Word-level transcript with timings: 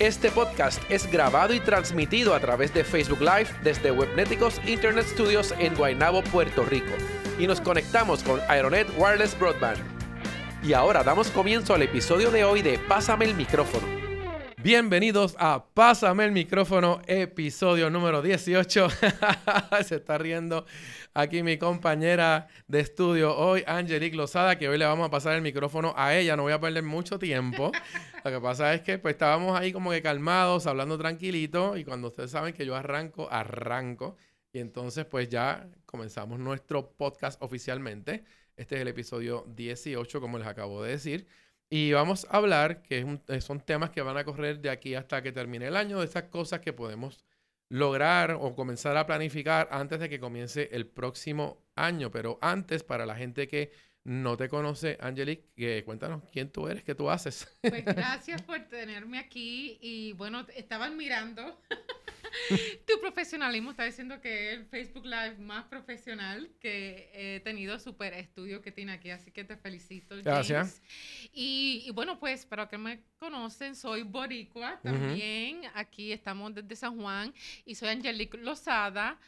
Este 0.00 0.32
podcast 0.32 0.82
es 0.90 1.08
grabado 1.08 1.54
y 1.54 1.60
transmitido 1.60 2.34
a 2.34 2.40
través 2.40 2.74
de 2.74 2.82
Facebook 2.82 3.20
Live 3.20 3.46
desde 3.62 3.92
Webneticos 3.92 4.60
Internet 4.66 5.06
Studios 5.06 5.54
en 5.60 5.76
Guaynabo, 5.76 6.22
Puerto 6.24 6.64
Rico. 6.64 6.92
Y 7.38 7.46
nos 7.46 7.60
conectamos 7.60 8.24
con 8.24 8.40
Aeronet 8.48 8.88
Wireless 8.98 9.38
Broadband. 9.38 9.78
Y 10.64 10.72
ahora 10.72 11.04
damos 11.04 11.28
comienzo 11.28 11.74
al 11.74 11.82
episodio 11.82 12.32
de 12.32 12.42
hoy 12.42 12.60
de 12.60 12.76
Pásame 12.76 13.26
el 13.26 13.36
micrófono. 13.36 14.03
Bienvenidos 14.64 15.36
a 15.38 15.66
Pásame 15.74 16.24
el 16.24 16.32
micrófono, 16.32 17.02
episodio 17.06 17.90
número 17.90 18.22
18. 18.22 18.88
Se 19.84 19.96
está 19.96 20.16
riendo 20.16 20.64
aquí 21.12 21.42
mi 21.42 21.58
compañera 21.58 22.48
de 22.66 22.80
estudio 22.80 23.36
hoy, 23.36 23.62
Angelique 23.66 24.16
Lozada, 24.16 24.56
que 24.56 24.66
hoy 24.66 24.78
le 24.78 24.86
vamos 24.86 25.06
a 25.06 25.10
pasar 25.10 25.34
el 25.36 25.42
micrófono 25.42 25.92
a 25.98 26.16
ella. 26.16 26.34
No 26.34 26.44
voy 26.44 26.54
a 26.54 26.60
perder 26.60 26.82
mucho 26.82 27.18
tiempo. 27.18 27.72
Lo 28.24 28.30
que 28.30 28.40
pasa 28.40 28.72
es 28.72 28.80
que 28.80 28.96
pues 28.96 29.16
estábamos 29.16 29.60
ahí 29.60 29.70
como 29.70 29.90
que 29.90 30.00
calmados, 30.00 30.66
hablando 30.66 30.96
tranquilito, 30.96 31.76
y 31.76 31.84
cuando 31.84 32.08
ustedes 32.08 32.30
saben 32.30 32.54
que 32.54 32.64
yo 32.64 32.74
arranco, 32.74 33.30
arranco. 33.30 34.16
Y 34.50 34.60
entonces 34.60 35.04
pues 35.04 35.28
ya 35.28 35.68
comenzamos 35.84 36.38
nuestro 36.38 36.88
podcast 36.88 37.38
oficialmente. 37.42 38.24
Este 38.56 38.76
es 38.76 38.80
el 38.80 38.88
episodio 38.88 39.44
18, 39.46 40.22
como 40.22 40.38
les 40.38 40.46
acabo 40.46 40.82
de 40.82 40.92
decir. 40.92 41.26
Y 41.76 41.92
vamos 41.92 42.24
a 42.30 42.36
hablar, 42.36 42.82
que 42.82 43.04
eh, 43.26 43.40
son 43.40 43.58
temas 43.58 43.90
que 43.90 44.00
van 44.00 44.16
a 44.16 44.22
correr 44.22 44.60
de 44.60 44.70
aquí 44.70 44.94
hasta 44.94 45.24
que 45.24 45.32
termine 45.32 45.66
el 45.66 45.74
año, 45.74 45.98
de 45.98 46.04
esas 46.04 46.22
cosas 46.22 46.60
que 46.60 46.72
podemos 46.72 47.24
lograr 47.68 48.38
o 48.40 48.54
comenzar 48.54 48.96
a 48.96 49.06
planificar 49.06 49.66
antes 49.72 49.98
de 49.98 50.08
que 50.08 50.20
comience 50.20 50.68
el 50.70 50.86
próximo 50.86 51.66
año. 51.74 52.12
Pero 52.12 52.38
antes, 52.40 52.84
para 52.84 53.06
la 53.06 53.16
gente 53.16 53.48
que 53.48 53.72
no 54.04 54.36
te 54.36 54.48
conoce, 54.48 54.98
Angelique, 55.00 55.82
cuéntanos 55.84 56.22
quién 56.30 56.48
tú 56.48 56.68
eres, 56.68 56.84
qué 56.84 56.94
tú 56.94 57.10
haces. 57.10 57.48
Pues 57.60 57.84
gracias 57.84 58.40
por 58.42 58.60
tenerme 58.68 59.18
aquí 59.18 59.76
y 59.80 60.12
bueno, 60.12 60.46
estaban 60.54 60.96
mirando 60.96 61.60
tu 62.86 63.00
profesionalismo, 63.00 63.70
está 63.70 63.84
diciendo 63.84 64.20
que 64.20 64.52
es 64.52 64.58
el 64.58 64.66
Facebook 64.66 65.04
Live 65.04 65.36
más 65.38 65.64
profesional 65.64 66.50
que 66.60 67.10
he 67.14 67.40
tenido, 67.40 67.78
super 67.78 68.12
estudio 68.14 68.60
que 68.62 68.72
tiene 68.72 68.92
aquí, 68.92 69.10
así 69.10 69.30
que 69.30 69.44
te 69.44 69.56
felicito. 69.56 70.16
Gracias. 70.22 70.82
Y, 71.32 71.90
bueno, 71.94 72.18
pues 72.18 72.46
para 72.46 72.68
que 72.68 72.78
me 72.78 73.02
conocen, 73.18 73.74
soy 73.74 74.02
boricua 74.02 74.80
también, 74.82 75.62
aquí 75.74 76.12
estamos 76.12 76.54
desde 76.54 76.76
San 76.76 76.96
Juan 76.96 77.32
y 77.64 77.74
soy 77.74 77.88
Angelique 77.90 78.36
Lozada 78.38 79.18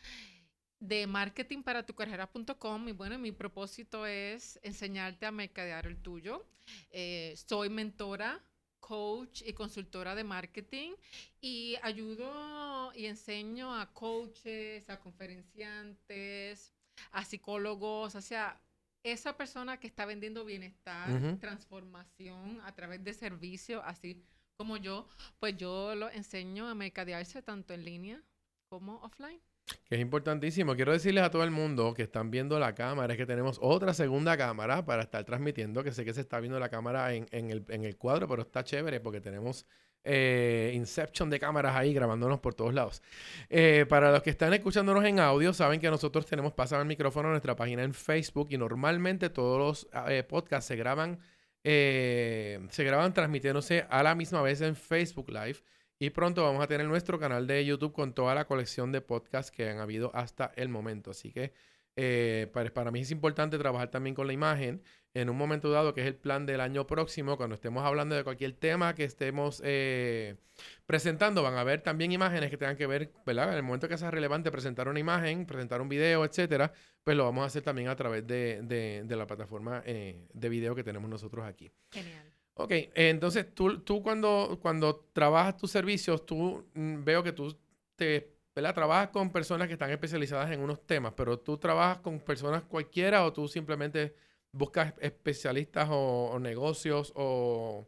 de 0.80 1.06
marketing 1.06 1.62
para 1.62 1.84
tu 1.84 1.94
carrera.com 1.94 2.88
y 2.88 2.92
bueno, 2.92 3.18
mi 3.18 3.32
propósito 3.32 4.06
es 4.06 4.58
enseñarte 4.62 5.26
a 5.26 5.32
mercadear 5.32 5.86
el 5.86 5.96
tuyo. 5.96 6.46
Eh, 6.90 7.34
soy 7.36 7.70
mentora, 7.70 8.42
coach 8.86 9.42
y 9.44 9.52
consultora 9.52 10.14
de 10.14 10.22
marketing 10.22 10.92
y 11.40 11.76
ayudo 11.82 12.92
y 12.94 13.06
enseño 13.06 13.74
a 13.74 13.92
coaches, 13.92 14.88
a 14.88 15.00
conferenciantes, 15.00 16.72
a 17.10 17.24
psicólogos, 17.24 18.14
o 18.14 18.20
sea, 18.20 18.60
esa 19.02 19.36
persona 19.36 19.80
que 19.80 19.88
está 19.88 20.06
vendiendo 20.06 20.44
bienestar, 20.44 21.38
transformación 21.40 22.60
a 22.64 22.72
través 22.76 23.02
de 23.02 23.12
servicios, 23.12 23.82
así 23.84 24.24
como 24.56 24.76
yo, 24.76 25.08
pues 25.40 25.56
yo 25.56 25.96
lo 25.96 26.08
enseño 26.08 26.68
a 26.68 26.74
mercadearse 26.76 27.42
tanto 27.42 27.74
en 27.74 27.84
línea 27.84 28.22
como 28.68 29.02
offline. 29.02 29.40
Que 29.88 29.96
es 29.96 30.00
importantísimo. 30.00 30.76
Quiero 30.76 30.92
decirles 30.92 31.24
a 31.24 31.30
todo 31.30 31.42
el 31.42 31.50
mundo 31.50 31.92
que 31.94 32.02
están 32.02 32.30
viendo 32.30 32.58
la 32.58 32.74
cámara, 32.74 33.12
es 33.12 33.16
que 33.16 33.26
tenemos 33.26 33.58
otra 33.60 33.94
segunda 33.94 34.36
cámara 34.36 34.84
para 34.84 35.02
estar 35.02 35.24
transmitiendo, 35.24 35.82
que 35.82 35.92
sé 35.92 36.04
que 36.04 36.14
se 36.14 36.20
está 36.20 36.38
viendo 36.38 36.60
la 36.60 36.68
cámara 36.68 37.12
en, 37.14 37.26
el, 37.30 37.96
cuadro, 37.96 38.28
pero 38.28 38.42
está 38.42 38.62
chévere 38.62 39.00
porque 39.00 39.20
tenemos 39.20 39.66
eh, 40.04 40.72
Inception 40.74 41.28
de 41.30 41.40
cámaras 41.40 41.74
ahí 41.74 41.92
grabándonos 41.92 42.38
por 42.38 42.54
todos 42.54 42.74
lados. 42.74 43.02
Eh, 43.48 43.86
para 43.88 44.12
los 44.12 44.22
que 44.22 44.30
están 44.30 44.54
escuchándonos 44.54 45.04
en 45.04 45.18
audio, 45.18 45.52
saben 45.52 45.80
que 45.80 45.90
nosotros 45.90 46.26
tenemos 46.26 46.52
pasado 46.52 46.82
el 46.82 46.88
micrófono 46.88 47.28
en 47.28 47.32
nuestra 47.32 47.56
página 47.56 47.82
en 47.82 47.92
Facebook 47.92 48.48
y 48.50 48.58
normalmente 48.58 49.30
todos 49.30 49.58
los 49.58 49.88
eh, 50.08 50.22
podcasts 50.22 50.68
se 50.68 50.76
graban, 50.76 51.18
se 51.64 52.84
graban 52.84 53.12
transmitiéndose 53.12 53.84
a 53.90 54.04
la 54.04 54.14
misma 54.14 54.42
vez 54.42 54.60
en 54.60 54.76
Facebook 54.76 55.28
Live. 55.30 55.58
Y 55.98 56.10
pronto 56.10 56.44
vamos 56.44 56.62
a 56.62 56.66
tener 56.66 56.86
nuestro 56.86 57.18
canal 57.18 57.46
de 57.46 57.64
YouTube 57.64 57.92
con 57.92 58.12
toda 58.12 58.34
la 58.34 58.46
colección 58.46 58.92
de 58.92 59.00
podcasts 59.00 59.50
que 59.50 59.70
han 59.70 59.78
habido 59.78 60.10
hasta 60.14 60.52
el 60.56 60.68
momento. 60.68 61.10
Así 61.10 61.32
que 61.32 61.52
eh, 61.96 62.50
para, 62.52 62.90
mí 62.90 63.00
es 63.00 63.10
importante 63.10 63.56
trabajar 63.56 63.90
también 63.90 64.14
con 64.14 64.26
la 64.26 64.34
imagen 64.34 64.82
en 65.14 65.30
un 65.30 65.38
momento 65.38 65.70
dado, 65.70 65.94
que 65.94 66.02
es 66.02 66.06
el 66.06 66.14
plan 66.14 66.44
del 66.44 66.60
año 66.60 66.86
próximo, 66.86 67.38
cuando 67.38 67.54
estemos 67.54 67.82
hablando 67.86 68.14
de 68.14 68.22
cualquier 68.22 68.52
tema 68.52 68.94
que 68.94 69.04
estemos 69.04 69.62
eh, 69.64 70.36
presentando, 70.84 71.42
van 71.42 71.54
a 71.54 71.60
haber 71.60 71.80
también 71.80 72.12
imágenes 72.12 72.50
que 72.50 72.58
tengan 72.58 72.76
que 72.76 72.86
ver, 72.86 73.12
¿verdad? 73.24 73.48
En 73.48 73.54
el 73.54 73.62
momento 73.62 73.88
que 73.88 73.96
sea 73.96 74.10
relevante 74.10 74.50
presentar 74.50 74.88
una 74.88 75.00
imagen, 75.00 75.46
presentar 75.46 75.80
un 75.80 75.88
video, 75.88 76.26
etcétera, 76.26 76.70
pues 77.02 77.16
lo 77.16 77.24
vamos 77.24 77.44
a 77.44 77.46
hacer 77.46 77.62
también 77.62 77.88
a 77.88 77.96
través 77.96 78.26
de, 78.26 79.06
la 79.08 79.26
plataforma 79.26 79.82
eh, 79.86 80.26
de 80.34 80.48
video 80.50 80.74
que 80.74 80.84
tenemos 80.84 81.08
nosotros 81.08 81.46
aquí. 81.46 81.72
Genial. 81.92 82.35
Ok, 82.58 82.72
entonces 82.94 83.54
tú, 83.54 83.80
tú 83.80 84.02
cuando, 84.02 84.58
cuando 84.62 85.06
trabajas 85.12 85.58
tus 85.58 85.70
servicios, 85.70 86.24
tú 86.24 86.64
mm, 86.72 87.04
veo 87.04 87.22
que 87.22 87.32
tú 87.32 87.54
te, 87.96 88.34
¿verdad? 88.54 88.74
Trabajas 88.74 89.08
con 89.10 89.30
personas 89.30 89.68
que 89.68 89.74
están 89.74 89.90
especializadas 89.90 90.50
en 90.50 90.60
unos 90.60 90.86
temas, 90.86 91.12
pero 91.14 91.38
tú 91.38 91.58
trabajas 91.58 91.98
con 91.98 92.18
personas 92.18 92.62
cualquiera 92.62 93.26
o 93.26 93.32
tú 93.32 93.46
simplemente 93.46 94.14
buscas 94.52 94.94
especialistas 95.00 95.86
o, 95.90 96.38
negocios 96.40 97.12
o, 97.14 97.86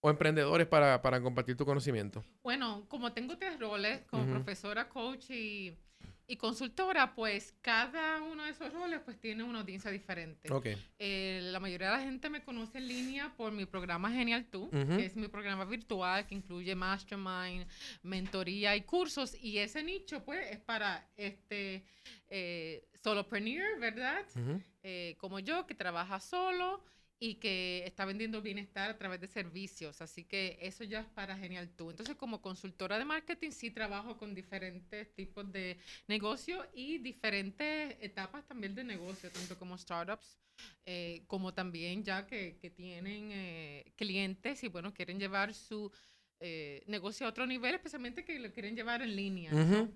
o 0.00 0.10
emprendedores 0.10 0.68
para, 0.68 1.02
para, 1.02 1.20
compartir 1.20 1.56
tu 1.56 1.64
conocimiento. 1.64 2.24
Bueno, 2.44 2.86
como 2.88 3.12
tengo 3.12 3.36
tres 3.38 3.58
roles, 3.58 4.02
como 4.02 4.24
profesora, 4.26 4.88
coach 4.88 5.30
y 5.30 5.76
y 6.28 6.36
consultora, 6.36 7.14
pues 7.14 7.54
cada 7.60 8.20
uno 8.22 8.44
de 8.44 8.50
esos 8.50 8.72
roles 8.72 9.00
pues 9.04 9.18
tiene 9.18 9.44
una 9.44 9.60
audiencia 9.60 9.90
diferente. 9.90 10.52
Okay. 10.52 10.76
Eh, 10.98 11.40
la 11.44 11.60
mayoría 11.60 11.90
de 11.90 11.96
la 11.98 12.02
gente 12.02 12.28
me 12.28 12.42
conoce 12.42 12.78
en 12.78 12.88
línea 12.88 13.32
por 13.36 13.52
mi 13.52 13.64
programa 13.64 14.10
Genial 14.10 14.46
Tú, 14.46 14.68
que 14.70 15.06
es 15.06 15.14
mi 15.14 15.28
programa 15.28 15.64
virtual 15.64 16.26
que 16.26 16.34
incluye 16.34 16.74
mastermind, 16.74 17.66
mentoría 18.02 18.74
y 18.74 18.82
cursos. 18.82 19.36
Y 19.40 19.58
ese 19.58 19.82
nicho 19.82 20.24
pues 20.24 20.50
es 20.50 20.58
para 20.58 21.08
este 21.16 21.84
eh, 22.28 22.88
solopreneur, 23.02 23.78
¿verdad? 23.78 24.24
Eh, 24.82 25.14
como 25.18 25.38
yo, 25.38 25.66
que 25.66 25.74
trabaja 25.74 26.18
solo 26.18 26.82
y 27.18 27.36
que 27.36 27.84
está 27.86 28.04
vendiendo 28.04 28.42
bienestar 28.42 28.90
a 28.90 28.98
través 28.98 29.20
de 29.20 29.28
servicios. 29.28 30.02
Así 30.02 30.24
que 30.24 30.58
eso 30.60 30.84
ya 30.84 31.00
es 31.00 31.06
para 31.06 31.36
Genial 31.36 31.70
Tú. 31.76 31.90
Entonces, 31.90 32.16
como 32.16 32.42
consultora 32.42 32.98
de 32.98 33.04
marketing, 33.04 33.50
sí 33.50 33.70
trabajo 33.70 34.18
con 34.18 34.34
diferentes 34.34 35.14
tipos 35.14 35.50
de 35.50 35.78
negocio 36.08 36.66
y 36.74 36.98
diferentes 36.98 37.96
etapas 38.00 38.46
también 38.46 38.74
de 38.74 38.84
negocio, 38.84 39.30
tanto 39.30 39.58
como 39.58 39.78
startups, 39.78 40.38
eh, 40.84 41.24
como 41.26 41.54
también 41.54 42.04
ya 42.04 42.26
que, 42.26 42.58
que 42.60 42.70
tienen 42.70 43.30
eh, 43.32 43.92
clientes 43.96 44.62
y, 44.62 44.68
bueno, 44.68 44.92
quieren 44.92 45.18
llevar 45.18 45.54
su 45.54 45.90
eh, 46.38 46.82
negocio 46.86 47.26
a 47.26 47.30
otro 47.30 47.46
nivel, 47.46 47.74
especialmente 47.74 48.24
que 48.24 48.38
lo 48.38 48.52
quieren 48.52 48.76
llevar 48.76 49.02
en 49.02 49.16
línea. 49.16 49.50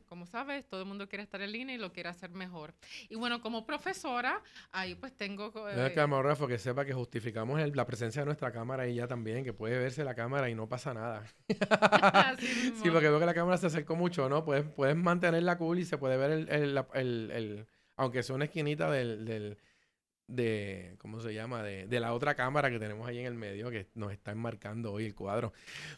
Como 0.07 0.27
sabes, 0.27 0.67
todo 0.67 0.81
el 0.81 0.87
mundo 0.87 1.09
quiere 1.09 1.23
estar 1.23 1.41
en 1.43 1.53
línea 1.53 1.75
y 1.75 1.79
lo 1.79 1.93
quiere 1.93 2.09
hacer 2.09 2.31
mejor. 2.31 2.75
Y 3.09 3.17
bueno, 3.17 3.41
como 3.41 3.67
profesora, 3.67 4.43
ahí 4.73 4.95
pues 4.95 5.15
tengo... 5.17 5.53
Eh, 5.69 5.93
camarógrafo 5.95 6.47
que 6.47 6.59
sepa 6.59 6.85
que 6.85 6.95
justificamos 6.95 7.61
la 7.75 7.85
presencia 7.85 8.23
de 8.23 8.27
nuestra 8.27 8.53
cámara 8.53 8.89
y 8.89 8.95
ya 8.95 9.07
también, 9.07 9.45
que 9.45 9.53
puede 9.53 9.79
verse 9.79 10.03
la 10.03 10.15
cámara 10.15 10.49
y 10.49 10.55
no 10.55 10.69
pasa 10.69 10.95
nada. 10.95 11.25
sí, 12.39 12.91
porque 12.91 13.09
veo 13.09 13.21
que 13.21 13.27
la 13.27 13.35
cámara 13.35 13.59
se 13.59 13.67
acercó 13.67 13.97
mucho, 13.97 14.29
¿no? 14.29 14.45
Puedes, 14.45 14.65
puedes 14.65 14.97
mantenerla 14.97 15.59
cool 15.59 15.81
y 15.81 15.85
se 15.85 15.99
puede 15.99 16.17
ver 16.17 16.31
el, 16.31 16.49
el, 16.49 17.31
el, 17.31 17.67
aunque 17.97 18.23
sea 18.23 18.35
una 18.37 18.47
esquinita 18.47 18.91
del 18.91 19.59
de, 20.31 20.95
¿cómo 20.99 21.21
se 21.21 21.35
llama? 21.35 21.63
De, 21.63 21.87
de, 21.87 22.01
la 22.01 22.15
otra 22.15 22.35
cámara 22.35 22.71
que 22.71 22.79
tenemos 22.79 23.07
ahí 23.09 23.19
en 23.19 23.27
el 23.27 23.35
medio 23.35 23.71
que 23.71 23.89
nos 23.95 24.13
está 24.13 24.33
enmarcando 24.33 24.93
hoy 24.93 25.05
el 25.05 25.15
cuadro. 25.15 25.53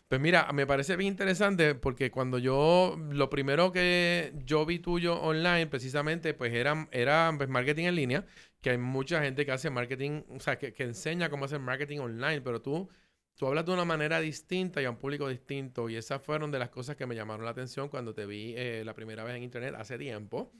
Pues 0.08 0.20
mira, 0.20 0.50
me 0.52 0.66
parece 0.66 0.96
bien 0.96 1.12
interesante 1.12 1.74
porque 1.74 2.10
cuando 2.10 2.38
yo, 2.38 2.96
lo 3.10 3.30
primero 3.30 3.72
que 3.72 4.32
yo 4.44 4.64
vi 4.66 4.78
tuyo 4.78 5.20
online 5.20 5.66
precisamente, 5.66 6.34
pues 6.34 6.52
era, 6.52 6.88
era 6.90 7.32
pues, 7.36 7.48
marketing 7.48 7.84
en 7.84 7.94
línea, 7.94 8.26
que 8.60 8.70
hay 8.70 8.78
mucha 8.78 9.22
gente 9.22 9.44
que 9.44 9.52
hace 9.52 9.70
marketing, 9.70 10.22
o 10.30 10.40
sea, 10.40 10.58
que, 10.58 10.72
que 10.72 10.84
enseña 10.84 11.28
cómo 11.28 11.44
hacer 11.44 11.60
marketing 11.60 11.98
online, 11.98 12.40
pero 12.40 12.60
tú... 12.60 12.88
Tú 13.34 13.46
hablas 13.46 13.64
de 13.64 13.72
una 13.72 13.86
manera 13.86 14.20
distinta 14.20 14.82
y 14.82 14.84
a 14.84 14.90
un 14.90 14.98
público 14.98 15.26
distinto 15.26 15.88
y 15.88 15.96
esas 15.96 16.22
fueron 16.22 16.50
de 16.50 16.58
las 16.58 16.68
cosas 16.68 16.96
que 16.96 17.06
me 17.06 17.14
llamaron 17.14 17.46
la 17.46 17.52
atención 17.52 17.88
cuando 17.88 18.12
te 18.12 18.26
vi 18.26 18.54
eh, 18.56 18.82
la 18.84 18.94
primera 18.94 19.24
vez 19.24 19.34
en 19.34 19.42
internet 19.42 19.74
hace 19.76 19.96
tiempo. 19.96 20.52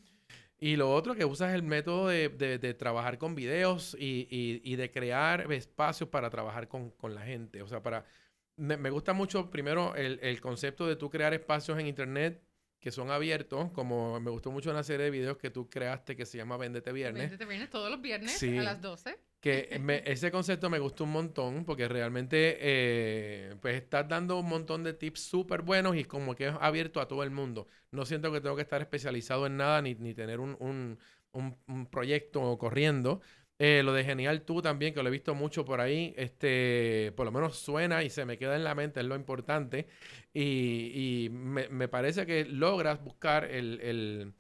Y 0.63 0.77
lo 0.77 0.95
otro 0.95 1.17
que 1.17 1.25
usas 1.25 1.55
el 1.55 1.65
método 1.65 2.07
de, 2.07 2.29
de, 2.29 2.75
trabajar 2.75 3.19
con 3.19 3.35
videos 3.35 3.97
y, 3.99 4.29
y, 4.31 4.77
de 4.77 4.93
crear 4.93 5.51
espacios 5.53 6.09
para 6.09 6.31
trabajar 6.31 6.69
con, 6.69 6.91
con 6.93 7.17
la 7.17 7.23
gente. 7.23 7.63
O 7.63 7.67
sea, 7.67 7.83
para... 7.83 8.05
Me, 8.55 8.77
me 8.77 8.91
gusta 8.91 9.13
mucho, 9.13 9.51
primero, 9.51 9.97
el, 9.97 10.21
el, 10.23 10.41
concepto 10.41 10.87
de 10.87 10.95
tú 10.95 11.11
crear 11.11 11.35
espacios 11.35 11.81
en 11.81 11.89
Internet 11.89 12.45
que 12.79 12.93
son 12.93 13.11
abiertos, 13.11 13.73
como 13.73 14.21
me 14.21 14.31
gustó 14.31 14.53
mucho 14.53 14.71
una 14.71 14.85
serie 14.85 15.07
de 15.07 15.11
videos 15.11 15.37
que 15.37 15.51
tú 15.51 15.69
creaste 15.69 16.15
que 16.15 16.27
se 16.27 16.39
llama 16.39 16.57
Véndete 16.57 16.93
Viernes. 16.93 17.23
Véndete 17.23 17.45
Viernes 17.45 17.69
todos 17.69 17.91
los 17.91 18.01
viernes 18.01 18.41
a 18.41 18.47
las 18.63 18.81
12. 18.81 19.19
Que 19.43 19.69
ese 20.07 20.31
concepto 20.31 20.71
me 20.71 20.79
gustó 20.79 21.05
un 21.05 21.11
montón 21.11 21.65
porque 21.65 21.89
realmente 21.89 22.57
eh, 22.61 23.57
pues 23.61 23.75
estás 23.75 24.09
dando 24.09 24.39
un 24.39 24.49
montón 24.49 24.85
de 24.85 24.95
tips 24.95 25.21
súper 25.21 25.63
buenos 25.63 25.97
y 25.97 26.05
como 26.05 26.35
que 26.37 26.47
es 26.49 26.55
abierto 26.61 27.01
a 27.01 27.09
todo 27.09 27.25
el 27.25 27.31
mundo. 27.31 27.67
No 27.91 28.07
siento 28.07 28.33
que 28.33 28.41
tengo 28.41 28.57
que 28.57 28.63
estar 28.63 28.81
especializado 28.81 29.47
en 29.47 29.57
nada 29.57 29.83
ni, 29.83 29.97
ni 29.97 30.15
tener 30.15 30.39
un, 30.39 30.57
un, 30.61 30.99
un 31.67 31.87
proyecto 31.87 32.57
corriendo 32.57 33.21
eh, 33.65 33.83
lo 33.85 33.93
de 33.93 34.03
Genial 34.03 34.43
Tú 34.43 34.61
también, 34.61 34.93
que 34.93 35.03
lo 35.05 35.09
he 35.09 35.13
visto 35.13 35.37
mucho 35.37 35.65
por 35.65 35.81
ahí, 35.81 36.13
este, 36.17 37.13
por 37.17 37.25
lo 37.27 37.31
menos 37.31 37.57
suena 37.59 38.03
y 38.03 38.11
se 38.11 38.25
me 38.25 38.37
queda 38.37 38.57
en 38.57 38.65
la 38.65 38.75
mente, 38.75 38.99
es 38.99 39.07
lo 39.07 39.15
importante. 39.15 39.87
Y, 40.35 41.29
me, 41.31 41.87
parece 41.89 42.27
que 42.27 42.45
logras 42.45 43.01
buscar 43.05 43.45
el, 43.45 44.35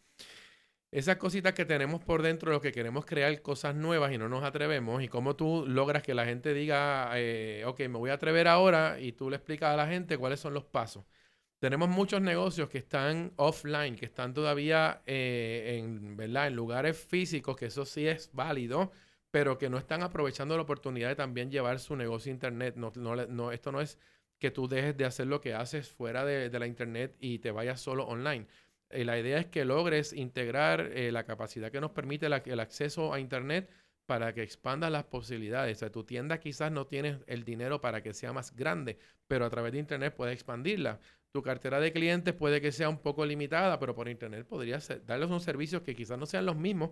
esas 0.92 1.16
cositas 1.16 1.54
que 1.54 1.64
tenemos 1.64 2.04
por 2.04 2.22
dentro, 2.22 2.52
lo 2.52 2.60
que 2.60 2.70
queremos 2.70 3.04
crear 3.06 3.42
cosas 3.42 3.74
nuevas 3.74 4.12
y 4.12 4.18
no 4.18 4.28
nos 4.28 4.44
atrevemos, 4.44 5.02
y 5.02 5.08
cómo 5.08 5.34
tú 5.34 5.64
logras 5.66 6.02
que 6.02 6.14
la 6.14 6.26
gente 6.26 6.54
diga, 6.54 7.10
eh, 7.14 7.64
ok, 7.66 7.80
me 7.80 7.98
voy 7.98 8.10
a 8.10 8.14
atrever 8.14 8.46
ahora, 8.46 9.00
y 9.00 9.12
tú 9.12 9.30
le 9.30 9.36
explicas 9.36 9.72
a 9.72 9.76
la 9.76 9.88
gente 9.88 10.18
cuáles 10.18 10.38
son 10.38 10.54
los 10.54 10.64
pasos. 10.64 11.04
Tenemos 11.62 11.88
muchos 11.88 12.20
negocios 12.20 12.68
que 12.68 12.78
están 12.78 13.32
offline, 13.36 13.96
que 13.96 14.04
están 14.04 14.34
todavía 14.34 15.00
eh, 15.06 15.78
en, 15.78 16.16
¿verdad? 16.16 16.48
en 16.48 16.56
lugares 16.56 16.98
físicos, 16.98 17.56
que 17.56 17.66
eso 17.66 17.84
sí 17.84 18.06
es 18.06 18.30
válido, 18.32 18.90
pero 19.30 19.58
que 19.58 19.70
no 19.70 19.78
están 19.78 20.02
aprovechando 20.02 20.56
la 20.56 20.62
oportunidad 20.64 21.08
de 21.08 21.14
también 21.14 21.50
llevar 21.50 21.78
su 21.78 21.96
negocio 21.96 22.30
a 22.30 22.34
Internet. 22.34 22.74
No, 22.76 22.92
no, 22.96 23.52
esto 23.52 23.72
no 23.72 23.80
es 23.80 23.98
que 24.38 24.50
tú 24.50 24.66
dejes 24.66 24.96
de 24.96 25.04
hacer 25.04 25.28
lo 25.28 25.40
que 25.40 25.54
haces 25.54 25.88
fuera 25.88 26.24
de, 26.24 26.50
la 26.58 26.66
Internet 26.66 27.16
y 27.20 27.38
te 27.38 27.52
vayas 27.52 27.80
solo 27.80 28.06
online. 28.08 28.46
Eh, 28.92 29.04
la 29.04 29.18
idea 29.18 29.38
es 29.38 29.46
que 29.46 29.64
logres 29.64 30.12
integrar 30.12 30.92
eh, 30.92 31.10
la 31.12 31.24
capacidad 31.24 31.72
que 31.72 31.80
nos 31.80 31.90
permite 31.90 32.26
el 32.26 32.60
acceso 32.60 33.12
a 33.12 33.20
Internet 33.20 33.70
para 34.06 34.34
que 34.34 34.42
expandas 34.42 34.90
las 34.90 35.04
posibilidades. 35.04 35.82
O 35.82 35.90
tu 35.90 36.04
tienda 36.04 36.38
quizás 36.38 36.70
no 36.70 36.86
tienes 36.86 37.18
el 37.26 37.44
dinero 37.44 37.80
para 37.80 38.02
que 38.02 38.14
sea 38.14 38.32
más 38.32 38.54
grande, 38.54 38.98
pero 39.26 39.44
a 39.44 39.50
través 39.50 39.72
de 39.72 39.78
Internet 39.78 40.14
puedes 40.14 40.34
expandirla. 40.34 41.00
Tu 41.32 41.42
cartera 41.42 41.80
de 41.80 41.92
clientes 41.92 42.34
puede 42.34 42.60
que 42.60 42.72
sea 42.72 42.88
un 42.88 42.98
poco 42.98 43.24
limitada, 43.24 43.78
pero 43.78 43.94
por 43.94 44.08
Internet 44.08 44.46
podrías 44.46 44.86
darles 45.06 45.28
unos 45.28 45.44
servicios 45.44 45.82
que 45.82 45.94
quizás 45.94 46.18
no 46.18 46.26
sean 46.26 46.44
los 46.44 46.56
mismos, 46.56 46.90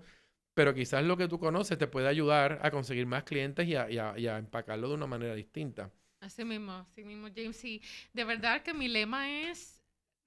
pero 0.54 0.74
quizás 0.74 1.04
lo 1.04 1.16
que 1.16 1.28
tú 1.28 1.38
conoces 1.38 1.76
te 1.76 1.86
puede 1.86 2.08
ayudar 2.08 2.58
a 2.62 2.70
conseguir 2.70 3.06
más 3.06 3.24
clientes 3.24 3.68
y 3.68 3.74
a, 3.74 4.38
empacarlo 4.38 4.88
de 4.88 4.94
una 4.94 5.06
manera 5.06 5.34
distinta. 5.34 5.90
Así 6.20 6.44
mismo, 6.44 6.72
así 6.72 7.04
mismo, 7.04 7.28
James. 7.34 7.64
Y 7.64 7.82
de 8.12 8.24
verdad 8.24 8.62
que 8.62 8.74
mi 8.74 8.88
lema 8.88 9.30
es, 9.50 9.79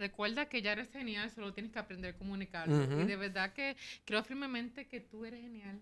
recuerda 0.08 0.50
que 0.50 0.62
ya 0.62 0.74
eres 0.74 0.90
genial, 0.92 1.32
solo 1.32 1.54
tienes 1.54 1.72
que 1.72 1.80
aprender 1.80 2.16
a 2.16 2.18
comunicar. 2.18 2.68
Y 2.70 3.06
de 3.06 3.16
verdad 3.16 3.54
que 3.54 3.78
creo 4.06 4.24
firmemente 4.24 4.88
que 4.88 5.00
tú 5.00 5.26
eres 5.26 5.42
genial. 5.42 5.82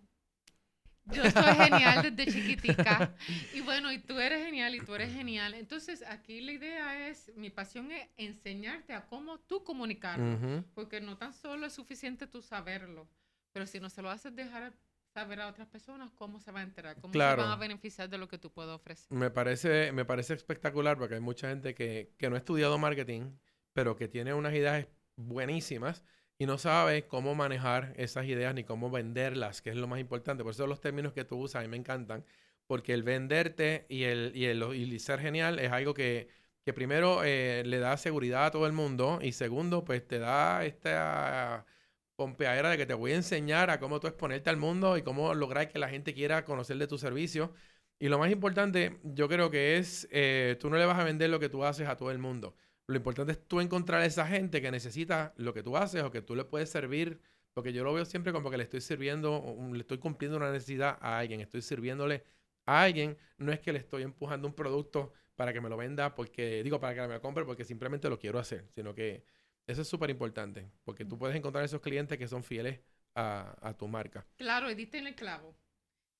Yo 1.05 1.23
soy 1.31 1.55
genial 1.55 2.15
desde 2.15 2.31
chiquitica. 2.31 3.13
Y 3.57 3.61
bueno, 3.61 3.91
y 3.91 3.99
tú 3.99 4.19
eres 4.19 4.45
genial 4.45 4.75
y 4.75 4.81
tú 4.81 4.93
eres 4.93 5.11
genial. 5.13 5.53
Entonces, 5.55 6.03
aquí 6.07 6.41
la 6.41 6.51
idea 6.51 7.09
es, 7.09 7.31
mi 7.35 7.49
pasión 7.49 7.91
es 7.91 8.07
enseñarte 8.17 8.93
a 8.93 9.07
cómo 9.07 9.39
tú 9.39 9.63
comunicarlo. 9.63 10.63
Porque 10.75 11.01
no 11.01 11.17
tan 11.17 11.33
solo 11.33 11.65
es 11.65 11.73
suficiente 11.73 12.27
tú 12.27 12.41
saberlo, 12.41 13.07
pero 13.51 13.65
si 13.65 13.79
no 13.79 13.89
se 13.89 14.01
lo 14.01 14.09
haces 14.09 14.35
dejar 14.35 14.73
saber 15.13 15.41
a 15.41 15.47
otras 15.47 15.67
personas, 15.67 16.11
¿cómo 16.15 16.39
se 16.39 16.51
va 16.51 16.61
a 16.61 16.63
enterar? 16.63 16.95
¿Cómo 17.01 17.13
se 17.13 17.19
van 17.19 17.39
a 17.39 17.55
beneficiar 17.55 18.07
de 18.09 18.17
lo 18.17 18.27
que 18.27 18.37
tú 18.37 18.51
puedes 18.51 18.71
ofrecer? 18.71 19.11
Me 19.11 19.29
parece, 19.29 19.91
me 19.91 20.05
parece 20.05 20.33
espectacular 20.33 20.97
porque 20.97 21.15
hay 21.15 21.21
mucha 21.21 21.49
gente 21.49 21.73
que, 21.73 22.13
que 22.17 22.29
no 22.29 22.35
ha 22.35 22.39
estudiado 22.39 22.77
marketing, 22.77 23.31
pero 23.73 23.95
que 23.95 24.07
tiene 24.07 24.33
unas 24.33 24.53
ideas 24.53 24.87
buenísimas 25.15 26.03
y 26.37 26.45
no 26.45 26.57
sabe 26.57 27.05
cómo 27.07 27.35
manejar 27.35 27.93
esas 27.97 28.25
ideas 28.25 28.55
ni 28.55 28.63
cómo 28.63 28.89
venderlas, 28.89 29.61
que 29.61 29.69
es 29.69 29.75
lo 29.75 29.87
más 29.87 29.99
importante. 29.99 30.43
Por 30.43 30.53
eso 30.53 30.67
los 30.67 30.81
términos 30.81 31.13
que 31.13 31.23
tú 31.23 31.37
usas 31.37 31.63
a 31.63 31.67
me 31.67 31.77
encantan, 31.77 32.25
porque 32.67 32.93
el 32.93 33.03
venderte 33.03 33.85
y 33.89 34.03
el, 34.03 34.31
y 34.35 34.45
el, 34.45 34.63
y 34.73 34.99
ser 34.99 35.19
genial 35.19 35.59
es 35.59 35.71
algo 35.71 35.93
que, 35.93 36.29
que 36.63 36.73
primero 36.73 37.23
eh, 37.23 37.63
le 37.65 37.79
da 37.79 37.97
seguridad 37.97 38.45
a 38.47 38.51
todo 38.51 38.65
el 38.65 38.73
mundo 38.73 39.19
y 39.21 39.33
segundo, 39.33 39.83
pues 39.85 40.07
te 40.07 40.19
da 40.19 40.65
esta 40.65 41.65
pompeadera 42.15 42.69
de 42.69 42.77
que 42.77 42.85
te 42.85 42.93
voy 42.93 43.13
a 43.13 43.15
enseñar 43.15 43.69
a 43.69 43.79
cómo 43.79 43.99
tú 43.99 44.07
exponerte 44.07 44.49
al 44.49 44.57
mundo 44.57 44.97
y 44.97 45.01
cómo 45.01 45.33
lograr 45.33 45.69
que 45.69 45.79
la 45.79 45.89
gente 45.89 46.13
quiera 46.13 46.45
conocer 46.45 46.77
de 46.77 46.87
tu 46.87 46.97
servicio. 46.97 47.53
Y 47.99 48.09
lo 48.09 48.19
más 48.19 48.31
importante, 48.31 48.99
yo 49.03 49.27
creo 49.27 49.51
que 49.51 49.77
es, 49.77 50.07
eh, 50.11 50.57
tú 50.59 50.69
no 50.69 50.77
le 50.77 50.85
vas 50.85 50.99
a 50.99 51.03
vender 51.03 51.29
lo 51.29 51.39
que 51.39 51.49
tú 51.49 51.63
haces 51.63 51.87
a 51.87 51.97
todo 51.97 52.11
el 52.11 52.19
mundo. 52.19 52.55
Lo 52.87 52.97
importante 52.97 53.33
es 53.33 53.47
tú 53.47 53.61
encontrar 53.61 54.01
a 54.01 54.05
esa 54.05 54.27
gente 54.27 54.61
que 54.61 54.71
necesita 54.71 55.33
lo 55.37 55.53
que 55.53 55.63
tú 55.63 55.77
haces 55.77 56.03
o 56.03 56.11
que 56.11 56.21
tú 56.21 56.35
le 56.35 56.45
puedes 56.45 56.69
servir, 56.69 57.21
porque 57.53 57.73
yo 57.73 57.83
lo 57.83 57.93
veo 57.93 58.05
siempre 58.05 58.33
como 58.33 58.49
que 58.49 58.57
le 58.57 58.63
estoy 58.63 58.81
sirviendo, 58.81 59.57
le 59.71 59.79
estoy 59.79 59.97
cumpliendo 59.97 60.37
una 60.37 60.51
necesidad 60.51 60.97
a 61.01 61.19
alguien, 61.19 61.41
estoy 61.41 61.61
sirviéndole 61.61 62.23
a 62.65 62.83
alguien, 62.83 63.17
no 63.37 63.51
es 63.51 63.59
que 63.59 63.73
le 63.73 63.79
estoy 63.79 64.03
empujando 64.03 64.47
un 64.47 64.53
producto 64.53 65.13
para 65.35 65.53
que 65.53 65.61
me 65.61 65.69
lo 65.69 65.77
venda, 65.77 66.13
porque 66.15 66.63
digo, 66.63 66.79
para 66.79 66.93
que 66.93 67.01
me 67.07 67.15
lo 67.15 67.21
compre, 67.21 67.45
porque 67.45 67.65
simplemente 67.65 68.09
lo 68.09 68.19
quiero 68.19 68.39
hacer, 68.39 68.67
sino 68.75 68.93
que 68.93 69.23
eso 69.67 69.81
es 69.81 69.87
súper 69.87 70.09
importante, 70.09 70.69
porque 70.83 71.05
tú 71.05 71.17
puedes 71.17 71.35
encontrar 71.35 71.63
esos 71.63 71.81
clientes 71.81 72.17
que 72.17 72.27
son 72.27 72.43
fieles 72.43 72.79
a, 73.15 73.75
tu 73.77 73.87
marca. 73.87 74.25
Claro, 74.37 74.71
y 74.71 74.89
en 74.93 75.07
el 75.07 75.15
clavo. 75.15 75.55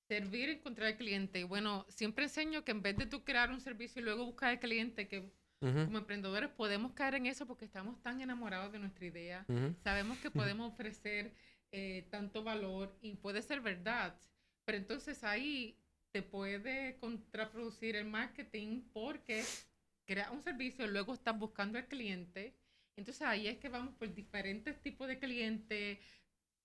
Servir 0.08 0.50
encontrar 0.50 0.90
el 0.90 0.96
cliente. 0.96 1.44
Bueno, 1.44 1.86
siempre 1.88 2.24
enseño 2.24 2.64
que 2.64 2.72
en 2.72 2.82
vez 2.82 2.96
de 2.96 3.06
tú 3.06 3.24
crear 3.24 3.50
un 3.50 3.60
servicio 3.60 4.02
y 4.02 4.04
luego 4.04 4.26
buscar 4.26 4.52
el 4.52 4.58
cliente, 4.58 5.08
que 5.08 5.32
como 5.62 5.98
emprendedores 5.98 6.50
podemos 6.50 6.92
caer 6.92 7.14
en 7.14 7.26
eso 7.26 7.46
porque 7.46 7.64
estamos 7.64 8.00
tan 8.02 8.20
enamorados 8.20 8.72
de 8.72 8.78
nuestra 8.78 9.06
idea. 9.06 9.46
Sabemos 9.82 10.18
que 10.18 10.30
podemos 10.30 10.72
ofrecer 10.72 11.32
eh, 11.70 12.06
tanto 12.10 12.42
valor 12.42 12.96
y 13.00 13.14
puede 13.14 13.42
ser 13.42 13.60
verdad. 13.60 14.14
Pero 14.64 14.78
entonces 14.78 15.24
ahí 15.24 15.78
te 16.10 16.22
puede 16.22 16.96
contraproducir 16.98 17.96
el 17.96 18.06
marketing 18.06 18.82
porque 18.92 19.44
crea 20.04 20.30
un 20.30 20.42
servicio 20.42 20.84
y 20.84 20.88
luego 20.88 21.14
estás 21.14 21.38
buscando 21.38 21.78
al 21.78 21.86
cliente 21.86 22.54
entonces 22.96 23.22
ahí 23.22 23.48
es 23.48 23.58
que 23.58 23.68
vamos 23.68 23.94
por 23.94 24.12
diferentes 24.14 24.80
tipos 24.80 25.08
de 25.08 25.18
clientes, 25.18 25.98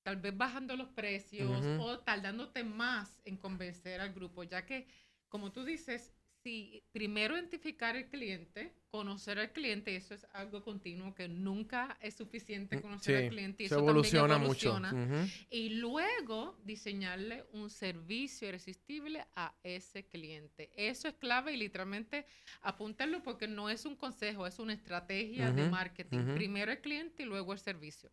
tal 0.03 0.17
vez 0.17 0.35
bajando 0.35 0.75
los 0.75 0.89
precios 0.89 1.65
o 1.79 1.99
tardándote 1.99 2.63
más 2.63 3.21
en 3.25 3.37
convencer 3.37 4.01
al 4.01 4.13
grupo, 4.13 4.43
ya 4.43 4.65
que, 4.65 4.87
como 5.29 5.51
tú 5.51 5.63
dices, 5.63 6.13
si 6.47 6.81
primero 6.93 7.35
identificar 7.35 7.97
el 7.97 8.07
cliente, 8.07 8.73
conocer 8.89 9.37
al 9.37 9.51
cliente, 9.51 9.93
eso 9.97 10.13
es 10.13 10.25
algo 10.31 10.63
continuo 10.63 11.13
que 11.13 11.27
nunca 11.27 11.97
es 11.99 12.15
suficiente 12.15 12.77
mm, 12.77 12.81
conocer 12.81 13.17
al 13.17 13.29
cliente 13.29 13.63
y 13.63 13.65
eso 13.65 13.79
evoluciona, 13.79 14.35
también 14.35 14.43
evoluciona 14.43 14.93
mucho. 14.93 15.31
Y 15.49 15.71
luego 15.71 16.57
diseñarle 16.63 17.43
un 17.51 17.69
servicio 17.69 18.47
irresistible 18.47 19.25
a 19.35 19.53
ese 19.61 20.05
cliente. 20.05 20.71
Eso 20.77 21.09
es 21.09 21.15
clave 21.15 21.51
y 21.51 21.57
literalmente 21.57 22.25
apúntalo 22.61 23.21
porque 23.23 23.49
no 23.49 23.69
es 23.69 23.85
un 23.85 23.97
consejo, 23.97 24.47
es 24.47 24.57
una 24.57 24.71
estrategia 24.71 25.51
de 25.51 25.69
marketing. 25.69 26.33
Primero 26.33 26.71
el 26.71 26.79
cliente 26.79 27.23
y 27.23 27.25
luego 27.25 27.51
el 27.51 27.59
servicio. 27.59 28.09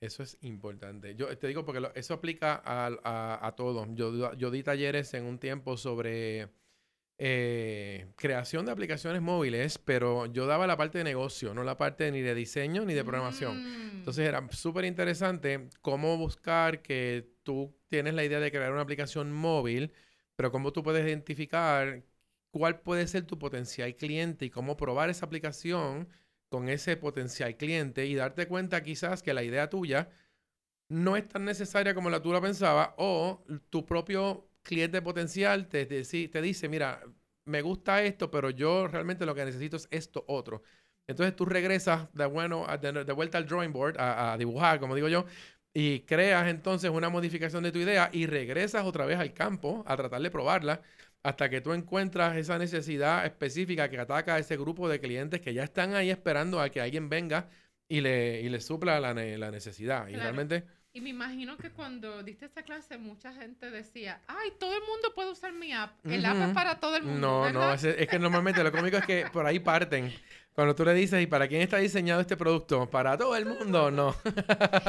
Eso 0.00 0.24
es 0.24 0.36
importante. 0.40 1.14
Yo 1.14 1.38
te 1.38 1.46
digo 1.46 1.64
porque 1.64 1.92
eso 1.94 2.14
aplica 2.14 2.60
a, 2.64 2.88
a, 3.04 3.46
a 3.46 3.54
todo. 3.54 3.86
Yo, 3.94 4.34
yo 4.34 4.50
di 4.50 4.64
talleres 4.64 5.14
en 5.14 5.26
un 5.26 5.38
tiempo 5.38 5.76
sobre 5.76 6.50
eh, 7.24 8.08
creación 8.16 8.66
de 8.66 8.72
aplicaciones 8.72 9.22
móviles, 9.22 9.78
pero 9.78 10.26
yo 10.26 10.46
daba 10.46 10.66
la 10.66 10.76
parte 10.76 10.98
de 10.98 11.04
negocio, 11.04 11.54
no 11.54 11.62
la 11.62 11.78
parte 11.78 12.10
ni 12.10 12.20
de 12.20 12.34
diseño 12.34 12.84
ni 12.84 12.94
de 12.94 13.04
programación. 13.04 13.62
Mm. 13.62 13.98
Entonces 13.98 14.26
era 14.26 14.44
súper 14.50 14.86
interesante 14.86 15.68
cómo 15.82 16.16
buscar 16.16 16.82
que 16.82 17.30
tú 17.44 17.78
tienes 17.86 18.14
la 18.14 18.24
idea 18.24 18.40
de 18.40 18.50
crear 18.50 18.72
una 18.72 18.82
aplicación 18.82 19.32
móvil, 19.32 19.92
pero 20.34 20.50
cómo 20.50 20.72
tú 20.72 20.82
puedes 20.82 21.06
identificar 21.06 22.02
cuál 22.50 22.80
puede 22.80 23.06
ser 23.06 23.24
tu 23.24 23.38
potencial 23.38 23.94
cliente 23.94 24.46
y 24.46 24.50
cómo 24.50 24.76
probar 24.76 25.08
esa 25.08 25.24
aplicación 25.24 26.08
con 26.48 26.68
ese 26.68 26.96
potencial 26.96 27.56
cliente 27.56 28.04
y 28.06 28.16
darte 28.16 28.48
cuenta 28.48 28.82
quizás 28.82 29.22
que 29.22 29.32
la 29.32 29.44
idea 29.44 29.70
tuya 29.70 30.10
no 30.88 31.16
es 31.16 31.28
tan 31.28 31.44
necesaria 31.44 31.94
como 31.94 32.10
la 32.10 32.20
tú 32.20 32.32
la 32.32 32.40
pensabas 32.40 32.90
o 32.96 33.44
tu 33.70 33.86
propio 33.86 34.48
cliente 34.62 35.02
potencial 35.02 35.68
te, 35.68 35.86
te, 35.86 36.02
te 36.28 36.42
dice, 36.42 36.68
mira, 36.68 37.02
me 37.44 37.62
gusta 37.62 38.02
esto, 38.02 38.30
pero 38.30 38.50
yo 38.50 38.86
realmente 38.88 39.26
lo 39.26 39.34
que 39.34 39.44
necesito 39.44 39.76
es 39.76 39.88
esto 39.90 40.24
otro. 40.28 40.62
Entonces 41.06 41.34
tú 41.34 41.44
regresas 41.44 42.12
de, 42.14 42.26
bueno, 42.26 42.66
de, 42.80 43.12
vuelta 43.12 43.38
al 43.38 43.46
drawing 43.46 43.72
board, 43.72 43.96
a, 43.98 44.36
dibujar, 44.38 44.78
como 44.80 44.94
digo 44.94 45.08
yo, 45.08 45.26
y 45.74 46.00
creas 46.00 46.48
entonces 46.48 46.90
una 46.90 47.08
modificación 47.08 47.62
de 47.64 47.72
tu 47.72 47.78
idea 47.78 48.10
y 48.12 48.26
regresas 48.26 48.84
otra 48.84 49.06
vez 49.06 49.18
al 49.18 49.32
campo 49.32 49.84
a 49.86 49.96
tratar 49.96 50.22
de 50.22 50.30
probarla 50.30 50.82
hasta 51.22 51.48
que 51.48 51.60
tú 51.60 51.72
encuentras 51.72 52.36
esa 52.36 52.58
necesidad 52.58 53.24
específica 53.24 53.88
que 53.88 53.98
ataca 53.98 54.34
a 54.34 54.38
ese 54.38 54.56
grupo 54.56 54.88
de 54.88 55.00
clientes 55.00 55.40
que 55.40 55.54
ya 55.54 55.64
están 55.64 55.94
ahí 55.94 56.10
esperando 56.10 56.60
a 56.60 56.68
que 56.68 56.80
alguien 56.80 57.08
venga 57.08 57.48
y 57.88 58.00
le, 58.00 58.40
y 58.40 58.48
le 58.48 58.60
supla 58.60 59.00
la, 59.00 59.14
la 59.14 59.50
necesidad. 59.50 60.08
Y 60.08 60.16
realmente 60.16 60.64
Y 60.94 61.00
me 61.00 61.08
imagino 61.08 61.56
que 61.56 61.70
cuando 61.70 62.22
diste 62.22 62.44
esta 62.44 62.62
clase, 62.64 62.98
mucha 62.98 63.32
gente 63.32 63.70
decía, 63.70 64.20
ay, 64.26 64.52
todo 64.60 64.74
el 64.74 64.80
mundo 64.80 65.14
puede 65.14 65.30
usar 65.30 65.52
mi 65.52 65.72
app. 65.72 65.92
El 66.04 66.24
app 66.26 66.36
es 66.36 66.54
para 66.54 66.80
todo 66.80 66.96
el 66.96 67.04
mundo. 67.04 67.50
No, 67.50 67.50
no, 67.50 67.72
es, 67.72 67.82
es, 67.84 68.06
que 68.06 68.18
normalmente 68.18 68.62
lo 68.62 68.70
cómico 68.70 68.98
es 68.98 69.06
que 69.06 69.26
por 69.32 69.46
ahí 69.46 69.58
parten. 69.58 70.12
Cuando 70.54 70.74
tú 70.74 70.84
le 70.84 70.92
dices, 70.92 71.22
¿y 71.22 71.26
para 71.26 71.48
quién 71.48 71.62
está 71.62 71.78
diseñado 71.78 72.20
este 72.20 72.36
producto? 72.36 72.88
¿Para 72.90 73.16
todo 73.16 73.34
el 73.36 73.46
mundo? 73.46 73.90
No. 73.90 74.14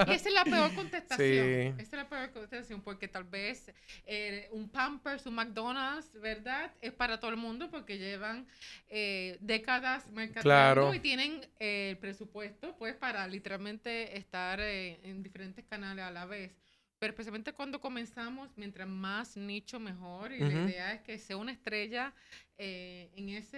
Y 0.08 0.12
esa 0.12 0.28
es 0.28 0.34
la 0.34 0.44
peor 0.44 0.76
contestación. 0.76 1.18
Sí. 1.18 1.74
Esa 1.78 1.82
es 1.82 1.94
la 1.94 2.10
peor 2.10 2.32
contestación 2.32 2.82
porque 2.82 3.08
tal 3.08 3.24
vez 3.24 3.72
eh, 4.06 4.50
un 4.52 4.70
Pampers, 4.70 5.26
un 5.26 5.36
McDonald's, 5.36 6.20
¿verdad? 6.20 6.74
Es 6.82 6.92
para 6.92 7.20
todo 7.20 7.32
el 7.32 7.38
mundo 7.38 7.72
porque 7.72 7.98
llevan 7.98 8.46
eh, 8.90 9.38
décadas 9.40 10.10
mercadeando 10.12 10.94
y 10.94 11.00
tienen 11.00 11.48
eh, 11.60 11.92
el 11.92 11.98
presupuesto 11.98 12.76
pues 12.78 12.96
para 12.96 13.26
literalmente 13.28 14.18
estar 14.18 14.60
en 14.60 15.24
diferentes 15.24 15.64
canales 15.66 16.04
a 16.04 16.12
la 16.12 16.26
vez. 16.26 16.63
Pero 17.04 17.12
especialmente 17.12 17.52
cuando 17.52 17.82
comenzamos, 17.82 18.50
mientras 18.56 18.88
más 18.88 19.36
nicho 19.36 19.78
mejor. 19.78 20.32
Y 20.32 20.40
la 20.40 20.54
idea 20.54 20.94
es 20.94 21.02
que 21.02 21.18
sea 21.18 21.36
una 21.36 21.52
estrella 21.52 22.14
eh, 22.58 23.12
en 23.18 23.28
esa 23.28 23.58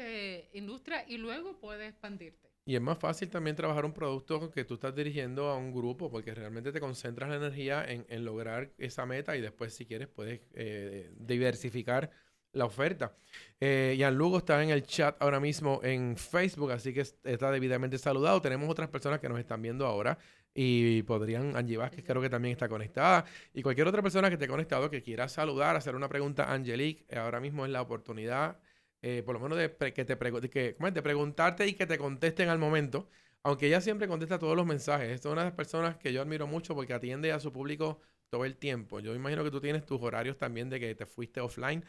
industria 0.54 1.06
y 1.08 1.20
luego 1.20 1.60
puede 1.60 1.86
expandirte. 1.86 2.50
Y 2.66 2.74
es 2.74 2.82
más 2.82 2.98
fácil 2.98 3.30
también 3.30 3.56
trabajar 3.56 3.86
un 3.86 3.94
producto 3.94 4.50
que 4.50 4.66
tú 4.66 4.74
estás 4.74 4.96
dirigiendo 4.96 5.48
a 5.50 5.58
un 5.58 5.72
grupo 5.72 6.10
porque 6.10 6.34
realmente 6.34 6.72
te 6.72 6.80
concentras 6.80 7.30
la 7.30 7.36
energía 7.36 7.86
en, 7.88 8.26
lograr 8.26 8.72
esa 8.80 9.06
meta 9.06 9.38
y 9.38 9.42
después 9.42 9.76
si 9.76 9.86
quieres 9.86 10.08
puedes 10.08 10.42
eh, 10.56 11.14
diversificar 11.16 12.10
la 12.52 12.66
oferta. 12.66 13.16
Eh, 13.60 13.96
Jan 14.00 14.16
Lugo 14.16 14.40
está 14.40 14.64
en 14.64 14.72
el 14.72 14.82
chat 14.88 15.22
ahora 15.22 15.40
mismo 15.40 15.82
en 15.84 16.18
Facebook, 16.18 16.72
así 16.72 16.96
que 16.96 17.02
está 17.02 17.52
debidamente 17.52 18.00
saludado. 18.00 18.42
Tenemos 18.42 18.68
otras 18.68 18.90
personas 18.90 19.20
que 19.20 19.30
nos 19.30 19.38
están 19.38 19.62
viendo 19.62 19.86
ahora 19.86 20.18
y 20.56 21.04
podrían, 21.04 21.56
Angie 21.58 21.78
Vázquez 21.78 22.06
creo 22.06 22.22
que 22.22 22.30
también 22.30 22.54
está 22.54 22.70
conectada, 22.70 23.26
y 23.54 23.62
cualquier 23.62 23.88
otra 23.88 24.02
persona 24.02 24.30
que 24.30 24.36
esté 24.36 24.48
conectado 24.48 24.90
que 24.90 25.04
quiera 25.04 25.28
saludar, 25.28 25.76
hacer 25.76 25.96
una 25.96 26.08
pregunta 26.08 26.46
a 26.46 26.54
Angelique, 26.54 27.06
eh, 27.10 27.20
ahora 27.20 27.42
mismo 27.42 27.66
es 27.66 27.72
la 27.72 27.82
oportunidad, 27.82 28.58
eh, 29.02 29.22
por 29.24 29.36
lo 29.36 29.42
menos 29.42 29.58
de, 29.58 29.94
que 29.94 30.06
te 30.06 30.18
que, 30.50 30.76
de 30.80 31.02
preguntarte 31.02 31.68
y 31.68 31.74
que 31.74 31.86
te 31.86 31.98
contesten 31.98 32.50
al 32.50 32.58
momento, 32.58 33.10
aunque 33.44 33.68
ella 33.68 33.82
siempre 33.82 34.08
contesta 34.08 34.40
todos 34.40 34.56
los 34.56 34.66
mensajes. 34.66 35.10
Esta 35.10 35.30
es 35.30 35.34
una 35.34 35.42
de 35.42 35.50
las 35.50 35.56
personas 35.56 35.98
que 35.98 36.12
yo 36.12 36.22
admiro 36.22 36.48
mucho 36.48 36.74
porque 36.74 36.94
atiende 36.94 37.32
a 37.32 37.40
su 37.40 37.52
público 37.52 38.00
todo 38.30 38.46
el 38.46 38.58
tiempo. 38.58 39.00
Yo 39.02 39.14
imagino 39.14 39.44
que 39.44 39.52
tú 39.52 39.62
tienes 39.62 39.86
tus 39.86 40.02
horarios 40.02 40.38
también 40.38 40.70
de 40.70 40.80
que 40.80 40.96
te 40.96 41.06
fuiste 41.06 41.42
offline, 41.42 41.86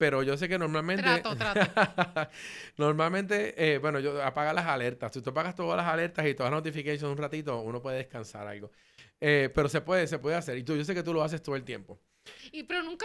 pero 0.00 0.22
yo 0.22 0.34
sé 0.38 0.48
que 0.48 0.58
normalmente. 0.58 1.02
Trato, 1.02 1.36
trato. 1.36 1.60
normalmente, 2.78 3.54
eh, 3.58 3.76
bueno, 3.76 4.00
yo 4.00 4.24
apaga 4.24 4.54
las 4.54 4.64
alertas. 4.64 5.12
Si 5.12 5.20
tú 5.20 5.28
apagas 5.28 5.54
todas 5.54 5.76
las 5.76 5.86
alertas 5.86 6.26
y 6.26 6.32
todas 6.32 6.50
las 6.50 6.60
notifications 6.60 7.02
un 7.02 7.18
ratito, 7.18 7.60
uno 7.60 7.82
puede 7.82 7.98
descansar 7.98 8.46
algo. 8.46 8.70
Eh, 9.20 9.50
pero 9.54 9.68
se 9.68 9.82
puede, 9.82 10.06
se 10.06 10.18
puede 10.18 10.36
hacer. 10.36 10.56
Y 10.56 10.62
tú, 10.62 10.74
yo 10.74 10.86
sé 10.86 10.94
que 10.94 11.02
tú 11.02 11.12
lo 11.12 11.22
haces 11.22 11.42
todo 11.42 11.54
el 11.54 11.64
tiempo. 11.64 12.00
Y 12.50 12.62
pero 12.62 12.82
nunca, 12.82 13.04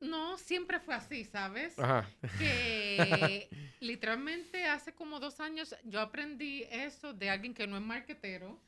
no 0.00 0.38
siempre 0.38 0.80
fue 0.80 0.94
así, 0.94 1.26
¿sabes? 1.26 1.78
Ajá. 1.78 2.08
Que 2.38 3.46
literalmente 3.80 4.64
hace 4.64 4.94
como 4.94 5.20
dos 5.20 5.40
años 5.40 5.76
yo 5.84 6.00
aprendí 6.00 6.64
eso 6.70 7.12
de 7.12 7.28
alguien 7.28 7.52
que 7.52 7.66
no 7.66 7.76
es 7.76 7.82
marketero, 7.82 8.58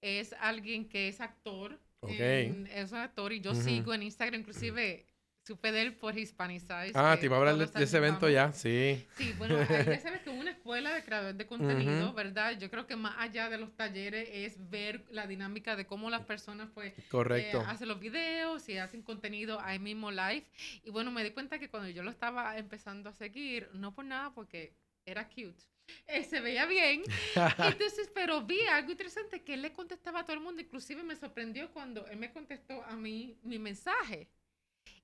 es 0.00 0.34
alguien 0.40 0.88
que 0.88 1.06
es 1.06 1.20
actor. 1.20 1.78
Ok. 2.00 2.10
es 2.10 2.90
un 2.90 2.98
actor 2.98 3.32
y 3.32 3.40
yo 3.40 3.54
sigo 3.54 3.94
en 3.94 4.02
Instagram, 4.02 4.40
inclusive 4.40 5.06
supe 5.50 5.72
de 5.72 5.82
él 5.82 5.94
por 5.94 6.16
Hispanize. 6.16 6.92
Ah, 6.94 7.16
te 7.18 7.26
iba 7.26 7.34
a 7.34 7.40
hablar 7.40 7.56
de, 7.56 7.82
ese 7.82 7.96
evento 7.96 8.28
ya, 8.28 8.52
sí. 8.52 9.04
Sí, 9.16 9.34
bueno, 9.36 9.58
ahí 9.58 9.66
ya 9.84 9.98
sabes 9.98 10.20
que 10.20 10.30
es 10.30 10.40
una 10.40 10.52
escuela 10.52 10.94
de 10.94 11.02
creadores 11.02 11.36
de 11.36 11.44
contenido, 11.44 12.12
¿verdad? 12.12 12.56
Yo 12.56 12.70
creo 12.70 12.86
que 12.86 12.94
más 12.94 13.16
allá 13.18 13.48
de 13.48 13.58
los 13.58 13.76
talleres 13.76 14.28
es 14.32 14.70
ver 14.70 15.04
la 15.10 15.26
dinámica 15.26 15.74
de 15.74 15.86
cómo 15.86 16.08
las 16.08 16.24
personas, 16.24 16.70
pues, 16.72 16.94
Correcto. 17.08 17.62
Eh, 17.62 17.64
hacen 17.66 17.88
los 17.88 17.98
videos 17.98 18.68
y 18.68 18.78
hacen 18.78 19.02
contenido 19.02 19.58
ahí 19.60 19.80
mismo 19.80 20.12
live. 20.12 20.46
Y 20.84 20.90
bueno, 20.90 21.10
me 21.10 21.24
di 21.24 21.32
cuenta 21.32 21.58
que 21.58 21.68
cuando 21.68 21.88
yo 21.88 22.04
lo 22.04 22.12
estaba 22.12 22.56
empezando 22.56 23.10
a 23.10 23.12
seguir, 23.12 23.70
no 23.72 23.92
por 23.92 24.04
nada, 24.04 24.32
porque 24.32 24.76
era 25.04 25.26
cute. 25.26 25.64
Eh, 26.06 26.22
se 26.22 26.40
veía 26.40 26.64
bien. 26.66 27.02
Entonces, 27.58 28.08
pero 28.14 28.42
vi 28.42 28.60
algo 28.68 28.92
interesante 28.92 29.42
que 29.42 29.54
él 29.54 29.62
le 29.62 29.72
contestaba 29.72 30.20
a 30.20 30.24
todo 30.24 30.34
el 30.34 30.42
mundo. 30.44 30.62
Inclusive 30.62 31.02
me 31.02 31.16
sorprendió 31.16 31.72
cuando 31.72 32.06
él 32.06 32.18
me 32.18 32.30
contestó 32.30 32.84
a 32.84 32.94
mí 32.94 33.36
mi 33.42 33.58
mensaje. 33.58 34.28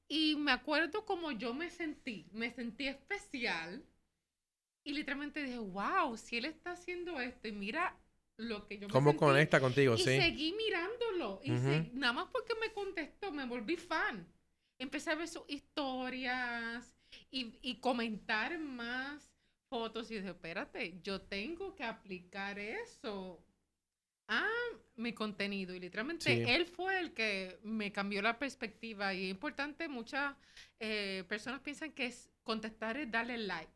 Y 0.08 0.36
me 0.36 0.52
acuerdo 0.52 1.04
como 1.04 1.32
yo 1.32 1.54
me 1.54 1.70
sentí, 1.70 2.26
me 2.32 2.50
sentí 2.50 2.86
especial. 2.88 3.84
Y 4.84 4.92
literalmente 4.92 5.42
dije, 5.42 5.58
wow, 5.58 6.16
si 6.16 6.38
él 6.38 6.44
está 6.44 6.72
haciendo 6.72 7.20
esto 7.20 7.48
y 7.48 7.52
mira 7.52 7.96
lo 8.36 8.66
que 8.66 8.78
yo 8.78 8.88
me 8.88 8.92
¿Cómo 8.94 9.16
conecta 9.16 9.60
contigo? 9.60 9.94
Y 9.94 9.98
sí. 9.98 10.16
seguí 10.16 10.52
mirándolo. 10.52 11.40
Y 11.42 11.50
nada 11.94 12.12
más 12.12 12.28
porque 12.32 12.54
me 12.60 12.72
contestó, 12.72 13.32
me 13.32 13.46
volví 13.46 13.76
fan. 13.76 14.26
Empecé 14.78 15.10
a 15.10 15.14
ver 15.16 15.28
sus 15.28 15.42
historias 15.48 16.94
y, 17.30 17.58
y 17.62 17.80
comentar 17.80 18.58
más 18.58 19.32
fotos. 19.68 20.10
Y 20.10 20.16
dije, 20.16 20.28
espérate, 20.30 21.00
yo 21.02 21.20
tengo 21.22 21.74
que 21.74 21.84
aplicar 21.84 22.58
eso 22.58 23.42
a 24.28 24.46
mi 24.96 25.12
contenido 25.12 25.74
y 25.74 25.80
literalmente 25.80 26.54
él 26.54 26.66
fue 26.66 26.98
el 26.98 27.12
que 27.12 27.58
me 27.62 27.92
cambió 27.92 28.22
la 28.22 28.38
perspectiva 28.38 29.12
y 29.12 29.24
es 29.24 29.30
importante, 29.30 29.88
muchas 29.88 30.34
eh, 30.80 31.24
personas 31.28 31.60
piensan 31.60 31.92
que 31.92 32.06
es 32.06 32.30
contestar 32.42 32.96
es 32.96 33.10
darle 33.10 33.38
like 33.38 33.70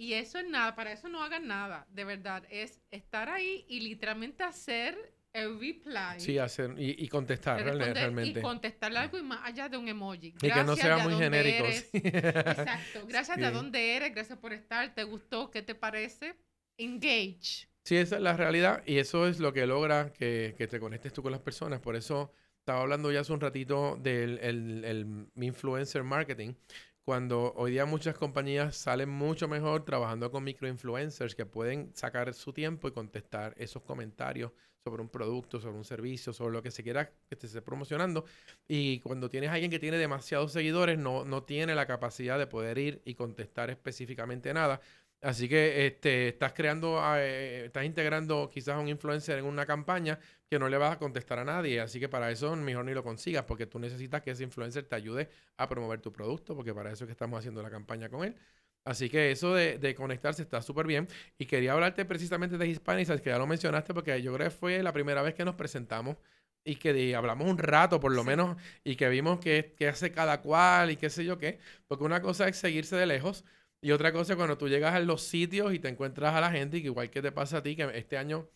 y 0.00 0.12
eso 0.12 0.38
es 0.38 0.48
nada, 0.48 0.76
para 0.76 0.92
eso 0.92 1.08
no 1.08 1.24
hagan 1.24 1.48
nada, 1.48 1.86
de 1.90 2.04
verdad, 2.04 2.44
es 2.50 2.80
estar 2.92 3.28
ahí 3.28 3.64
y 3.68 3.80
literalmente 3.80 4.44
hacer 4.44 5.12
el 5.32 5.58
reply. 5.58 6.18
Sí, 6.18 6.38
hacer 6.38 6.74
y, 6.78 7.08
contestar 7.08 7.62
realmente. 7.64 8.38
Y 8.38 8.42
contestarle 8.42 8.98
algo 9.00 9.18
y 9.18 9.22
más 9.22 9.40
allá 9.42 9.68
de 9.68 9.76
un 9.76 9.88
emoji. 9.88 10.30
Gracias 10.30 10.56
y 10.56 10.60
que 10.60 10.64
no 10.64 10.76
sea 10.76 10.98
muy 10.98 11.16
genérico. 11.16 11.64
Exacto, 11.64 13.06
gracias 13.08 13.38
de 13.38 13.50
dónde 13.50 13.96
eres, 13.96 14.14
gracias 14.14 14.38
por 14.38 14.52
estar, 14.52 14.94
te 14.94 15.02
gustó, 15.02 15.50
¿qué 15.50 15.62
te 15.62 15.74
parece? 15.74 16.36
Engage. 16.76 17.68
Sí, 17.88 17.96
esa 17.96 18.16
es 18.16 18.22
la 18.22 18.36
realidad 18.36 18.82
y 18.84 18.98
eso 18.98 19.26
es 19.26 19.40
lo 19.40 19.54
que 19.54 19.66
logra 19.66 20.12
que, 20.12 20.54
te 20.70 20.78
conectes 20.78 21.10
tú 21.10 21.22
con 21.22 21.32
las 21.32 21.40
personas. 21.40 21.80
Por 21.80 21.96
eso 21.96 22.30
estaba 22.58 22.82
hablando 22.82 23.10
ya 23.10 23.20
hace 23.20 23.32
un 23.32 23.40
ratito 23.40 23.96
del 23.98 24.38
el, 24.40 25.30
influencer 25.36 26.04
marketing, 26.04 26.52
cuando 27.00 27.54
hoy 27.56 27.70
día 27.70 27.86
muchas 27.86 28.14
compañías 28.14 28.76
salen 28.76 29.08
mucho 29.08 29.48
mejor 29.48 29.86
trabajando 29.86 30.30
con 30.30 30.44
microinfluencers 30.44 31.34
que 31.34 31.46
pueden 31.46 31.90
sacar 31.96 32.34
su 32.34 32.52
tiempo 32.52 32.88
y 32.88 32.92
contestar 32.92 33.54
esos 33.56 33.82
comentarios 33.82 34.52
sobre 34.84 35.00
un 35.00 35.08
producto, 35.08 35.58
sobre 35.58 35.78
un 35.78 35.84
servicio, 35.84 36.34
sobre 36.34 36.52
lo 36.52 36.62
que 36.62 36.70
se 36.70 36.82
quiera 36.82 37.10
que 37.26 37.36
te 37.36 37.46
esté 37.46 37.62
promocionando. 37.62 38.26
Y 38.68 39.00
cuando 39.00 39.30
tienes 39.30 39.48
a 39.48 39.54
alguien 39.54 39.70
que 39.70 39.78
tiene 39.78 39.96
demasiados 39.96 40.52
seguidores, 40.52 40.98
no, 40.98 41.24
no 41.24 41.42
tiene 41.44 41.74
la 41.74 41.86
capacidad 41.86 42.38
de 42.38 42.46
poder 42.46 42.76
ir 42.76 43.00
y 43.06 43.14
contestar 43.14 43.70
específicamente 43.70 44.52
nada. 44.52 44.82
Así 45.20 45.48
que 45.48 45.86
este, 45.86 46.28
estás 46.28 46.52
creando, 46.52 47.00
eh, 47.16 47.64
estás 47.66 47.84
integrando 47.84 48.48
quizás 48.50 48.76
a 48.76 48.78
un 48.78 48.88
influencer 48.88 49.38
en 49.38 49.46
una 49.46 49.66
campaña 49.66 50.20
que 50.48 50.60
no 50.60 50.68
le 50.68 50.78
vas 50.78 50.92
a 50.92 50.98
contestar 50.98 51.40
a 51.40 51.44
nadie. 51.44 51.80
Así 51.80 51.98
que 51.98 52.08
para 52.08 52.30
eso 52.30 52.54
mejor 52.54 52.84
ni 52.84 52.94
lo 52.94 53.02
consigas, 53.02 53.44
porque 53.44 53.66
tú 53.66 53.78
necesitas 53.80 54.22
que 54.22 54.30
ese 54.30 54.44
influencer 54.44 54.84
te 54.84 54.94
ayude 54.94 55.28
a 55.56 55.68
promover 55.68 56.00
tu 56.00 56.12
producto, 56.12 56.54
porque 56.54 56.72
para 56.72 56.92
eso 56.92 57.04
es 57.04 57.08
que 57.08 57.12
estamos 57.12 57.38
haciendo 57.38 57.62
la 57.62 57.70
campaña 57.70 58.08
con 58.08 58.24
él. 58.24 58.36
Así 58.84 59.10
que 59.10 59.32
eso 59.32 59.54
de, 59.54 59.94
conectarse 59.96 60.42
está 60.42 60.62
súper 60.62 60.86
bien. 60.86 61.08
Y 61.36 61.46
quería 61.46 61.72
hablarte 61.72 62.04
precisamente 62.04 62.56
de 62.56 62.68
Hispanic, 62.68 63.20
que 63.20 63.30
ya 63.30 63.38
lo 63.38 63.46
mencionaste, 63.46 63.92
porque 63.94 64.22
yo 64.22 64.32
creo 64.34 64.48
que 64.48 64.54
fue 64.56 64.82
la 64.82 64.92
primera 64.92 65.22
vez 65.22 65.34
que 65.34 65.44
nos 65.44 65.56
presentamos 65.56 66.16
y 66.64 66.76
que 66.76 67.14
hablamos 67.16 67.48
un 67.48 67.58
rato 67.58 67.98
por 68.00 68.12
lo 68.12 68.24
menos 68.24 68.56
y 68.84 68.96
que 68.96 69.08
vimos 69.08 69.40
qué 69.40 69.74
hace 69.88 70.12
cada 70.12 70.42
cual 70.42 70.90
y 70.90 70.96
qué 70.96 71.10
sé 71.10 71.24
yo 71.24 71.38
qué. 71.38 71.58
Porque 71.88 72.04
una 72.04 72.22
cosa 72.22 72.48
es 72.48 72.56
seguirse 72.56 72.96
de 72.96 73.06
lejos 73.06 73.44
y 73.80 73.92
otra 73.92 74.12
cosa, 74.12 74.36
cuando 74.36 74.58
tú 74.58 74.68
llegas 74.68 74.94
a 74.94 75.00
los 75.00 75.22
sitios 75.22 75.72
y 75.72 75.78
te 75.78 75.88
encuentras 75.88 76.34
a 76.34 76.40
la 76.40 76.50
gente, 76.50 76.78
y 76.78 76.82
que 76.82 76.86
igual 76.88 77.10
que 77.10 77.22
te 77.22 77.32
pasa 77.32 77.58
a 77.58 77.62
ti, 77.62 77.76
que 77.76 77.90
este 77.94 78.16
año 78.16 78.48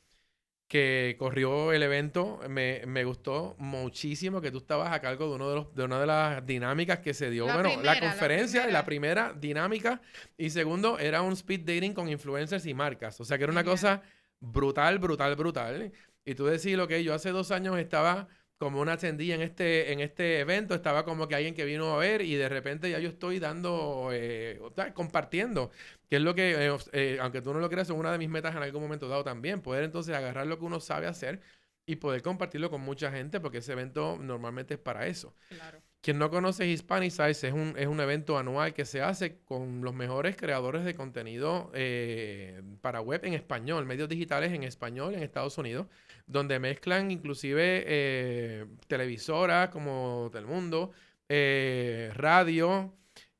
que 0.67 1.17
corrió 1.19 1.71
el 1.73 1.83
evento, 1.83 2.41
me, 2.49 3.05
gustó 3.05 3.55
muchísimo 3.59 4.41
que 4.41 4.51
tú 4.51 4.59
estabas 4.59 4.91
a 4.91 5.01
cargo 5.01 5.29
de, 5.29 5.35
uno 5.35 5.51
de, 5.51 5.55
los, 5.57 5.75
de 5.75 5.85
una 5.85 6.01
de 6.01 6.07
las 6.07 6.47
dinámicas 6.47 7.01
que 7.01 7.13
se 7.13 7.29
dio. 7.29 7.45
bueno, 7.45 7.83
la 7.83 8.01
conferencia, 8.01 8.65
la, 8.65 8.73
la, 8.73 8.85
primera 8.87 9.35
dinámica. 9.39 10.01
Y 10.39 10.49
segundo, 10.49 10.99
era 10.99 11.21
un 11.21 11.35
speed 11.35 11.61
dating 11.61 11.93
con 11.93 12.09
influencers 12.09 12.65
y 12.65 12.73
marcas. 12.73 13.21
O 13.21 13.25
sea 13.27 13.37
que 13.37 13.45
era 13.45 13.53
una 13.53 13.65
cosa 13.65 14.01
brutal, 14.41 14.99
brutal, 14.99 15.37
brutal. 15.37 15.93
Y 16.25 16.35
tú 16.35 16.47
decís 16.47 16.75
lo 16.75 16.89
que 16.89 17.05
yo 17.05 17.13
hace 17.13 17.33
dos 17.33 17.51
años 17.51 17.79
estaba 17.79 18.29
como 18.63 18.81
una 18.81 18.93
atendía 18.93 19.35
en 19.35 19.43
este, 19.43 19.93
en 19.93 19.99
este 19.99 20.39
evento, 20.39 20.77
estaba 20.77 21.05
como 21.05 21.27
que 21.27 21.35
alguien 21.35 21.53
que 21.53 21.65
vino 21.65 21.93
a 21.93 21.99
ver 21.99 22.23
y 22.23 22.37
de 22.37 22.49
repente 22.49 22.89
ya 22.89 23.01
yo 23.01 23.09
estoy 23.09 23.41
dando, 23.41 24.11
eh, 24.13 24.61
compartiendo, 24.95 25.73
que 26.09 26.15
es 26.15 26.23
lo 26.23 26.33
que, 26.33 26.69
eh, 26.69 26.77
eh, 26.93 27.19
aunque 27.21 27.43
tú 27.43 27.53
no 27.53 27.59
lo 27.59 27.69
creas, 27.69 27.89
es 27.89 27.97
una 27.97 28.13
de 28.13 28.19
mis 28.19 28.29
metas 28.29 28.55
en 28.55 28.63
algún 28.63 28.81
momento 28.81 29.09
dado 29.09 29.25
también, 29.25 29.63
poder 29.63 29.83
entonces 29.83 30.15
agarrar 30.15 30.47
lo 30.47 30.61
que 30.61 30.65
uno 30.65 30.79
sabe 30.79 31.09
hacer 31.09 31.41
y 31.87 31.97
poder 31.97 32.23
compartirlo 32.23 32.71
con 32.71 32.83
mucha 32.83 33.11
gente, 33.11 33.41
porque 33.41 33.59
ese 33.59 33.73
evento 33.73 34.17
normalmente 34.21 34.75
es 34.75 34.81
para 34.81 35.09
eso. 35.09 35.35
Claro. 35.49 35.83
Quien 36.01 36.21
no 36.21 36.31
conoce 36.31 36.69
Hispanicize 36.69 37.49
es 37.49 37.53
un, 37.53 37.75
es 37.77 37.89
un 37.89 37.99
evento 37.99 38.39
anual 38.39 38.75
que 38.75 38.85
se 38.85 39.03
hace 39.03 39.41
con 39.45 39.83
los 39.83 39.93
mejores 39.93 40.37
creadores 40.37 40.85
de 40.85 40.95
contenido 40.95 41.73
para 42.81 43.01
web 43.01 43.25
en 43.25 43.35
español, 43.35 43.87
medios 43.87 44.09
digitales 44.09 44.53
en 44.53 44.63
español 44.63 45.15
en 45.17 45.25
Estados 45.25 45.59
Unidos 45.59 45.89
donde 46.27 46.59
mezclan 46.59 47.11
inclusive 47.11 47.85
eh, 47.87 48.67
televisoras 48.87 49.71
como 49.71 50.31
Telemundo, 50.33 50.93
eh, 51.29 52.11
radio, 52.15 52.95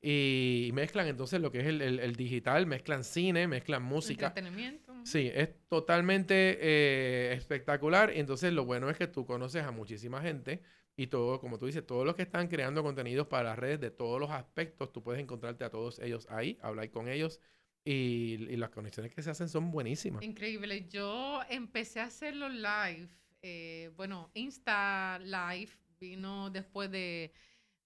y 0.05 0.71
mezclan 0.75 1.07
entonces 1.07 1.41
lo 1.41 1.53
que 1.53 1.61
es 1.61 1.67
el, 1.67 2.17
digital, 2.17 2.67
mezclan 2.67 3.05
cine, 3.05 3.47
mezclan 3.47 3.85
música. 3.85 4.27
Entretenimiento. 4.27 4.93
Sí, 5.05 5.31
es 5.33 5.51
totalmente 5.69 6.59
eh, 6.61 7.33
espectacular. 7.35 8.13
Y 8.15 8.19
entonces 8.19 8.53
lo 8.53 8.65
bueno 8.65 8.91
es 8.91 8.99
que 8.99 9.07
tú 9.07 9.25
conoces 9.25 9.63
a 9.63 9.71
muchísima 9.71 10.21
gente 10.21 10.61
y 10.97 11.07
todo, 11.07 11.41
como 11.41 11.57
tú 11.57 11.67
dices, 11.67 11.87
todos 11.87 12.05
los 12.05 12.17
que 12.17 12.23
están 12.23 12.49
creando 12.49 12.83
contenidos 12.83 13.29
para 13.29 13.51
las 13.51 13.59
redes 13.59 13.81
de 13.81 13.91
todos 13.93 14.21
los 14.21 14.31
aspectos, 14.31 14.93
tú 14.93 15.05
puedes 15.05 15.23
encontrarte 15.23 15.65
a 15.65 15.71
todos 15.71 16.01
ellos 16.01 16.27
ahí, 16.31 16.59
hablar 16.63 16.91
con 16.91 17.09
ellos 17.09 17.41
y, 17.85 18.57
las 18.57 18.71
conexiones 18.71 19.13
que 19.13 19.23
se 19.23 19.31
hacen 19.31 19.49
son 19.49 19.71
buenísimas. 19.71 20.23
Increíble. 20.23 20.87
Yo 20.89 21.41
empecé 21.49 22.01
a 22.01 22.05
hacerlo 22.05 22.49
live. 22.49 23.09
Eh, 23.43 23.91
bueno, 23.97 24.31
Insta 24.35 25.19
Live 25.19 25.73
vino 25.99 26.51
después 26.51 26.91
de, 26.91 27.33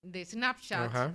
de 0.02 0.24
Snapchat. 0.24 1.14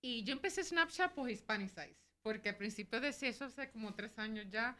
Y 0.00 0.22
yo 0.22 0.32
empecé 0.32 0.62
Snapchat 0.62 1.12
por 1.12 1.30
Hispanicize. 1.30 1.96
Porque 2.22 2.50
al 2.50 2.56
principio 2.56 3.00
decía 3.00 3.30
eso 3.30 3.46
hace 3.46 3.70
como 3.70 3.94
tres 3.94 4.18
años 4.18 4.46
ya. 4.50 4.76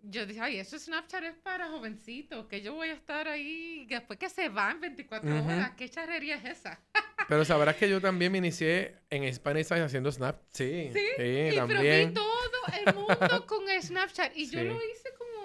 Yo 0.00 0.24
dije, 0.24 0.40
ay, 0.40 0.58
eso 0.58 0.78
Snapchat 0.78 1.22
es 1.22 1.34
para 1.34 1.68
jovencitos, 1.68 2.46
que 2.46 2.62
yo 2.62 2.72
voy 2.72 2.88
a 2.88 2.94
estar 2.94 3.28
ahí 3.28 3.86
después 3.88 4.18
que 4.18 4.30
se 4.30 4.48
van 4.48 4.80
24 4.80 5.44
horas. 5.44 5.72
¿Qué 5.76 5.88
charrería 5.88 6.36
es 6.36 6.58
esa? 6.58 6.80
Pero 7.28 7.44
sabrás 7.44 7.76
que 7.76 7.90
yo 7.90 8.00
también 8.00 8.32
me 8.32 8.38
inicié 8.38 8.96
en 9.10 9.32
Spanish 9.34 9.70
haciendo 9.70 10.10
Snap. 10.10 10.40
Sí, 10.50 10.88
sí, 10.94 10.98
sí 11.18 11.56
también. 11.56 11.66
Pero 11.68 12.08
vi 12.08 12.14
todo 12.14 12.37
el 12.74 12.94
mundo 12.94 13.46
con 13.46 13.64
Snapchat 13.80 14.36
y 14.36 14.50
yo 14.50 14.62
lo 14.62 14.74
hice 14.74 15.12
como 15.16 15.38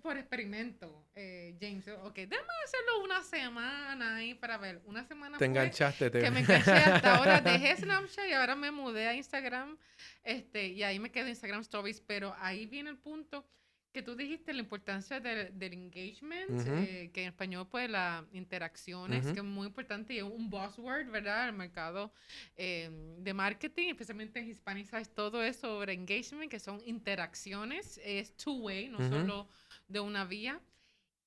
por 0.00 0.16
experimento, 0.16 1.06
eh, 1.14 1.56
James. 1.60 1.86
Ok, 1.88 2.14
déjame 2.14 2.48
hacerlo 2.64 3.04
una 3.04 3.22
semana 3.22 4.16
ahí 4.16 4.34
para 4.34 4.58
ver. 4.58 4.80
Una 4.86 5.04
semana. 5.04 5.38
Te 5.38 5.44
enganchaste. 5.44 6.10
Te... 6.10 6.20
Que 6.20 6.30
me 6.30 6.40
enganché 6.40 6.70
hasta 6.70 7.16
ahora. 7.16 7.40
Dejé 7.40 7.76
Snapchat 7.76 8.28
y 8.28 8.32
ahora 8.32 8.56
me 8.56 8.70
mudé 8.70 9.08
a 9.08 9.14
Instagram. 9.14 9.76
Este, 10.24 10.68
y 10.68 10.82
ahí 10.82 10.98
me 10.98 11.10
quedo 11.10 11.28
Instagram 11.28 11.60
Stories. 11.60 12.00
Pero 12.00 12.34
ahí 12.38 12.66
viene 12.66 12.90
el 12.90 12.98
punto 12.98 13.46
que 13.92 14.02
tú 14.02 14.14
dijiste 14.14 14.52
la 14.52 14.60
importancia 14.60 15.18
del, 15.18 15.52
engagement, 15.72 16.66
eh, 16.66 17.10
que 17.12 17.22
en 17.22 17.28
español 17.28 17.66
pues 17.68 17.90
la 17.90 18.24
interacciones, 18.32 19.26
que 19.26 19.40
es 19.40 19.44
muy 19.44 19.66
importante 19.66 20.14
y 20.14 20.18
es 20.18 20.24
un 20.24 20.48
buzzword, 20.48 21.10
¿verdad? 21.10 21.48
El 21.48 21.54
mercado 21.54 22.12
em, 22.56 23.22
de 23.22 23.34
marketing, 23.34 23.88
especialmente 23.88 24.38
en 24.38 24.48
Hispanic 24.48 24.88
todo 25.12 25.42
es 25.42 25.56
sobre 25.56 25.92
engagement, 25.92 26.50
que 26.50 26.60
son 26.60 26.80
interacciones, 26.86 28.00
es 28.04 28.36
two-way, 28.36 28.88
no 28.88 28.98
solo 29.08 29.48
de 29.88 30.00
una 30.00 30.24
vía. 30.24 30.60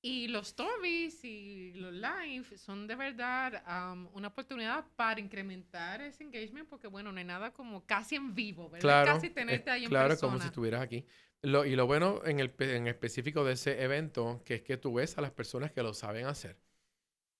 Y 0.00 0.28
los 0.28 0.48
stories 0.48 1.24
y 1.24 1.72
los 1.72 1.94
live 1.94 2.58
son 2.58 2.86
de 2.86 2.94
verdad 2.94 3.62
una 4.12 4.28
oportunidad 4.28 4.84
para 4.96 5.18
incrementar 5.18 6.02
ese 6.02 6.24
engagement, 6.24 6.68
porque 6.68 6.88
bueno, 6.88 7.10
no 7.10 7.18
hay 7.18 7.24
nada 7.24 7.52
como 7.52 7.86
casi 7.86 8.16
en 8.16 8.34
vivo, 8.34 8.68
¿verdad? 8.68 8.82
Claro, 8.82 9.14
casi 9.14 9.30
tenerte 9.30 9.70
ahí 9.70 9.84
en 9.84 9.88
Claro, 9.88 10.18
como 10.18 10.38
si 10.38 10.46
estuvieras 10.46 10.82
aquí. 10.82 11.06
Lo, 11.44 11.64
y 11.64 11.76
lo 11.76 11.86
bueno 11.86 12.22
en, 12.24 12.40
el, 12.40 12.54
en 12.58 12.86
específico 12.86 13.44
de 13.44 13.52
ese 13.52 13.82
evento, 13.82 14.42
que 14.44 14.56
es 14.56 14.62
que 14.62 14.76
tú 14.76 14.94
ves 14.94 15.18
a 15.18 15.20
las 15.20 15.30
personas 15.30 15.72
que 15.72 15.82
lo 15.82 15.92
saben 15.92 16.26
hacer. 16.26 16.56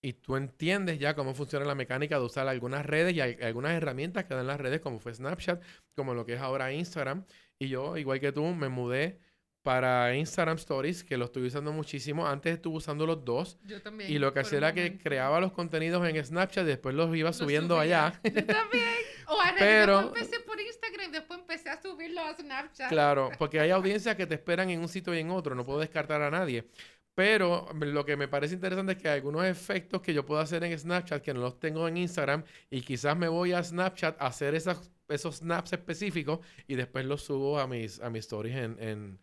Y 0.03 0.13
tú 0.13 0.37
entiendes 0.37 0.99
ya 0.99 1.15
cómo 1.15 1.33
funciona 1.33 1.65
la 1.65 1.75
mecánica 1.75 2.19
de 2.19 2.25
usar 2.27 2.47
algunas 2.47 2.85
redes 2.85 3.15
y 3.15 3.23
hay, 3.23 3.39
algunas 3.41 3.73
herramientas 3.73 4.27
que 4.27 4.35
dan 4.35 4.47
las 4.47 4.61
redes, 4.61 4.81
como 4.81 4.99
fue 4.99 5.15
Snapchat, 5.15 5.63
como 5.97 6.13
lo 6.13 6.27
que 6.27 6.35
es 6.35 6.41
ahora 6.41 6.71
Instagram. 6.73 7.25
Y 7.59 7.69
yo, 7.69 7.97
igual 7.97 8.21
que 8.21 8.31
tú, 8.31 8.45
me 8.45 8.69
mudé 8.69 9.19
para 9.63 10.15
Instagram 10.15 10.59
Stories, 10.59 11.05
que 11.05 11.17
lo 11.17 11.25
estoy 11.25 11.47
usando 11.47 11.73
muchísimo. 11.73 12.27
Antes 12.27 12.57
estuve 12.57 12.77
usando 12.77 13.07
los 13.07 13.25
dos. 13.25 13.59
Yo 13.65 13.81
también. 13.81 14.13
Y 14.13 14.19
lo 14.19 14.35
que 14.35 14.41
hacía 14.41 14.59
era 14.59 14.75
que 14.75 14.99
creaba 14.99 15.41
los 15.41 15.53
contenidos 15.53 16.07
en 16.07 16.23
Snapchat 16.23 16.65
y 16.65 16.67
después 16.67 16.95
los 16.95 17.17
iba 17.17 17.33
subiendo 17.33 17.79
allá. 17.79 18.21
Yo 18.25 18.45
también. 18.45 18.85
O 19.29 19.41
a 19.41 19.55
Pero, 19.59 20.01
empecé 20.01 20.41
por 20.41 20.61
Instagram 20.61 21.09
y 21.09 21.13
después 21.13 21.41
empecé 21.41 21.71
a 21.71 21.81
subirlo 21.81 22.21
a 22.21 22.35
Snapchat. 22.35 22.89
Claro, 22.89 23.31
porque 23.39 23.61
hay 23.61 23.71
audiencias 23.71 24.17
que 24.17 24.27
te 24.27 24.35
esperan 24.35 24.71
en 24.71 24.81
un 24.81 24.89
sitio 24.89 25.15
y 25.15 25.19
en 25.19 25.31
otro. 25.31 25.55
No 25.55 25.65
puedo 25.65 25.81
descartar 25.81 26.23
a 26.23 26.31
nadie. 26.31 26.69
Pero 27.15 27.69
lo 27.81 28.05
que 28.05 28.17
me 28.17 28.27
parece 28.27 28.55
interesante 28.55 28.93
es 28.93 28.99
que 28.99 29.09
hay 29.09 29.17
algunos 29.17 29.45
efectos 29.45 30.03
que 30.03 30.13
yo 30.13 30.27
puedo 30.27 30.41
hacer 30.41 30.65
en 30.65 30.77
Snapchat 30.77 31.23
que 31.23 31.33
no 31.33 31.41
los 31.41 31.61
tengo 31.61 31.87
en 31.87 31.97
Instagram 31.97 32.43
y 32.71 32.81
quizás 32.81 33.17
me 33.17 33.29
voy 33.29 33.53
a 33.53 33.63
Snapchat 33.63 34.21
a 34.21 34.27
hacer 34.27 34.57
esas, 34.57 34.91
esos 35.09 35.37
snaps 35.37 35.75
específicos 35.75 36.41
y 36.67 36.75
después 36.75 37.05
los 37.05 37.23
subo 37.23 37.61
a 37.61 37.69
mis, 37.69 38.01
a 38.01 38.11
mis 38.11 38.21
stories 38.21 38.57
en 38.57 39.21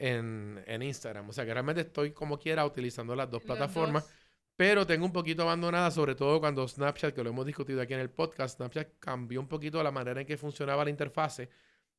en, 0.00 0.64
en, 0.66 0.82
Instagram. 0.82 1.28
O 1.28 1.32
sea 1.32 1.44
que 1.44 1.52
realmente 1.52 1.82
estoy 1.82 2.12
como 2.12 2.38
quiera 2.38 2.64
utilizando 2.64 3.14
las 3.14 3.30
dos 3.30 3.42
plataformas. 3.42 4.10
Pero 4.60 4.86
tengo 4.86 5.06
un 5.06 5.12
poquito 5.12 5.40
abandonada, 5.40 5.90
sobre 5.90 6.14
todo 6.14 6.38
cuando 6.38 6.68
Snapchat, 6.68 7.14
que 7.14 7.24
lo 7.24 7.30
hemos 7.30 7.46
discutido 7.46 7.80
aquí 7.80 7.94
en 7.94 8.00
el 8.00 8.10
podcast, 8.10 8.56
Snapchat 8.56 8.98
cambió 8.98 9.40
un 9.40 9.48
poquito 9.48 9.82
la 9.82 9.90
manera 9.90 10.20
en 10.20 10.26
que 10.26 10.36
funcionaba 10.36 10.84
la 10.84 10.90
interfase 10.90 11.48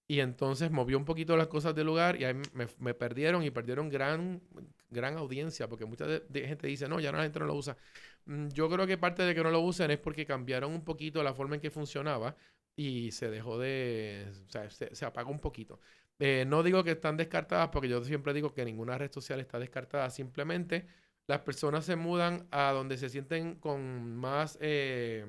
y 0.08 0.20
entonces 0.20 0.70
movió 0.70 1.00
un 1.00 1.04
poquito 1.04 1.36
las 1.36 1.48
cosas 1.48 1.74
del 1.74 1.88
lugar 1.88 2.22
y 2.22 2.26
ahí 2.26 2.36
me, 2.78 2.94
perdieron 2.94 3.42
y 3.42 3.50
perdieron 3.50 3.90
gran, 3.90 4.44
gran 4.92 5.18
audiencia 5.18 5.68
porque 5.68 5.86
mucha 5.86 6.06
gente 6.32 6.68
dice, 6.68 6.88
no, 6.88 7.00
ya 7.00 7.12
no, 7.12 7.18
la 7.18 7.24
gente 7.24 7.40
no 7.40 7.48
lo 7.48 7.56
usa. 7.56 7.76
Mm, 8.26 8.50
yo 8.50 8.70
creo 8.70 8.86
que 8.86 8.96
parte 8.96 9.24
de 9.24 9.34
que 9.34 9.42
no 9.42 9.50
lo 9.50 9.62
usen 9.62 9.90
es 9.90 9.98
porque 9.98 10.28
cambiaron 10.28 10.72
un 10.72 10.84
poquito 10.84 11.24
la 11.24 11.34
forma 11.34 11.56
en 11.56 11.62
que 11.62 11.72
funcionaba 11.72 12.36
y 12.76 13.12
se 13.12 13.32
dejó 13.32 13.58
de, 13.58 14.28
o 14.46 14.50
sea, 14.52 14.70
se, 14.70 14.94
se 14.94 15.04
apagó 15.04 15.32
un 15.32 15.40
poquito. 15.40 15.80
Eh, 16.20 16.46
no 16.48 16.62
digo 16.62 16.84
que 16.84 16.92
están 16.92 17.18
descartadas 17.18 17.70
porque 17.70 17.90
yo 17.90 18.04
siempre 18.04 18.36
digo 18.36 18.54
que 18.54 18.64
ninguna 18.66 19.00
red 19.00 19.12
social 19.12 19.40
está 19.40 19.58
descartada. 19.58 20.12
Simplemente 20.12 20.86
las 21.32 21.42
personas 21.42 21.86
se 21.86 21.96
mudan 21.96 22.48
a 22.52 22.72
donde 22.72 22.98
se 22.98 23.10
sienten 23.10 23.56
con 23.56 24.16
más 24.18 24.58
eh, 24.62 25.26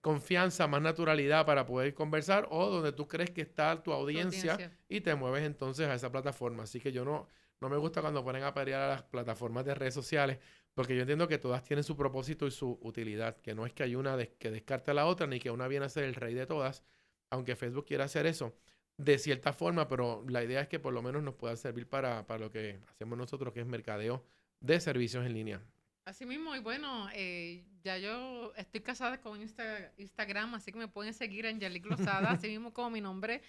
confianza, 0.00 0.66
más 0.66 0.80
naturalidad 0.80 1.44
para 1.44 1.66
poder 1.66 1.92
conversar 1.92 2.46
o 2.50 2.70
donde 2.70 2.92
tú 2.92 3.08
crees 3.08 3.30
que 3.30 3.40
está 3.42 3.82
tu 3.82 3.92
audiencia, 3.92 4.72
y 4.88 5.00
te 5.00 5.14
mueves 5.14 5.44
entonces 5.44 5.88
a 5.88 5.94
esa 5.94 6.12
plataforma. 6.12 6.62
Así 6.62 6.80
que 6.80 6.92
yo 6.92 7.04
no, 7.04 7.28
no 7.60 7.68
me 7.68 7.76
gusta 7.76 8.00
cuando 8.00 8.22
ponen 8.22 8.44
a 8.44 8.54
pelear 8.54 8.82
a 8.82 8.88
las 8.88 9.02
plataformas 9.02 9.64
de 9.64 9.74
redes 9.74 9.94
sociales 9.94 10.38
porque 10.74 10.94
yo 10.96 11.02
entiendo 11.02 11.28
que 11.28 11.38
todas 11.38 11.62
tienen 11.62 11.84
su 11.84 11.96
propósito 11.96 12.46
y 12.46 12.50
su 12.50 12.78
utilidad, 12.82 13.36
que 13.40 13.54
no 13.54 13.64
es 13.64 13.72
que 13.72 13.84
hay 13.84 13.94
una 13.94 14.16
que 14.16 14.50
descarte 14.50 14.90
a 14.90 14.94
la 14.94 15.06
otra 15.06 15.26
ni 15.26 15.38
que 15.38 15.50
una 15.50 15.68
viene 15.68 15.86
a 15.86 15.88
ser 15.88 16.04
el 16.04 16.14
rey 16.14 16.34
de 16.34 16.46
todas, 16.46 16.82
aunque 17.30 17.54
Facebook 17.54 17.86
quiera 17.86 18.04
hacer 18.04 18.26
eso 18.26 18.56
de 18.96 19.18
cierta 19.18 19.52
forma, 19.52 19.88
pero 19.88 20.24
la 20.28 20.44
idea 20.44 20.60
es 20.60 20.68
que 20.68 20.78
por 20.78 20.92
lo 20.92 21.02
menos 21.02 21.22
nos 21.22 21.34
pueda 21.34 21.56
servir 21.56 21.88
para, 21.88 22.24
lo 22.38 22.50
que 22.50 22.80
hacemos 22.88 23.18
nosotros, 23.18 23.52
que 23.52 23.60
es 23.60 23.66
mercadeo 23.66 24.24
de 24.64 24.80
servicios 24.80 25.24
en 25.26 25.34
línea. 25.34 25.60
Así 26.04 26.26
mismo, 26.26 26.54
y 26.54 26.60
bueno, 26.60 27.08
eh, 27.14 27.64
ya 27.82 27.96
yo 27.96 28.52
estoy 28.56 28.82
casada 28.82 29.20
con 29.20 29.40
Instagram, 29.40 30.54
así 30.54 30.70
que 30.70 30.78
me 30.78 30.88
pueden 30.88 31.14
seguir 31.14 31.46
en 31.46 31.60
Yalik 31.60 31.86
Lozada, 31.86 32.30
así 32.30 32.48
mismo 32.48 32.74
como 32.74 32.90
mi 32.90 33.00
nombre 33.00 33.42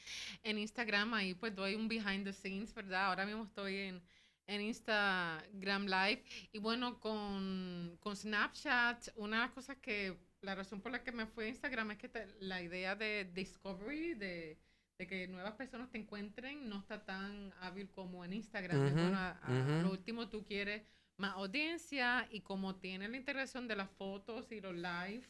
en 0.43 0.57
Instagram, 0.57 1.13
ahí 1.13 1.33
pues 1.33 1.53
doy 1.53 1.75
un 1.75 1.89
behind 1.89 2.23
the 2.23 2.31
scenes, 2.31 2.73
¿verdad? 2.73 3.07
Ahora 3.07 3.25
mismo 3.25 3.43
estoy 3.43 3.75
en, 3.77 4.01
en 4.47 4.61
Instagram 4.61 5.85
Live, 5.85 6.23
y 6.53 6.59
bueno, 6.59 6.99
con, 6.99 7.97
con 7.99 8.15
Snapchat, 8.15 9.09
una 9.15 9.37
de 9.37 9.43
las 9.43 9.51
cosas 9.51 9.77
que, 9.77 10.17
la 10.41 10.55
razón 10.55 10.79
por 10.79 10.93
la 10.93 11.03
que 11.03 11.11
me 11.11 11.25
fui 11.25 11.45
a 11.45 11.47
Instagram 11.49 11.91
es 11.91 11.97
que 11.97 12.09
la 12.39 12.61
idea 12.61 12.95
de 12.95 13.29
discovery, 13.33 14.13
de 14.13 14.57
de 14.97 15.07
que 15.07 15.27
nuevas 15.27 15.53
personas 15.55 15.89
te 15.91 15.97
encuentren 15.97 16.69
no 16.69 16.79
está 16.79 17.03
tan 17.03 17.53
hábil 17.59 17.89
como 17.89 18.23
en 18.23 18.33
Instagram. 18.33 18.93
bueno, 18.93 19.81
lo 19.81 19.91
último 19.91 20.29
tú 20.29 20.43
quieres 20.45 20.83
más 21.17 21.33
audiencia 21.33 22.27
y 22.31 22.41
como 22.41 22.75
tiene 22.75 23.07
la 23.07 23.17
integración 23.17 23.67
de 23.67 23.75
las 23.75 23.89
fotos 23.91 24.51
y 24.51 24.61
los 24.61 24.75
live 24.75 25.23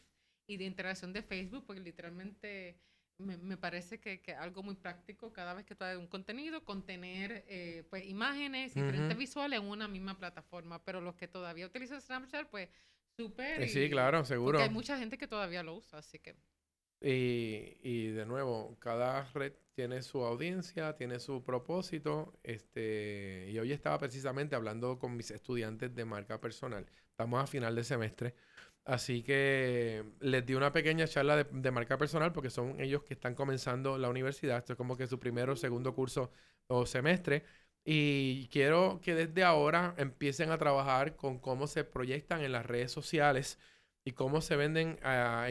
y 0.47 0.57
de 0.57 0.65
integración 0.65 1.13
de 1.13 1.21
Facebook, 1.21 1.65
porque 1.65 1.81
literalmente 1.81 2.79
me, 3.17 3.37
me 3.37 3.57
parece 3.57 3.99
que 3.99 4.21
es 4.25 4.37
algo 4.37 4.61
muy 4.63 4.75
práctico 4.75 5.31
cada 5.31 5.53
vez 5.53 5.65
que 5.65 5.75
tú 5.75 5.83
haces 5.83 5.97
un 5.97 6.07
contenido, 6.07 6.65
contener 6.65 7.45
eh, 7.47 7.85
pues 7.89 8.05
imágenes 8.05 8.75
y 8.75 8.81
diferentes 8.81 9.17
visuales 9.17 9.59
en 9.59 9.67
una 9.67 9.87
misma 9.87 10.17
plataforma, 10.17 10.83
pero 10.83 11.01
los 11.01 11.15
que 11.15 11.27
todavía 11.27 11.65
utilizan 11.65 12.01
Snapchat, 12.01 12.49
pues 12.49 12.69
súper. 13.15 13.61
Eh, 13.61 13.67
sí, 13.69 13.89
claro, 13.89 14.25
seguro. 14.25 14.57
Porque 14.57 14.63
hay 14.63 14.73
mucha 14.73 14.97
gente 14.97 15.17
que 15.17 15.27
todavía 15.27 15.63
lo 15.63 15.75
usa, 15.75 15.99
así 15.99 16.19
que... 16.19 16.35
Y, 17.01 17.77
y, 17.83 18.07
de 18.07 18.25
nuevo, 18.25 18.77
cada 18.79 19.23
red 19.33 19.53
tiene 19.75 20.01
su 20.01 20.23
audiencia, 20.23 20.95
tiene 20.95 21.19
su 21.19 21.43
propósito. 21.43 22.33
Este, 22.43 23.49
y 23.51 23.59
hoy 23.59 23.71
estaba 23.71 23.99
precisamente 23.99 24.55
hablando 24.55 24.97
con 24.99 25.15
mis 25.15 25.31
estudiantes 25.31 25.93
de 25.95 26.05
marca 26.05 26.39
personal. 26.41 26.85
Estamos 27.11 27.43
a 27.43 27.47
final 27.47 27.75
de 27.75 27.83
semestre. 27.83 28.35
Así 28.85 29.23
que 29.23 30.05
les 30.19 30.45
di 30.45 30.53
una 30.53 30.71
pequeña 30.71 31.07
charla 31.07 31.37
de, 31.37 31.45
de 31.51 31.71
marca 31.71 31.97
personal 31.97 32.31
porque 32.31 32.49
son 32.51 32.79
ellos 32.79 33.03
que 33.03 33.15
están 33.15 33.35
comenzando 33.35 33.97
la 33.97 34.09
universidad. 34.09 34.57
Esto 34.59 34.73
es 34.73 34.77
como 34.77 34.97
que 34.97 35.07
su 35.07 35.19
primero 35.19 35.53
o 35.53 35.55
segundo 35.55 35.93
curso 35.95 36.31
o 36.67 36.85
semestre. 36.85 37.43
Y 37.83 38.47
quiero 38.49 38.99
que 39.03 39.13
desde 39.15 39.43
ahora 39.43 39.93
empiecen 39.97 40.51
a 40.51 40.57
trabajar 40.57 41.15
con 41.15 41.39
cómo 41.39 41.67
se 41.67 41.83
proyectan 41.83 42.41
en 42.41 42.51
las 42.51 42.65
redes 42.65 42.91
sociales 42.91 43.59
y 44.07 44.11
cómo 44.11 44.39
se 44.39 44.55
venden. 44.55 44.99
Ah, 45.03 45.47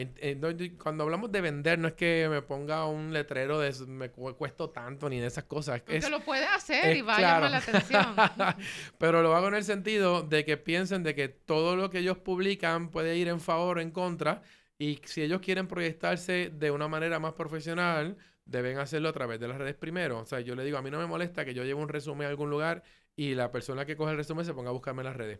cuando 0.81 1.03
hablamos 1.03 1.29
de 1.29 1.41
vender, 1.41 1.77
no 1.77 1.89
es 1.89 1.93
que 1.93 2.27
me 2.29 2.41
ponga 2.41 2.85
un 2.87 3.11
letrero 3.11 3.59
de 3.59 3.73
me 3.85 4.09
cuesto 4.09 4.69
tanto 4.69 5.09
ni 5.09 5.19
de 5.19 5.27
esas 5.27 5.43
cosas. 5.43 5.83
Es, 5.87 6.09
lo 6.09 6.17
hacer 6.19 6.43
hacer 6.45 6.95
y 6.95 7.01
va 7.01 7.17
a 7.17 7.21
llamar 7.21 7.51
la 7.51 7.57
atención. 7.57 8.15
Pero 8.97 9.21
lo 9.21 9.35
hago 9.35 9.49
en 9.49 9.55
el 9.55 9.65
sentido 9.65 10.21
de 10.23 10.45
que 10.45 10.55
piensen 10.55 11.03
de 11.03 11.13
que 11.13 11.27
todo 11.27 11.75
lo 11.75 11.89
que 11.89 11.99
ellos 11.99 12.17
publican 12.17 12.89
puede 12.91 13.17
ir 13.17 13.27
en 13.27 13.41
favor 13.41 13.77
o 13.77 13.81
en 13.81 13.91
contra. 13.91 14.41
Y 14.79 15.01
si 15.03 15.21
ellos 15.21 15.41
quieren 15.41 15.67
proyectarse 15.67 16.49
de 16.49 16.71
una 16.71 16.87
manera 16.87 17.19
más 17.19 17.33
profesional, 17.33 18.15
deben 18.45 18.77
hacerlo 18.77 19.09
a 19.09 19.13
través 19.13 19.37
de 19.41 19.49
las 19.49 19.57
redes 19.57 19.75
primero. 19.75 20.19
O 20.19 20.25
sea, 20.25 20.39
yo 20.39 20.55
le 20.55 20.63
digo, 20.63 20.77
a 20.77 20.81
mí 20.81 20.89
no 20.89 20.97
me 20.97 21.07
molesta 21.07 21.43
que 21.43 21.53
yo 21.53 21.65
lleve 21.65 21.81
un 21.81 21.89
resumen 21.89 22.25
a 22.25 22.29
algún 22.29 22.49
lugar 22.49 22.83
y 23.17 23.35
la 23.35 23.51
persona 23.51 23.85
que 23.85 23.97
coge 23.97 24.11
el 24.11 24.17
resumen 24.17 24.45
se 24.45 24.53
ponga 24.53 24.69
a 24.69 24.73
buscarme 24.73 25.01
en 25.01 25.07
las 25.07 25.17
redes. 25.17 25.39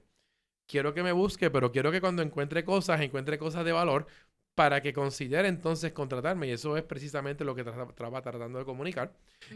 Quiero 0.67 0.93
que 0.93 1.03
me 1.03 1.11
busque, 1.11 1.49
pero 1.51 1.71
quiero 1.71 1.91
que 1.91 2.01
cuando 2.01 2.21
encuentre 2.21 2.63
cosas, 2.65 3.01
encuentre 3.01 3.37
cosas 3.37 3.63
de 3.65 3.71
valor 3.71 4.07
para 4.55 4.81
que 4.81 4.93
considere 4.93 5.49
entonces 5.49 5.91
contratarme. 5.91 6.47
Y 6.47 6.51
eso 6.51 6.77
es 6.77 6.83
precisamente 6.83 7.43
lo 7.43 7.53
que 7.53 7.61
estaba 7.61 8.21
tratando 8.21 8.57
de 8.57 8.65
comunicar. 8.65 9.13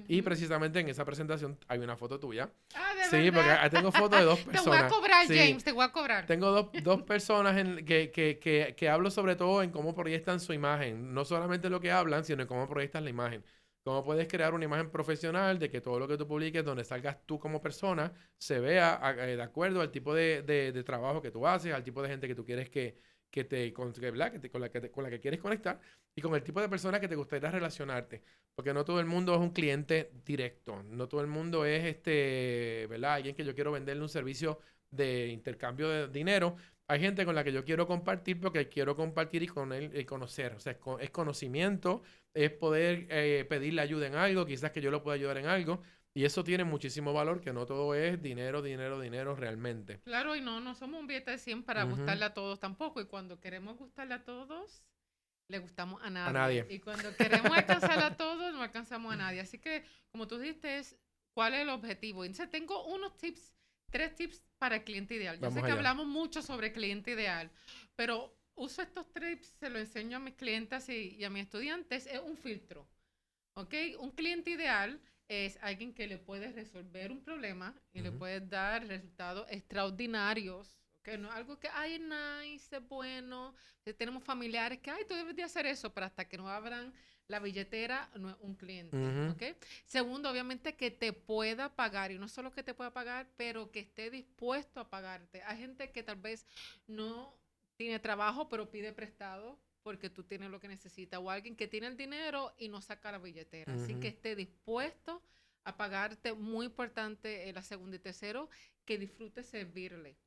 Y 0.08 0.22
precisamente 0.22 0.82
en 0.82 0.90
esa 0.90 1.06
presentación 1.06 1.58
hay 1.68 1.80
una 1.80 1.96
foto 1.96 2.20
tuya. 2.20 2.50
Ah, 2.76 2.94
¿de 2.94 3.06
sí, 3.06 3.32
porque 3.32 3.70
tengo 3.72 3.92
fotos 3.92 4.20
de 4.20 4.26
dos 4.26 4.40
personas. 4.42 4.64
te 4.64 4.70
voy 4.70 4.78
a 4.78 4.88
cobrar, 4.90 5.28
James, 5.28 5.64
te 5.64 5.72
voy 5.72 5.86
a 5.86 5.92
cobrar. 5.92 6.26
Tengo 6.26 6.52
dos, 6.52 6.68
dos 6.84 7.02
personas 7.04 7.58
en, 7.58 7.86
que, 7.86 8.12
que, 8.12 8.40
que, 8.40 8.76
que, 8.78 8.90
hablo 8.90 9.10
sobre 9.10 9.38
todo 9.38 9.64
en 9.64 9.72
cómo 9.72 9.96
proyectan 9.96 10.42
su 10.42 10.52
imagen. 10.52 11.14
No 11.14 11.24
solamente 11.24 11.70
lo 11.70 11.80
que 11.80 11.92
hablan, 11.92 12.26
sino 12.26 12.42
en 12.42 12.48
cómo 12.48 12.68
proyectan 12.68 13.06
la 13.06 13.10
imagen. 13.10 13.44
Cómo 13.90 14.04
puedes 14.04 14.28
crear 14.28 14.54
una 14.54 14.66
imagen 14.66 14.92
profesional 14.92 15.58
de 15.58 15.68
que 15.68 15.82
todo 15.82 15.98
lo 15.98 16.08
que 16.08 16.16
tú 16.16 16.28
publiques, 16.28 16.64
donde 16.64 16.84
salgas 16.84 17.26
tú 17.26 17.40
como 17.40 17.60
persona, 17.60 18.14
se 18.38 18.60
vea 18.60 19.02
eh, 19.18 19.36
de 19.36 19.42
acuerdo 19.42 19.82
al 19.82 19.90
tipo 19.90 20.14
de, 20.14 20.44
de, 20.44 20.84
trabajo 20.84 21.24
que 21.24 21.32
tú 21.32 21.48
haces, 21.48 21.74
al 21.74 21.84
tipo 21.84 22.04
de 22.04 22.10
gente 22.10 22.28
que 22.28 22.36
tú 22.36 22.46
quieres 22.46 22.70
que, 22.70 23.00
que 23.32 23.46
te, 23.46 23.74
con, 23.74 23.92
que, 23.92 24.12
te, 24.12 24.52
con, 24.52 24.62
la 24.62 24.70
que 24.70 24.92
con 24.92 25.04
la 25.04 25.10
que 25.10 25.20
quieres 25.20 25.40
conectar 25.40 25.80
y 26.14 26.22
con 26.22 26.36
el 26.36 26.44
tipo 26.44 26.62
de 26.62 26.70
persona 26.70 27.00
que 27.00 27.08
te 27.08 27.16
gustaría 27.16 27.50
relacionarte. 27.50 28.22
Porque 28.54 28.76
no 28.76 28.86
todo 28.86 29.00
el 29.00 29.08
mundo 29.08 29.34
es 29.34 29.40
un 29.40 29.50
cliente 29.50 30.12
directo. 30.24 30.84
No 30.84 31.08
todo 31.08 31.22
el 31.22 31.28
mundo 31.28 31.66
es 31.66 31.84
este, 31.84 32.86
¿verdad? 32.92 33.16
Alguien 33.16 33.36
que 33.36 33.44
yo 33.44 33.56
quiero 33.56 33.72
venderle 33.72 34.04
un 34.04 34.10
servicio 34.10 34.60
de 34.92 35.30
intercambio 35.30 35.90
de 35.90 36.08
dinero. 36.10 36.58
Hay 36.90 37.00
gente 37.00 37.24
con 37.24 37.36
la 37.36 37.44
que 37.44 37.54
yo 37.54 37.64
quiero 37.64 37.86
compartir 37.86 38.40
porque 38.40 38.68
quiero 38.68 38.96
compartir 38.96 39.44
y 39.44 39.48
con 39.48 39.74
él 39.74 39.92
y 39.96 40.06
conocer. 40.06 40.54
O 40.54 40.60
sea, 40.60 40.76
es, 41.00 41.10
conocimiento, 41.12 42.02
es 42.34 42.52
poder 42.52 43.08
eh, 43.10 43.46
pedirle 43.48 43.82
ayuda 43.82 44.08
en 44.08 44.16
algo, 44.16 44.46
quizás 44.46 44.72
que 44.72 44.82
yo 44.82 44.92
lo 44.92 45.04
pueda 45.04 45.16
ayudar 45.16 45.38
en 45.38 45.48
algo. 45.48 45.82
Y 46.14 46.26
eso 46.26 46.44
tiene 46.44 46.64
muchísimo 46.64 47.14
valor, 47.14 47.40
que 47.40 47.54
no 47.54 47.66
todo 47.66 47.94
es 47.94 48.22
dinero, 48.22 48.62
dinero, 48.62 49.00
dinero 49.00 49.36
realmente. 49.36 50.00
Claro, 50.02 50.36
y 50.36 50.42
no, 50.42 50.60
no 50.60 50.74
somos 50.74 51.00
un 51.00 51.08
billete 51.08 51.32
de 51.32 51.38
100 51.38 51.64
para 51.64 51.84
gustarle 51.84 52.26
a 52.26 52.34
todos 52.34 52.60
tampoco. 52.60 53.00
Y 53.00 53.06
cuando 53.06 53.40
queremos 53.40 53.78
gustarle 53.78 54.16
a 54.16 54.24
todos, 54.24 54.84
le 55.48 55.60
gustamos 55.60 56.02
a 56.02 56.10
nadie. 56.10 56.30
A 56.30 56.34
nadie. 56.34 56.68
Y 56.70 56.80
cuando 56.80 57.16
queremos 57.16 57.52
alcanzar 57.56 58.00
a 58.00 58.18
todos, 58.18 58.54
no 58.54 58.62
alcanzamos 58.64 59.14
a 59.14 59.18
nadie. 59.18 59.40
Así 59.40 59.60
que, 59.60 59.84
como 60.12 60.28
tú 60.28 60.40
dijiste, 60.40 60.82
¿cuál 61.34 61.54
es 61.54 61.62
el 61.62 61.70
objetivo? 61.70 62.26
Entonces, 62.26 62.50
tengo 62.50 62.86
unos 62.88 63.16
tips, 63.18 63.54
tres 63.92 64.16
tips 64.16 64.44
para 64.58 64.78
el 64.78 64.84
cliente 64.84 65.16
ideal. 65.16 65.40
Yo 65.40 65.52
sé 65.52 65.62
que 65.62 65.72
hablamos 65.72 66.08
mucho 66.08 66.42
sobre 66.42 66.72
cliente 66.72 67.12
ideal, 67.12 67.52
pero 67.96 68.36
uso 68.60 68.82
estos 68.82 69.12
tips, 69.14 69.56
se 69.60 69.70
los 69.70 69.82
enseño 69.82 70.18
a 70.18 70.20
mis 70.20 70.36
clientes 70.36 70.88
y, 70.90 71.16
y 71.18 71.24
a 71.24 71.30
mis 71.30 71.44
estudiantes, 71.44 72.06
es 72.08 72.20
un 72.20 72.38
filtro. 72.38 72.88
¿Ok? 73.56 73.74
Un 74.00 74.12
cliente 74.12 74.52
ideal 74.52 75.02
es 75.28 75.60
alguien 75.62 75.94
que 75.94 76.08
le 76.08 76.18
puede 76.18 76.52
resolver 76.52 77.12
un 77.12 77.22
problema 77.22 77.74
y 77.94 78.02
le 78.02 78.12
puede 78.12 78.42
dar 78.42 78.86
resultados 78.88 79.48
extraordinarios. 79.50 80.76
Que 81.04 81.18
no 81.18 81.32
algo 81.32 81.60
que, 81.60 81.70
ay, 81.70 82.00
nice, 82.00 82.76
es 82.76 82.88
bueno. 82.88 83.56
tenemos 83.98 84.24
familiares 84.24 84.80
que, 84.80 84.92
ay, 84.92 85.06
tú 85.08 85.14
debes 85.14 85.36
de 85.36 85.44
hacer 85.44 85.66
eso, 85.66 85.94
pero 85.94 86.08
hasta 86.08 86.28
que 86.28 86.38
no 86.38 86.50
abran 86.50 86.94
la 87.28 87.40
billetera, 87.40 88.10
no 88.16 88.32
es 88.32 88.36
un 88.42 88.56
cliente. 88.56 88.98
¿okay? 89.30 89.56
Segundo, 89.86 90.30
obviamente, 90.30 90.76
que 90.76 90.90
te 90.90 91.14
pueda 91.14 91.74
pagar. 91.74 92.12
Y 92.12 92.18
no 92.18 92.28
solo 92.28 92.52
que 92.52 92.64
te 92.64 92.74
pueda 92.74 92.92
pagar, 92.92 93.30
pero 93.38 93.72
que 93.72 93.82
esté 93.82 94.10
dispuesto 94.10 94.80
a 94.80 94.90
pagarte. 94.90 95.44
Hay 95.44 95.58
gente 95.60 95.92
que 95.92 96.02
tal 96.02 96.18
vez 96.18 96.48
no 96.88 97.39
tiene 97.80 97.98
trabajo, 97.98 98.50
pero 98.50 98.70
pide 98.70 98.92
prestado 98.92 99.58
porque 99.84 100.10
tú 100.10 100.26
tienes 100.26 100.52
lo 100.52 100.60
que 100.60 100.68
necesitas, 100.68 101.22
o 101.24 101.32
alguien 101.32 101.56
que 101.56 101.66
tiene 101.66 101.88
el 101.88 101.96
dinero 101.96 102.54
y 102.58 102.68
no 102.68 102.82
saca 102.82 103.10
la 103.10 103.20
billetera. 103.20 103.74
Así 103.74 103.96
que 103.96 104.10
esté 104.10 104.36
dispuesto 104.36 105.24
a 105.64 105.78
pagarte, 105.78 106.34
muy 106.34 106.66
importante, 106.66 107.48
en 107.48 107.56
la 107.56 107.62
segunda 107.62 107.96
y 107.96 108.00
tercero, 108.00 108.50
que 108.84 108.98
disfrute 108.98 109.44
servirle. 109.44 110.18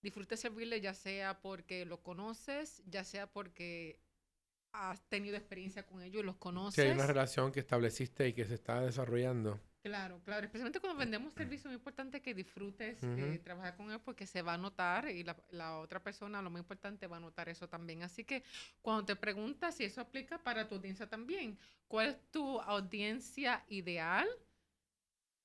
Disfrute 0.00 0.36
servirle 0.36 0.80
ya 0.80 0.94
sea 0.94 1.40
porque 1.40 1.84
lo 1.84 2.00
conoces, 2.00 2.80
ya 2.86 3.02
sea 3.02 3.26
porque 3.26 3.98
has 4.70 5.02
tenido 5.08 5.36
experiencia 5.36 5.84
con 5.84 6.02
ellos 6.02 6.22
y 6.22 6.26
los 6.26 6.36
conoces. 6.36 6.76
Que 6.76 6.88
hay 6.90 6.94
una 6.94 7.08
relación 7.08 7.50
que 7.50 7.58
estableciste 7.58 8.28
y 8.28 8.34
que 8.34 8.44
se 8.44 8.54
está 8.54 8.82
desarrollando. 8.82 9.60
Claro, 9.82 10.20
claro. 10.24 10.44
Especialmente 10.44 10.78
cuando 10.78 10.98
vendemos 10.98 11.32
servicios, 11.32 11.66
es 11.66 11.70
muy 11.70 11.76
importante 11.76 12.20
que 12.20 12.34
disfrutes 12.34 13.02
eh, 13.02 13.40
trabajar 13.42 13.76
con 13.76 13.90
él 13.90 13.98
porque 14.00 14.26
se 14.26 14.42
va 14.42 14.54
a 14.54 14.58
notar 14.58 15.08
y 15.08 15.24
la, 15.24 15.34
la, 15.50 15.78
otra 15.78 16.02
persona, 16.02 16.42
lo 16.42 16.50
más 16.50 16.60
importante, 16.60 17.06
va 17.06 17.16
a 17.16 17.20
notar 17.20 17.48
eso 17.48 17.66
también. 17.66 18.02
Así 18.02 18.24
que 18.24 18.44
cuando 18.82 19.06
te 19.06 19.16
preguntas 19.16 19.76
si 19.76 19.84
eso 19.84 20.02
aplica 20.02 20.36
para 20.36 20.68
tu 20.68 20.74
audiencia 20.74 21.08
también, 21.08 21.58
¿cuál 21.88 22.08
es 22.08 22.30
tu 22.30 22.60
audiencia 22.60 23.64
ideal 23.68 24.28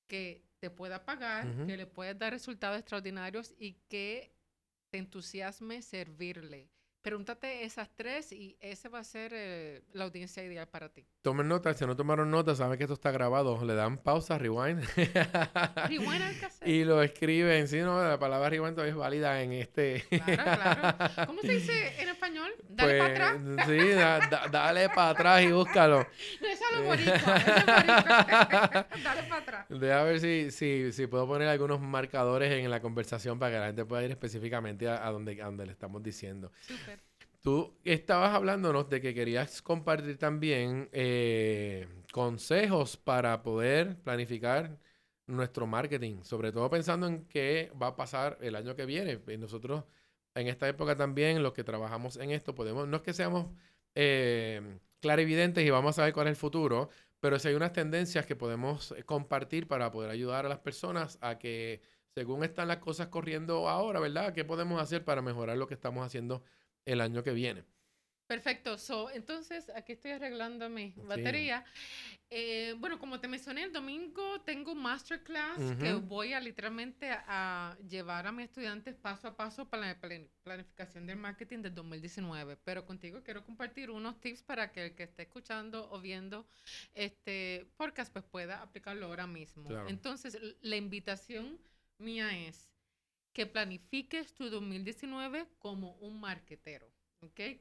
que 0.06 0.44
te 0.60 0.68
pueda 0.68 1.04
pagar, 1.06 1.46
que 1.66 1.76
le 1.78 1.86
puedes 1.86 2.18
dar 2.18 2.32
resultados 2.32 2.78
extraordinarios 2.78 3.54
y 3.58 3.72
que 3.88 4.34
te 4.90 4.98
entusiasme 4.98 5.80
servirle? 5.80 6.68
Pregúntate 7.06 7.62
esas 7.62 7.88
tres 7.94 8.32
y 8.32 8.56
esa 8.58 8.88
va 8.88 8.98
a 8.98 9.04
ser 9.04 9.30
eh, 9.32 9.80
la 9.92 10.06
audiencia 10.06 10.42
ideal 10.42 10.66
para 10.66 10.88
ti. 10.88 11.06
Tomen 11.22 11.46
nota, 11.46 11.72
si 11.72 11.86
no 11.86 11.94
tomaron 11.94 12.32
nota, 12.32 12.56
saben 12.56 12.76
que 12.76 12.82
esto 12.82 12.94
está 12.94 13.12
grabado. 13.12 13.64
Le 13.64 13.74
dan 13.74 13.98
pausa, 13.98 14.38
rewind. 14.38 14.82
rewind 15.88 16.22
al 16.22 16.40
cassette. 16.40 16.66
Y 16.66 16.82
lo 16.82 17.00
escriben. 17.00 17.68
Sí, 17.68 17.78
no, 17.78 18.02
la 18.02 18.18
palabra 18.18 18.50
rewind 18.50 18.74
todavía 18.74 18.90
es 18.90 18.98
válida 18.98 19.40
en 19.40 19.52
este. 19.52 20.04
claro, 20.08 20.34
claro. 20.34 21.14
¿Cómo 21.28 21.42
se 21.42 21.52
dice 21.52 22.02
en 22.02 22.08
español? 22.08 22.50
Dale 22.70 22.98
para 22.98 23.12
atrás. 23.12 23.40
Pues, 23.54 23.66
sí, 23.66 23.88
dale 24.50 24.88
para 24.88 25.10
atrás 25.10 25.42
y 25.44 25.52
búscalo. 25.52 25.98
No, 26.40 26.48
eso 26.48 26.64
es 26.72 26.76
lo 26.76 26.84
bonito. 26.86 27.14
Eso 27.14 27.24
es 27.24 27.66
bonito. 27.66 28.86
dale 29.04 29.22
para 29.28 29.36
atrás. 29.36 29.66
Deja 29.68 30.02
ver 30.02 30.18
si, 30.18 30.50
si, 30.50 30.90
si 30.90 31.06
puedo 31.06 31.28
poner 31.28 31.46
algunos 31.46 31.80
marcadores 31.80 32.50
en 32.50 32.68
la 32.68 32.80
conversación 32.80 33.38
para 33.38 33.52
que 33.52 33.58
la 33.60 33.66
gente 33.66 33.84
pueda 33.84 34.02
ir 34.02 34.10
específicamente 34.10 34.88
a, 34.88 35.08
donde, 35.12 35.40
a 35.40 35.44
donde 35.44 35.66
le 35.66 35.70
estamos 35.72 36.02
diciendo. 36.02 36.50
Súper. 36.62 36.95
Tú 37.46 37.78
estabas 37.84 38.34
hablándonos 38.34 38.90
de 38.90 39.00
que 39.00 39.14
querías 39.14 39.62
compartir 39.62 40.18
también 40.18 40.88
eh, 40.90 41.86
consejos 42.10 42.96
para 42.96 43.44
poder 43.44 44.02
planificar 44.02 44.80
nuestro 45.28 45.64
marketing, 45.68 46.24
sobre 46.24 46.50
todo 46.50 46.68
pensando 46.68 47.06
en 47.06 47.24
qué 47.26 47.70
va 47.80 47.86
a 47.86 47.94
pasar 47.94 48.36
el 48.40 48.56
año 48.56 48.74
que 48.74 48.84
viene. 48.84 49.20
Nosotros 49.38 49.84
en 50.34 50.48
esta 50.48 50.66
época 50.66 50.96
también, 50.96 51.40
los 51.44 51.52
que 51.52 51.62
trabajamos 51.62 52.16
en 52.16 52.32
esto, 52.32 52.52
podemos, 52.52 52.88
no 52.88 52.96
es 52.96 53.02
que 53.04 53.12
seamos 53.12 53.46
eh, 53.94 54.80
clarividentes 55.00 55.64
y 55.64 55.70
vamos 55.70 55.90
a 55.90 56.02
saber 56.02 56.14
cuál 56.14 56.26
es 56.26 56.32
el 56.32 56.36
futuro, 56.36 56.90
pero 57.20 57.38
sí 57.38 57.46
hay 57.46 57.54
unas 57.54 57.72
tendencias 57.72 58.26
que 58.26 58.34
podemos 58.34 58.92
compartir 59.04 59.68
para 59.68 59.92
poder 59.92 60.10
ayudar 60.10 60.46
a 60.46 60.48
las 60.48 60.58
personas 60.58 61.16
a 61.20 61.38
que, 61.38 61.80
según 62.12 62.42
están 62.42 62.66
las 62.66 62.78
cosas 62.78 63.06
corriendo 63.06 63.68
ahora, 63.68 64.00
¿verdad? 64.00 64.34
¿Qué 64.34 64.44
podemos 64.44 64.82
hacer 64.82 65.04
para 65.04 65.22
mejorar 65.22 65.56
lo 65.56 65.68
que 65.68 65.74
estamos 65.74 66.04
haciendo 66.04 66.42
el 66.86 67.00
año 67.00 67.22
que 67.22 67.32
viene. 67.32 67.64
Perfecto. 68.26 68.76
So, 68.76 69.08
entonces, 69.10 69.70
aquí 69.74 69.92
estoy 69.92 70.10
arreglando 70.10 70.68
mi 70.68 70.92
batería. 70.96 71.64
Eh, 72.28 72.74
bueno, 72.78 72.98
como 72.98 73.20
te 73.20 73.28
mencioné, 73.28 73.62
el 73.62 73.72
domingo 73.72 74.40
tengo 74.40 74.72
un 74.72 74.82
masterclass 74.82 75.76
que 75.78 75.92
voy 75.92 76.32
a 76.32 76.40
literalmente 76.40 77.08
a 77.08 77.76
llevar 77.88 78.26
a 78.26 78.32
mis 78.32 78.46
estudiantes 78.46 78.96
paso 78.96 79.28
a 79.28 79.36
paso 79.36 79.68
para 79.68 79.86
la 79.86 80.26
planificación 80.42 81.06
del 81.06 81.18
marketing 81.18 81.62
del 81.62 81.74
2019. 81.74 82.56
Pero 82.64 82.84
contigo 82.84 83.22
quiero 83.22 83.44
compartir 83.44 83.90
unos 83.90 84.20
tips 84.20 84.42
para 84.42 84.72
que 84.72 84.86
el 84.86 84.94
que 84.96 85.04
esté 85.04 85.22
escuchando 85.22 85.88
o 85.92 86.00
viendo 86.00 86.48
este 86.94 87.70
podcast 87.76 88.12
pues 88.12 88.24
pueda 88.24 88.60
aplicarlo 88.60 89.06
ahora 89.06 89.28
mismo. 89.28 89.70
Entonces, 89.86 90.36
la 90.62 90.74
invitación 90.74 91.60
mía 91.98 92.36
es 92.48 92.68
que 93.36 93.44
planifiques 93.44 94.32
tu 94.32 94.48
2019 94.48 95.46
como 95.58 95.92
un 95.96 96.18
marketero. 96.18 96.90
¿okay? 97.20 97.60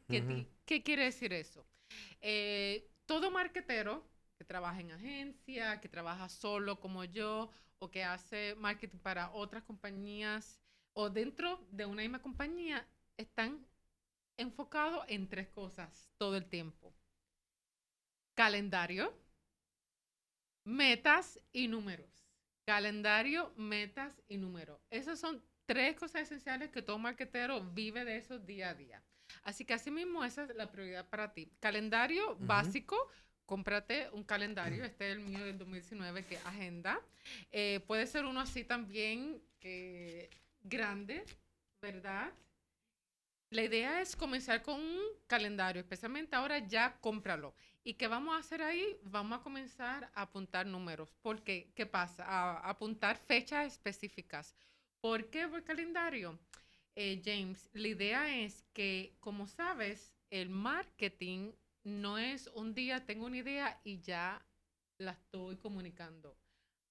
¿Qué, 0.65 0.81
quiere 0.83 1.03
decir 1.03 1.33
eso? 1.33 1.67
Eh, 2.21 2.89
todo 3.05 3.29
marketero 3.29 4.07
que 4.37 4.45
trabaja 4.45 4.79
en 4.79 4.91
agencia, 4.91 5.81
que 5.81 5.89
trabaja 5.89 6.29
solo 6.29 6.79
como 6.79 7.03
yo, 7.03 7.51
o 7.79 7.91
que 7.91 8.05
hace 8.05 8.55
marketing 8.55 8.99
para 8.99 9.33
otras 9.33 9.63
compañías, 9.63 10.61
o 10.93 11.09
dentro 11.09 11.67
de 11.71 11.85
una 11.85 12.03
misma 12.03 12.21
compañía, 12.21 12.87
están 13.17 13.67
enfocados 14.37 15.03
en 15.09 15.27
tres 15.27 15.49
cosas 15.49 16.09
todo 16.17 16.37
el 16.37 16.45
tiempo. 16.45 16.95
Calendario, 18.33 19.13
metas 20.63 21.37
y 21.51 21.67
números. 21.67 22.25
Calendario, 22.63 23.51
metas 23.57 24.23
y 24.29 24.37
números. 24.37 24.79
Esos 24.89 25.19
son 25.19 25.43
tres 25.65 25.95
cosas 25.95 26.23
esenciales 26.23 26.69
que 26.69 26.81
todo 26.81 26.97
marketero 26.97 27.61
vive 27.61 28.05
de 28.05 28.17
eso 28.17 28.39
día 28.39 28.69
a 28.69 28.73
día. 28.73 29.03
Así 29.43 29.65
que 29.65 29.73
así 29.73 29.91
mismo 29.91 30.23
esa 30.23 30.43
es 30.43 30.55
la 30.55 30.71
prioridad 30.71 31.07
para 31.09 31.33
ti. 31.33 31.51
Calendario 31.59 32.37
básico 32.39 33.09
cómprate 33.45 34.09
un 34.11 34.23
calendario, 34.23 34.83
este 34.83 35.11
es 35.11 35.17
el 35.17 35.23
mío 35.23 35.45
del 35.45 35.57
2019, 35.57 36.25
que 36.25 36.37
agenda. 36.39 36.99
Eh, 37.51 37.79
puede 37.87 38.07
ser 38.07 38.25
uno 38.25 38.41
así 38.41 38.63
también, 38.63 39.41
que 39.59 40.29
grande, 40.63 41.23
¿verdad? 41.81 42.33
La 43.51 43.63
idea 43.63 44.01
es 44.01 44.15
comenzar 44.15 44.63
con 44.63 44.81
un 44.81 45.01
calendario, 45.27 45.79
especialmente 45.79 46.35
ahora 46.35 46.59
ya 46.59 46.97
cómpralo. 46.99 47.53
¿Y 47.83 47.93
qué 47.93 48.07
vamos 48.07 48.35
a 48.35 48.39
hacer 48.39 48.63
ahí? 48.63 48.97
Vamos 49.03 49.39
a 49.39 49.43
comenzar 49.43 50.09
a 50.15 50.23
apuntar 50.23 50.65
números. 50.65 51.13
¿Por 51.21 51.43
qué? 51.43 51.71
¿Qué 51.75 51.85
pasa? 51.85 52.25
A, 52.25 52.67
apuntar 52.67 53.17
fechas 53.17 53.73
específicas. 53.73 54.55
¿Por 55.05 55.29
qué 55.29 55.47
por 55.47 55.63
calendario? 55.63 56.39
Eh, 56.95 57.21
James, 57.23 57.69
la 57.73 57.89
idea 57.89 58.39
es 58.39 58.65
que, 58.73 59.15
como 59.19 59.45
sabes, 59.45 60.15
el 60.31 60.49
marketing 60.49 61.51
no 61.83 62.17
es 62.17 62.47
un 62.55 62.73
día 62.73 63.05
tengo 63.05 63.27
una 63.27 63.37
idea 63.37 63.79
y 63.83 63.99
ya 63.99 64.43
la 64.97 65.11
estoy 65.11 65.57
comunicando. 65.57 66.35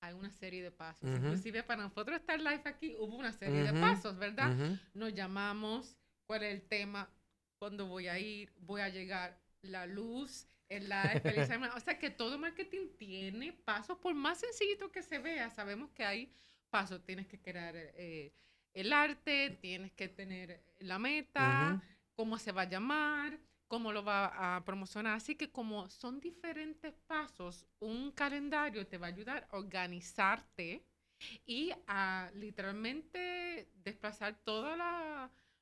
Hay 0.01 0.15
una 0.15 0.31
serie 0.31 0.63
de 0.63 0.71
pasos. 0.71 1.11
Inclusive 1.11 1.65
para 1.65 1.83
nosotros 1.83 2.21
estar 2.21 2.39
live 2.39 2.63
aquí 2.67 2.95
hubo 3.01 3.17
una 3.17 3.33
serie 3.33 3.65
de 3.65 3.81
pasos, 3.81 4.17
¿verdad? 4.17 4.79
Nos 4.93 5.13
llamamos, 5.13 5.97
cuál 6.25 6.45
es 6.45 6.55
el 6.55 6.63
tema, 6.69 7.11
cuándo 7.59 7.89
voy 7.89 8.07
a 8.07 8.17
ir, 8.17 8.53
voy 8.61 8.81
a 8.81 8.91
llegar, 8.91 9.37
la 9.63 9.87
luz, 9.87 10.47
el 10.69 10.89
live, 10.89 11.21
o 11.75 11.81
sea 11.81 11.99
que 11.99 12.11
todo 12.11 12.39
marketing 12.39 12.91
tiene 12.97 13.53
pasos, 13.53 13.99
por 13.99 14.15
más 14.15 14.39
sencillito 14.39 14.93
que 14.93 15.03
se 15.03 15.19
vea, 15.19 15.51
sabemos 15.51 15.91
que 15.91 16.05
hay 16.05 16.33
pasos. 16.75 17.05
Tienes 17.05 17.29
que 17.29 17.39
crear 17.41 17.75
eh, 17.77 18.33
el 18.73 18.93
arte, 18.93 19.59
tienes 19.61 19.93
que 19.93 20.09
tener 20.09 20.61
la 20.81 20.99
meta, 20.99 21.81
cómo 22.17 22.37
se 22.37 22.51
va 22.51 22.63
a 22.63 22.69
llamar 22.69 23.39
cómo 23.75 23.93
lo 23.93 24.05
va 24.05 24.57
a 24.57 24.65
promocionar. 24.65 25.17
Así 25.17 25.35
que 25.35 25.51
como 25.51 25.89
son 25.89 26.21
diferentes 26.21 26.95
pasos, 27.07 27.67
un 27.81 28.13
calendario 28.13 28.87
te 28.87 28.99
va 28.99 29.07
a 29.07 29.11
ayudar 29.11 29.49
a 29.51 29.57
organizarte 29.57 30.87
y 31.47 31.73
a 31.87 32.31
literalmente 32.35 33.69
desplazar 33.83 34.39
todos 34.45 34.79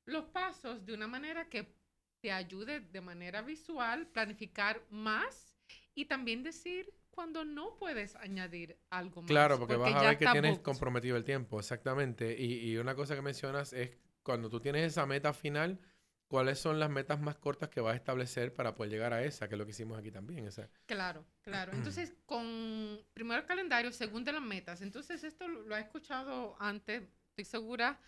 los 0.05 0.25
pasos 0.27 0.85
de 0.85 0.95
una 0.95 1.07
manera 1.07 1.49
que 1.49 1.75
te 2.21 2.33
ayude 2.33 2.81
de 2.81 3.01
manera 3.01 3.41
visual, 3.43 4.07
planificar 4.09 4.83
más 4.91 5.57
y 5.95 6.05
también 6.05 6.43
decir 6.43 6.93
cuando 7.13 7.45
no 7.45 7.77
puedes 7.77 8.17
añadir 8.17 8.77
algo 8.91 9.23
más. 9.23 9.29
Claro, 9.29 9.59
porque, 9.59 9.77
vas 9.77 9.95
a 9.95 10.03
ver 10.03 10.19
que 10.19 10.27
tienes 10.27 10.59
comprometido 10.59 11.17
el 11.17 11.25
tiempo, 11.25 11.61
exactamente. 11.61 12.37
Y, 12.37 12.71
y 12.71 12.77
una 12.79 12.95
cosa 12.95 13.15
que 13.15 13.23
mencionas 13.23 13.73
es 13.73 13.91
cuando 14.23 14.49
tú 14.51 14.61
tienes 14.61 14.87
esa 14.87 15.07
meta 15.07 15.33
final, 15.33 15.79
¿cuáles 16.27 16.59
son 16.59 16.81
las 16.81 16.89
metas 16.89 17.21
más 17.21 17.37
cortas 17.37 17.69
que 17.69 17.83
vas 17.83 17.93
a 17.93 17.97
establecer 17.97 18.55
para 18.55 18.75
poder 18.75 18.91
llegar 18.91 19.13
a 19.13 19.23
esa, 19.23 19.49
que 19.49 19.55
es 19.55 19.59
lo 19.59 19.67
que 19.67 19.73
hicimos 19.73 19.99
aquí 19.99 20.11
también? 20.11 20.49
Claro, 20.87 21.25
claro. 21.43 21.73
Entonces, 21.77 22.15
con 22.25 23.01
primero 23.13 23.41
el 23.41 23.47
calendario, 23.47 23.93
segundo 23.93 24.33
las 24.33 24.43
metas. 24.43 24.81
Entonces, 24.81 25.23
esto 25.25 25.47
lo, 25.47 25.77
he 25.77 25.81
escuchado 25.81 26.57
antes, 26.59 27.03
estoy 27.29 27.45
segura, 27.45 28.01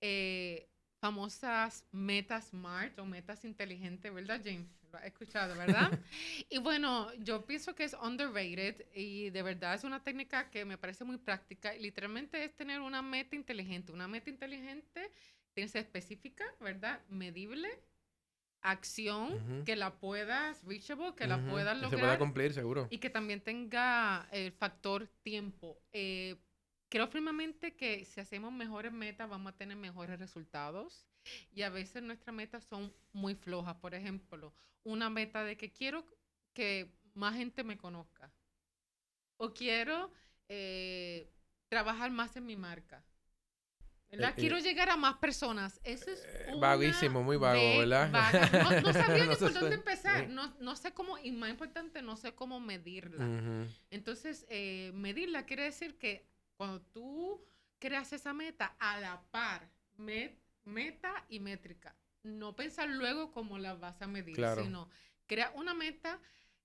eh, 0.00 0.68
famosas 1.00 1.84
metas 1.90 2.50
SMART 2.50 2.98
o 3.00 3.04
metas 3.04 3.44
inteligentes, 3.44 4.14
¿verdad, 4.14 4.40
James? 4.44 4.68
Lo 4.92 4.98
he 4.98 5.06
escuchado, 5.06 5.56
¿verdad? 5.56 5.90
y 6.50 6.58
bueno, 6.58 7.12
yo 7.14 7.46
pienso 7.46 7.74
que 7.74 7.84
es 7.84 7.94
underrated 7.94 8.84
y 8.94 9.30
de 9.30 9.42
verdad 9.42 9.74
es 9.74 9.84
una 9.84 10.02
técnica 10.02 10.50
que 10.50 10.64
me 10.64 10.76
parece 10.76 11.04
muy 11.04 11.16
práctica. 11.16 11.72
literalmente 11.74 12.44
es 12.44 12.54
tener 12.54 12.80
una 12.80 13.00
meta 13.00 13.34
inteligente. 13.34 13.92
Una 13.92 14.06
meta 14.06 14.28
inteligente 14.28 15.10
tiene 15.54 15.66
que 15.66 15.72
ser 15.72 15.82
específica, 15.82 16.44
¿verdad? 16.60 17.00
Medible, 17.08 17.68
acción, 18.60 19.64
que 19.64 19.76
la 19.76 19.94
puedas, 19.98 20.62
reachable, 20.64 21.14
que 21.16 21.26
la 21.26 21.38
puedas 21.38 21.74
lograr. 21.74 21.90
Que 21.90 21.96
se 21.96 22.02
pueda 22.02 22.18
cumplir, 22.18 22.52
seguro. 22.52 22.86
Y 22.90 22.98
que 22.98 23.10
también 23.10 23.40
tenga 23.40 24.28
el 24.30 24.52
factor 24.52 25.08
tiempo. 25.22 25.80
Eh, 25.92 26.36
creo 26.92 27.06
firmemente 27.06 27.74
que 27.74 28.04
si 28.04 28.20
hacemos 28.20 28.52
mejores 28.52 28.92
metas, 28.92 29.26
vamos 29.26 29.54
a 29.54 29.56
tener 29.56 29.78
mejores 29.78 30.18
resultados. 30.18 31.06
Y 31.50 31.62
a 31.62 31.70
veces 31.70 32.02
nuestras 32.02 32.36
metas 32.36 32.64
son 32.64 32.92
muy 33.14 33.34
flojas. 33.34 33.76
Por 33.76 33.94
ejemplo, 33.94 34.52
una 34.82 35.08
meta 35.08 35.42
de 35.42 35.56
que 35.56 35.72
quiero 35.72 36.04
que 36.52 36.94
más 37.14 37.34
gente 37.34 37.64
me 37.64 37.78
conozca. 37.78 38.30
O 39.38 39.54
quiero 39.54 40.12
eh, 40.50 41.32
trabajar 41.68 42.10
más 42.10 42.36
en 42.36 42.44
mi 42.44 42.56
marca. 42.56 43.02
Eh, 44.10 44.18
Quiero 44.36 44.58
eh, 44.58 44.60
llegar 44.60 44.90
a 44.90 44.98
más 44.98 45.16
personas. 45.16 45.80
Eso 45.84 46.10
es 46.10 46.22
vaguísimo, 46.60 47.22
muy 47.22 47.38
vago, 47.38 47.78
¿verdad? 47.78 48.10
No, 48.82 48.92
sabía 48.92 49.24
ni 49.30 49.36
por 49.36 49.54
dónde 49.54 49.76
empezar. 49.76 50.28
No, 50.28 50.54
no, 50.60 50.76
sé 50.76 50.92
cómo, 50.92 51.16
y 51.16 51.32
más 51.32 51.48
importante, 51.48 52.02
no 52.02 52.18
sé 52.18 52.34
cómo 52.34 52.60
medirla. 52.60 53.66
Entonces, 53.88 54.46
medirla 54.92 55.46
quiere 55.46 55.62
decir 55.62 55.96
que 55.96 56.30
cuando 56.56 56.80
tú 56.80 57.44
creas 57.78 58.12
esa 58.12 58.32
meta 58.32 58.76
a 58.78 59.00
la 59.00 59.22
par, 59.30 59.70
meta 59.96 61.24
y 61.28 61.40
métrica, 61.40 61.96
no 62.22 62.54
pensar 62.54 62.88
luego 62.88 63.32
cómo 63.32 63.58
la 63.58 63.74
vas 63.74 64.00
a 64.02 64.06
medir, 64.06 64.36
sino 64.36 64.88
crea 65.26 65.52
una 65.56 65.74
meta. 65.74 66.20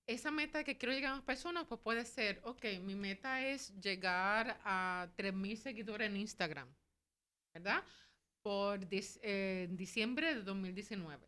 Esa 0.06 0.30
meta 0.30 0.64
que 0.64 0.78
quiero 0.78 0.94
llegar 0.94 1.12
a 1.12 1.16
más 1.16 1.24
personas, 1.24 1.66
pues 1.66 1.82
puede 1.82 2.06
ser, 2.06 2.40
ok, 2.44 2.64
mi 2.80 2.94
meta 2.94 3.44
es 3.44 3.78
llegar 3.78 4.58
a 4.64 5.08
3.000 5.16 5.56
seguidores 5.56 6.08
en 6.08 6.16
Instagram. 6.16 6.74
¿verdad? 7.58 7.84
Por 8.42 8.86
eh, 8.90 9.68
diciembre 9.70 10.34
de 10.34 10.42
2019. 10.42 11.26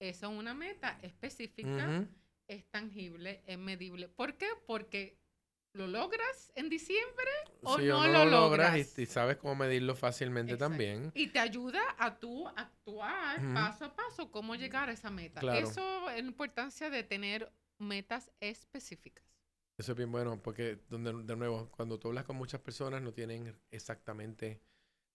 Esa 0.00 0.26
es 0.26 0.32
una 0.32 0.54
meta 0.54 0.98
específica, 1.02 2.06
es 2.46 2.64
tangible, 2.70 3.42
es 3.46 3.58
medible. 3.58 4.08
¿Por 4.08 4.36
qué? 4.36 4.48
Porque 4.66 5.18
lo 5.72 5.86
logras 5.86 6.52
en 6.54 6.68
diciembre 6.68 7.30
o 7.62 7.78
no, 7.78 8.06
lo, 8.06 8.24
logras. 8.24 8.98
Y, 8.98 9.06
sabes 9.06 9.36
cómo 9.36 9.54
medirlo 9.54 9.94
fácilmente 9.94 10.56
también. 10.56 11.12
Y 11.14 11.28
te 11.28 11.38
ayuda 11.38 11.82
a 11.98 12.18
tú 12.18 12.48
actuar 12.48 13.40
paso 13.54 13.84
a 13.84 13.94
paso, 13.94 14.30
cómo 14.30 14.54
llegar 14.54 14.88
a 14.88 14.92
esa 14.92 15.10
meta. 15.10 15.40
Eso 15.58 16.10
es 16.10 16.22
la 16.22 16.28
importancia 16.28 16.90
de 16.90 17.02
tener 17.02 17.52
metas 17.78 18.30
específicas. 18.40 19.24
Eso 19.76 19.92
es 19.92 19.98
bien 19.98 20.10
bueno, 20.10 20.42
porque 20.42 20.80
donde, 20.88 21.12
de 21.22 21.36
nuevo, 21.36 21.70
cuando 21.70 22.00
tú 22.00 22.08
hablas 22.08 22.24
con 22.24 22.36
muchas 22.36 22.60
personas 22.60 23.00
no 23.00 23.12
tienen 23.12 23.56
exactamente 23.70 24.60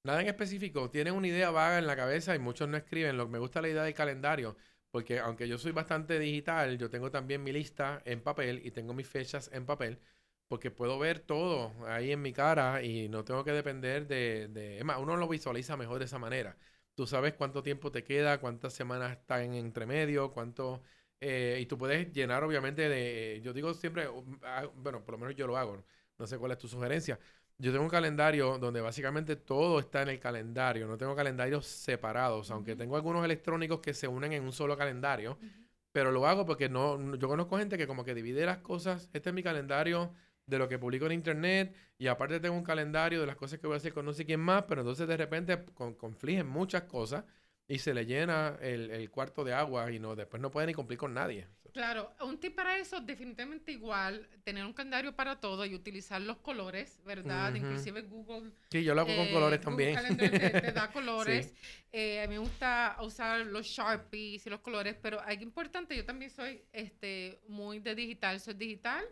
Nada 0.05 0.21
en 0.21 0.27
específico, 0.27 0.89
tienen 0.89 1.13
una 1.13 1.27
idea 1.27 1.49
vaga 1.49 1.79
en 1.79 1.87
la 1.87 1.95
cabeza 1.95 2.35
y 2.35 2.39
muchos 2.39 2.67
no 2.67 2.75
escriben. 2.75 3.15
Lo 3.15 3.25
que 3.25 3.31
me 3.31 3.39
gusta 3.39 3.61
la 3.61 3.69
idea 3.69 3.83
del 3.83 3.93
calendario, 3.93 4.57
porque 4.91 5.19
aunque 5.19 5.47
yo 5.47 5.57
soy 5.57 5.71
bastante 5.71 6.19
digital, 6.19 6.77
yo 6.77 6.89
tengo 6.89 7.09
también 7.09 7.41
mi 7.41 7.53
lista 7.53 8.01
en 8.03 8.19
papel 8.19 8.61
y 8.65 8.71
tengo 8.71 8.93
mis 8.93 9.07
fechas 9.07 9.49
en 9.53 9.65
papel, 9.65 9.99
porque 10.53 10.69
puedo 10.69 10.99
ver 10.99 11.19
todo 11.19 11.71
ahí 11.87 12.11
en 12.11 12.21
mi 12.21 12.31
cara 12.31 12.83
y 12.83 13.09
no 13.09 13.23
tengo 13.23 13.43
que 13.43 13.51
depender 13.53 14.05
de... 14.05 14.49
de... 14.49 14.77
Es 14.77 14.85
más, 14.85 14.99
uno 14.99 15.17
lo 15.17 15.27
visualiza 15.27 15.75
mejor 15.77 15.97
de 15.97 16.05
esa 16.05 16.19
manera. 16.19 16.55
Tú 16.93 17.07
sabes 17.07 17.33
cuánto 17.33 17.63
tiempo 17.63 17.91
te 17.91 18.03
queda, 18.03 18.39
cuántas 18.39 18.71
semanas 18.73 19.13
están 19.13 19.41
en 19.41 19.53
entremedio, 19.55 20.31
cuánto... 20.31 20.83
Eh, 21.19 21.57
y 21.59 21.65
tú 21.65 21.75
puedes 21.79 22.11
llenar 22.13 22.43
obviamente 22.43 22.87
de... 22.87 23.41
Yo 23.43 23.51
digo 23.51 23.73
siempre, 23.73 24.07
ah, 24.43 24.67
bueno, 24.75 25.03
por 25.03 25.13
lo 25.13 25.17
menos 25.17 25.35
yo 25.35 25.47
lo 25.47 25.57
hago, 25.57 25.83
no 26.19 26.27
sé 26.27 26.37
cuál 26.37 26.51
es 26.51 26.59
tu 26.59 26.67
sugerencia 26.67 27.19
yo 27.57 27.71
tengo 27.71 27.83
un 27.83 27.89
calendario 27.89 28.57
donde 28.59 28.81
básicamente 28.81 29.35
todo 29.35 29.79
está 29.79 30.01
en 30.01 30.09
el 30.09 30.19
calendario. 30.19 30.87
No 30.87 30.97
tengo 30.97 31.15
calendarios 31.15 31.65
separados, 31.65 32.51
aunque 32.51 32.75
tengo 32.75 32.95
algunos 32.95 33.23
electrónicos 33.23 33.79
que 33.79 33.93
se 33.93 34.07
unen 34.07 34.33
en 34.33 34.43
un 34.43 34.51
solo 34.51 34.75
calendario. 34.77 35.37
Pero 35.91 36.11
lo 36.11 36.27
hago 36.27 36.45
porque 36.45 36.69
no, 36.69 37.15
yo 37.15 37.27
conozco 37.27 37.57
gente 37.57 37.77
que 37.77 37.87
como 37.87 38.03
que 38.03 38.15
divide 38.15 38.45
las 38.45 38.57
cosas. 38.57 39.09
Este 39.13 39.29
es 39.29 39.35
mi 39.35 39.43
calendario 39.43 40.11
de 40.45 40.57
lo 40.57 40.67
que 40.67 40.79
publico 40.79 41.05
en 41.05 41.13
internet 41.13 41.75
y 41.97 42.07
aparte 42.07 42.39
tengo 42.39 42.55
un 42.55 42.63
calendario 42.63 43.21
de 43.21 43.27
las 43.27 43.35
cosas 43.35 43.59
que 43.59 43.67
voy 43.67 43.75
a 43.75 43.77
hacer 43.77 43.93
con 43.93 44.05
no 44.05 44.13
sé 44.13 44.25
quién 44.25 44.39
más, 44.39 44.63
pero 44.63 44.81
entonces 44.81 45.07
de 45.07 45.17
repente 45.17 45.65
con, 45.73 45.93
confligen 45.95 46.47
muchas 46.47 46.83
cosas 46.83 47.23
y 47.67 47.79
se 47.79 47.93
le 47.93 48.05
llena 48.05 48.57
el, 48.61 48.91
el, 48.91 49.09
cuarto 49.09 49.43
de 49.43 49.53
agua 49.53 49.91
y 49.91 49.99
no 49.99 50.15
después 50.15 50.41
no 50.41 50.51
puede 50.51 50.67
ni 50.67 50.73
cumplir 50.73 50.99
con 50.99 51.13
nadie. 51.13 51.47
Claro, 51.73 52.13
un 52.21 52.37
tip 52.39 52.55
para 52.55 52.77
eso 52.77 53.01
definitivamente 53.01 53.71
igual, 53.71 54.29
tener 54.43 54.63
un 54.63 54.73
calendario 54.73 55.15
para 55.15 55.39
todo 55.39 55.65
y 55.65 55.73
utilizar 55.73 56.21
los 56.21 56.37
colores, 56.37 57.01
¿verdad? 57.03 57.55
Inclusive 57.55 58.03
Google. 58.03 58.51
Sí, 58.69 58.83
yo 58.83 58.93
lo 58.93 59.01
hago 59.01 59.15
con 59.15 59.27
colores 59.29 59.59
eh, 59.59 59.63
también. 59.63 59.95
Google 59.95 60.29
te, 60.29 60.71
da 60.71 60.91
colores. 60.93 61.51
Eh, 61.91 62.21
a 62.21 62.27
mí 62.27 62.35
me 62.35 62.39
gusta 62.41 62.95
usar 63.01 63.43
los 63.47 63.65
Sharpies 63.65 64.45
y 64.45 64.49
los 64.51 64.59
colores, 64.59 64.95
pero 65.01 65.19
algo 65.21 65.41
importante, 65.41 65.97
yo 65.97 66.05
también 66.05 66.29
soy 66.29 66.63
este, 66.71 67.41
muy 67.47 67.79
de 67.79 67.95
digital, 67.95 68.39
soy 68.39 68.53
digital, 68.53 69.03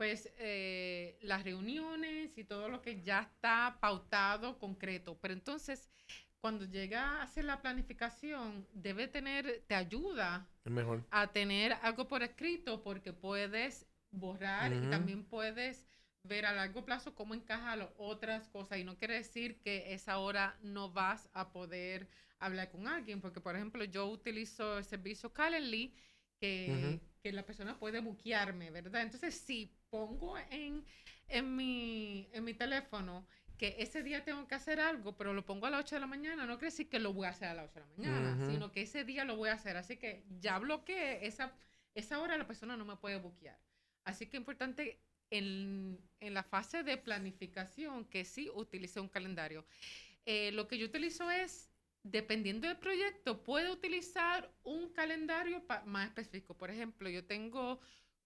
pues 0.00 0.32
eh, 0.38 1.18
las 1.20 1.44
reuniones 1.44 2.38
y 2.38 2.44
todo 2.44 2.70
lo 2.70 2.80
que 2.80 3.02
ya 3.02 3.20
está 3.20 3.76
pautado, 3.82 4.58
concreto. 4.58 5.18
Pero 5.20 5.34
entonces 5.34 5.90
cuando 6.40 6.64
llega 6.64 7.02
a 7.02 7.22
hacer 7.24 7.44
la 7.44 7.60
planificación, 7.60 8.66
debe 8.72 9.08
tener, 9.08 9.62
te 9.66 9.74
ayuda 9.74 10.48
a 11.10 11.26
tener 11.26 11.74
algo 11.82 12.08
por 12.08 12.22
escrito 12.22 12.82
porque 12.82 13.12
puedes 13.12 13.86
borrar 14.10 14.72
y 14.72 14.88
también 14.88 15.22
puedes 15.22 15.84
ver 16.22 16.46
a 16.46 16.52
largo 16.52 16.82
plazo 16.86 17.14
cómo 17.14 17.34
encaja 17.34 17.76
las 17.76 17.90
otras 17.98 18.48
cosas. 18.48 18.78
Y 18.78 18.84
no 18.84 18.96
quiere 18.96 19.16
decir 19.16 19.60
que 19.60 19.92
esa 19.92 20.16
hora 20.16 20.56
no 20.62 20.90
vas 20.90 21.28
a 21.34 21.52
poder 21.52 22.08
hablar 22.38 22.70
con 22.70 22.88
alguien, 22.88 23.20
porque 23.20 23.42
por 23.42 23.54
ejemplo 23.54 23.84
yo 23.84 24.06
utilizo 24.06 24.78
el 24.78 24.84
servicio 24.86 25.34
Calendly, 25.34 25.94
que 26.38 27.02
que 27.22 27.32
la 27.32 27.44
persona 27.44 27.78
puede 27.78 28.00
buquearme, 28.00 28.70
¿verdad? 28.70 29.02
Entonces, 29.02 29.34
si 29.34 29.74
pongo 29.90 30.38
en, 30.50 30.84
en, 31.28 31.56
mi, 31.56 32.28
en 32.32 32.44
mi 32.44 32.54
teléfono 32.54 33.26
que 33.58 33.76
ese 33.78 34.02
día 34.02 34.24
tengo 34.24 34.48
que 34.48 34.54
hacer 34.54 34.80
algo, 34.80 35.16
pero 35.16 35.34
lo 35.34 35.44
pongo 35.44 35.66
a 35.66 35.70
las 35.70 35.80
8 35.80 35.96
de 35.96 36.00
la 36.00 36.06
mañana, 36.06 36.46
no 36.46 36.56
quiere 36.56 36.70
decir 36.70 36.88
que 36.88 36.98
lo 36.98 37.12
voy 37.12 37.26
a 37.26 37.30
hacer 37.30 37.48
a 37.48 37.54
las 37.54 37.70
8 37.70 37.74
de 37.74 37.80
la 37.80 37.86
mañana, 37.96 38.46
sino 38.50 38.72
que 38.72 38.82
ese 38.82 39.04
día 39.04 39.24
lo 39.24 39.36
voy 39.36 39.50
a 39.50 39.54
hacer. 39.54 39.76
Así 39.76 39.98
que 39.98 40.24
ya 40.40 40.58
bloqueé 40.58 41.26
esa, 41.26 41.52
esa 41.94 42.20
hora, 42.20 42.38
la 42.38 42.46
persona 42.46 42.76
no 42.76 42.86
me 42.86 42.96
puede 42.96 43.18
buquear. 43.18 43.58
Así 44.04 44.26
que 44.26 44.38
es 44.38 44.40
importante 44.40 44.98
en, 45.28 46.00
en, 46.20 46.32
la 46.32 46.42
fase 46.42 46.82
de 46.82 46.96
planificación 46.96 48.06
que 48.06 48.24
sí 48.24 48.50
utilice 48.54 48.98
un 48.98 49.08
calendario. 49.08 49.66
Eh, 50.24 50.52
lo 50.52 50.66
que 50.66 50.78
yo 50.78 50.86
utilizo 50.86 51.30
es 51.30 51.69
dependiendo 52.02 52.66
del 52.68 52.78
proyecto, 52.78 53.42
puedo 53.42 53.72
utilizar 53.72 54.50
un 54.62 54.90
calendario 54.92 55.62
más 55.86 56.08
específico. 56.08 56.56
Por 56.56 56.70
ejemplo, 56.70 57.08
yo 57.08 57.24
tengo, 57.24 57.80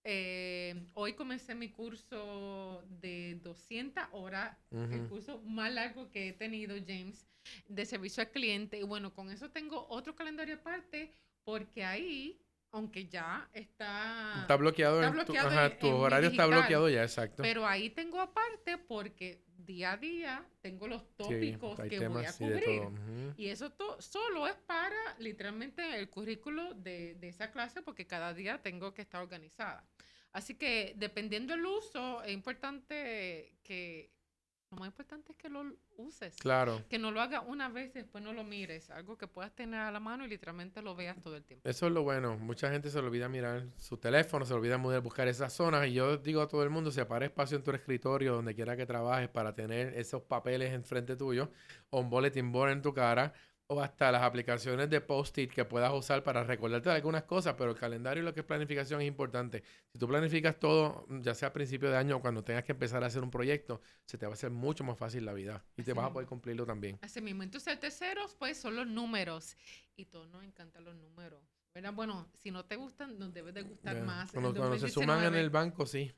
eh, 0.04 0.87
hoy 0.94 1.14
comencé 1.14 1.54
mi 1.54 1.70
curso 1.70 2.84
de 2.88 3.40
200 3.42 4.04
horas, 4.12 4.56
el 4.70 5.08
curso 5.08 5.40
más 5.42 5.72
largo 5.72 6.10
que 6.10 6.28
he 6.28 6.32
tenido, 6.32 6.76
James, 6.87 7.26
de 7.68 7.84
servicio 7.84 8.22
al 8.22 8.30
cliente. 8.30 8.78
Y 8.78 8.82
bueno, 8.82 9.12
con 9.12 9.30
eso 9.30 9.50
tengo 9.50 9.87
otro 9.88 10.14
calendario 10.14 10.56
aparte, 10.56 11.12
porque 11.44 11.84
ahí 11.84 12.40
aunque 12.74 13.06
ya 13.06 13.48
está... 13.52 14.40
Está 14.40 14.56
bloqueado, 14.56 15.00
tu, 15.24 15.78
tu 15.78 15.88
horario 15.94 16.28
está 16.28 16.46
bloqueado 16.46 16.88
ya, 16.88 17.04
exacto. 17.04 17.40
Pero 17.40 17.64
ahí 17.64 17.88
tengo 17.88 18.20
aparte 18.20 18.78
porque 18.78 19.44
día 19.64 19.92
a 19.92 19.96
día 19.96 20.46
tengo 20.61 20.87
los 20.88 21.16
tópicos 21.16 21.79
que 21.81 22.09
voy 22.09 22.24
a 22.24 22.33
cubrir. 22.33 22.83
Y 23.37 23.48
eso 23.48 23.72
solo 23.98 24.46
es 24.46 24.55
para 24.66 24.96
literalmente 25.18 25.98
el 25.98 26.09
currículo 26.09 26.74
de, 26.74 27.14
de 27.14 27.29
esa 27.29 27.50
clase 27.50 27.83
porque 27.83 28.07
cada 28.07 28.35
día 28.35 28.62
tengo 28.62 28.94
que 28.94 29.03
estar 29.03 29.20
organizada. 29.20 29.85
Así 30.33 30.57
que 30.57 30.94
dependiendo 30.96 31.55
del 31.55 31.64
uso, 31.64 32.22
es 32.24 32.33
importante 32.33 33.57
que 33.62 34.13
lo 34.74 34.80
más 34.80 34.88
importante 34.88 35.32
es 35.32 35.38
que 35.38 35.48
lo 35.48 35.64
uses. 35.96 36.37
Claro. 36.37 36.82
Que 36.88 36.98
no 36.98 37.10
lo 37.10 37.20
hagas 37.20 37.42
una 37.46 37.68
vez 37.68 37.94
y 37.94 38.00
después 38.00 38.22
no 38.22 38.32
lo 38.32 38.44
mires. 38.44 38.90
Algo 38.90 39.16
que 39.16 39.26
puedas 39.26 39.54
tener 39.54 39.80
a 39.80 39.90
la 39.90 40.00
mano 40.00 40.24
y 40.24 40.28
literalmente 40.28 40.82
lo 40.82 40.94
veas 40.94 41.20
todo 41.20 41.37
el 41.37 41.44
tiempo. 41.44 41.68
Eso 41.68 41.87
es 41.87 41.92
lo 41.92 42.02
bueno. 42.02 42.37
Mucha 42.37 42.70
gente 42.70 42.90
se 42.90 42.98
olvida 42.98 43.28
mirar 43.28 43.66
su 43.76 43.96
teléfono, 43.96 44.44
se 44.44 44.54
olvida 44.54 44.76
buscar 44.76 45.28
esas 45.28 45.52
zonas. 45.52 45.87
Y 45.87 45.94
yo 45.94 46.16
digo 46.16 46.42
a 46.42 46.48
todo 46.48 46.62
el 46.62 46.70
mundo, 46.70 46.90
separa 46.90 47.24
espacio 47.24 47.56
en 47.56 47.62
tu 47.62 47.70
escritorio, 47.70 48.34
donde 48.34 48.54
quiera 48.54 48.76
que 48.76 48.87
trabajes, 48.87 49.28
para 49.28 49.54
tener 49.54 49.94
esos 49.96 50.22
papeles 50.22 50.72
enfrente 50.72 51.16
tuyo 51.16 51.50
o 51.90 52.00
un 52.00 52.10
bulletin 52.10 52.50
board 52.50 52.72
en 52.72 52.82
tu 52.82 52.92
cara 52.92 53.32
o 53.66 53.81
hasta 53.81 54.12
las 54.12 54.22
aplicaciones 54.22 54.90
de 54.90 55.00
post-it 55.00 55.50
que 55.50 55.64
puedas 55.64 55.92
usar 55.92 56.22
para 56.22 56.44
recordarte 56.44 56.90
de 56.90 56.96
algunas 56.96 57.24
cosas, 57.24 57.55
pero 57.57 57.70
el 57.70 57.77
calendario 57.77 58.22
y 58.22 58.27
lo 58.27 58.35
que 58.35 58.40
es 58.40 58.46
planificación 58.46 59.00
es 59.00 59.09
importante. 59.09 59.62
Si 59.92 59.98
tú 59.98 60.07
planificas 60.07 60.59
todo, 60.59 61.07
ya 61.22 61.35
sea 61.35 61.48
a 61.48 61.53
principio 61.53 61.90
de 61.90 61.96
año 61.96 62.16
o 62.16 62.20
cuando 62.20 62.44
tengas 62.44 62.64
que 62.64 62.72
empezar 62.72 63.03
a 63.03 63.07
hacer 63.07 63.22
un 63.22 63.31
proyecto, 63.31 63.81
se 64.05 64.18
te 64.18 64.27
va 64.27 64.33
a 64.33 64.35
hacer 64.35 64.50
mucho 64.50 64.85
más 64.85 64.98
fácil 64.98 65.24
la 65.24 65.33
vida 65.33 65.64
y 65.77 65.83
te 65.83 65.92
vas 65.92 66.07
a 66.07 66.12
poder 66.12 66.29
cumplirlo 66.29 66.66
también. 66.66 66.98
Así 67.03 67.20
mismo. 67.20 67.42
Entonces, 67.42 67.72
el 67.72 67.79
tercero, 67.79 68.22
pues, 68.38 68.59
son 68.59 68.77
los 68.77 68.87
números. 68.87 69.57
Y 69.96 70.07
todos 70.07 70.29
nos 70.29 70.44
encantan 70.44 70.85
los 70.85 70.96
números. 70.96 71.40
Bueno, 71.94 72.29
si 72.35 72.50
no 72.50 72.64
te 72.64 72.77
gustan, 72.77 73.18
nos 73.18 73.33
debe 73.33 73.53
de 73.53 73.62
gustar 73.62 74.00
más. 74.03 74.31
Cuando, 74.31 74.79
se 74.79 74.88
suman 74.88 75.24
en 75.24 75.35
el 75.35 75.50
banco, 75.50 75.87
sí. 75.87 76.12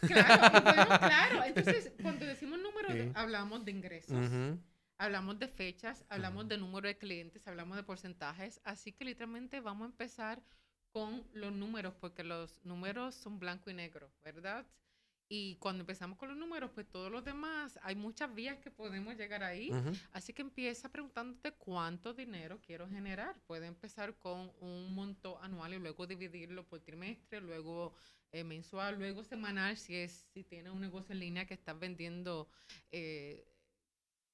Claro, 0.00 0.98
claro. 0.98 1.44
Entonces, 1.46 1.92
cuando 2.02 2.26
decimos 2.26 2.58
números, 2.58 2.94
hablamos 3.14 3.64
de 3.64 3.70
ingresos. 3.70 4.30
Hablamos 4.98 5.38
de 5.38 5.46
fechas, 5.46 6.04
hablamos 6.08 6.48
de 6.48 6.58
número 6.58 6.88
de 6.88 6.98
clientes, 6.98 7.46
hablamos 7.46 7.76
de 7.76 7.84
porcentajes, 7.84 8.60
así 8.64 8.92
que 8.92 9.04
literalmente 9.04 9.60
vamos 9.60 9.86
a 9.86 9.90
empezar 9.90 10.42
con 10.90 11.24
los 11.32 11.52
números, 11.52 11.94
porque 12.00 12.24
los 12.24 12.64
números 12.64 13.14
son 13.14 13.38
blanco 13.38 13.70
y 13.70 13.74
negro, 13.74 14.10
¿verdad? 14.24 14.66
Y 15.30 15.56
cuando 15.56 15.82
empezamos 15.82 16.18
con 16.18 16.30
los 16.30 16.38
números, 16.38 16.70
pues 16.74 16.88
todos 16.88 17.12
los 17.12 17.22
demás, 17.22 17.78
hay 17.82 17.94
muchas 17.94 18.34
vías 18.34 18.58
que 18.58 18.70
podemos 18.70 19.14
llegar 19.14 19.44
ahí. 19.44 19.70
Así 20.12 20.32
que 20.32 20.40
empieza 20.40 20.90
preguntándote 20.90 21.52
cuánto 21.52 22.14
dinero 22.14 22.58
quiero 22.62 22.88
generar. 22.88 23.38
Puede 23.46 23.66
empezar 23.66 24.16
con 24.18 24.50
un 24.60 24.94
monto 24.94 25.38
anual 25.42 25.74
y 25.74 25.78
luego 25.78 26.06
dividirlo 26.06 26.66
por 26.66 26.80
trimestre, 26.80 27.42
luego 27.42 27.94
eh, 28.32 28.42
mensual, 28.42 28.98
luego 28.98 29.22
semanal, 29.22 29.76
si 29.76 29.96
es 29.96 30.26
si 30.32 30.44
tienes 30.44 30.72
un 30.72 30.80
negocio 30.80 31.12
en 31.12 31.20
línea 31.20 31.46
que 31.46 31.54
estás 31.54 31.78
vendiendo 31.78 32.48
eh, 32.90 33.46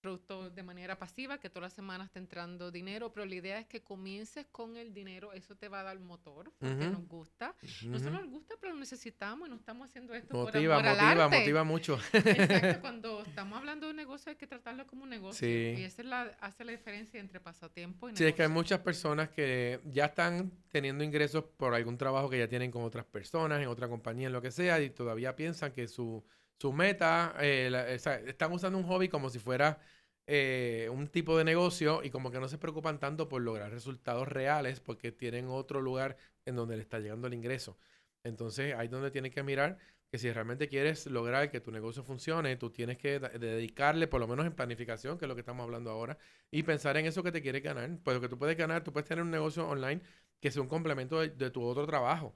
producto 0.05 0.51
de 0.51 0.63
manera 0.63 0.99
pasiva, 0.99 1.39
que 1.39 1.49
todas 1.49 1.63
las 1.63 1.73
semanas 1.73 2.09
está 2.09 2.19
entrando 2.19 2.71
dinero, 2.71 3.11
pero 3.11 3.25
la 3.25 3.35
idea 3.37 3.59
es 3.59 3.67
que 3.67 3.83
comiences 3.83 4.45
con 4.53 4.77
el 4.77 4.93
dinero, 4.93 5.33
eso 5.33 5.57
te 5.57 5.67
va 5.67 5.81
a 5.81 5.83
dar 5.83 5.99
motor, 5.99 6.53
porque 6.59 6.89
nos 6.89 7.09
gusta. 7.09 7.55
No 7.87 7.99
solo 7.99 8.21
nos 8.21 8.29
gusta, 8.29 8.55
pero 8.61 8.75
lo 8.75 8.81
necesitamos 8.81 9.49
y 9.49 9.51
no 9.51 9.57
estamos 9.57 9.89
haciendo 9.89 10.13
esto 10.13 10.37
motiva, 10.37 10.77
por 10.77 10.87
amor 10.87 11.03
motiva, 11.03 11.29
motiva 11.29 11.65
mucho. 11.65 11.99
Exacto, 12.13 12.81
cuando 12.83 13.23
estamos 13.23 13.59
hablando 13.59 13.87
de 13.87 13.93
un 13.93 13.97
negocio 13.97 14.29
hay 14.29 14.37
que 14.37 14.47
tratarlo 14.47 14.87
como 14.87 15.05
un 15.05 15.09
negocio. 15.09 15.49
Y 15.49 15.83
esa 15.83 16.03
es 16.03 16.09
la, 16.09 16.23
hace 16.43 16.67
la 16.67 16.73
diferencia 16.73 17.19
entre 17.19 17.41
pasatiempo 17.41 18.11
y 18.11 18.13
negocio. 18.13 18.27
Sí, 18.27 18.29
es 18.29 18.35
que 18.35 18.43
hay 18.43 18.51
muchas 18.51 18.81
personas 18.81 19.31
que 19.31 19.81
ya 19.87 20.05
están 20.05 20.53
teniendo 20.69 21.03
ingresos 21.03 21.45
por 21.57 21.73
algún 21.73 21.97
trabajo 21.97 22.29
que 22.29 22.39
ya 22.39 22.47
tienen 22.47 22.71
con 22.71 22.83
otras 22.83 23.07
personas, 23.07 23.63
en 23.63 23.69
otra 23.69 23.89
compañía, 23.89 24.27
en 24.27 24.35
lo 24.35 24.43
que 24.43 24.51
sea, 24.51 24.83
y 24.83 24.91
todavía 24.91 25.35
piensan 25.35 25.73
que 25.73 25.89
su 25.89 26.23
su 26.59 26.73
meta, 26.73 27.35
eh, 27.41 27.99
están 28.27 28.53
usando 28.53 28.79
un 28.79 28.85
hobby 28.85 29.09
como 29.09 29.29
si 29.29 29.39
fuera 29.39 29.79
eh, 30.27 30.89
un 30.93 31.09
tipo 31.09 31.37
de 31.37 31.45
negocio 31.45 32.03
y 32.03 32.11
como 32.11 32.31
que 32.31 32.41
no 32.41 32.49
se 32.49 32.59
preocupan 32.59 32.99
tanto 32.99 33.29
por 33.29 33.43
lograr 33.43 33.71
resultados 33.71 34.29
reales 34.29 34.81
porque 34.81 35.13
tienen 35.13 35.49
otro 35.49 35.81
lugar 35.81 36.17
en 36.47 36.57
donde 36.57 36.77
le 36.77 36.83
está 36.83 36.99
llegando 36.99 37.27
el 37.27 37.35
ingreso. 37.35 37.77
Entonces 38.23 38.75
ahí 38.75 38.87
es 38.87 38.91
donde 38.91 39.11
tienes 39.11 39.33
que 39.33 39.43
mirar 39.43 39.79
que 40.11 40.19
si 40.19 40.33
realmente 40.33 40.69
quieres 40.69 41.07
lograr 41.07 41.51
que 41.51 41.61
tu 41.61 41.73
negocio 41.73 42.05
funcione, 42.05 42.57
tú 42.57 42.71
tienes 42.71 42.99
que 42.99 43.19
dedicarle, 43.19 44.07
por 44.07 44.21
lo 44.21 44.29
menos 44.29 44.47
en 44.47 44.53
planificación, 44.53 45.19
que 45.19 45.25
es 45.25 45.29
lo 45.29 45.35
que 45.35 45.41
estamos 45.41 45.65
hablando 45.65 45.91
ahora, 45.91 46.17
y 46.51 46.63
pensar 46.63 46.97
en 46.97 47.07
eso 47.07 47.23
que 47.23 47.33
te 47.33 47.43
quieres 47.43 47.63
ganar. 47.63 47.91
Pues 48.05 48.15
lo 48.15 48.21
que 48.21 48.29
tú 48.29 48.39
puedes 48.39 48.57
ganar, 48.57 48.85
tú 48.85 48.93
puedes 48.93 49.09
tener 49.09 49.25
un 49.25 49.31
negocio 49.33 49.69
online 49.69 50.01
que 50.41 50.53
sea 50.53 50.63
un 50.63 50.69
complemento 50.69 51.21
de 51.21 51.51
tu 51.51 51.63
otro 51.65 51.85
trabajo. 51.85 52.35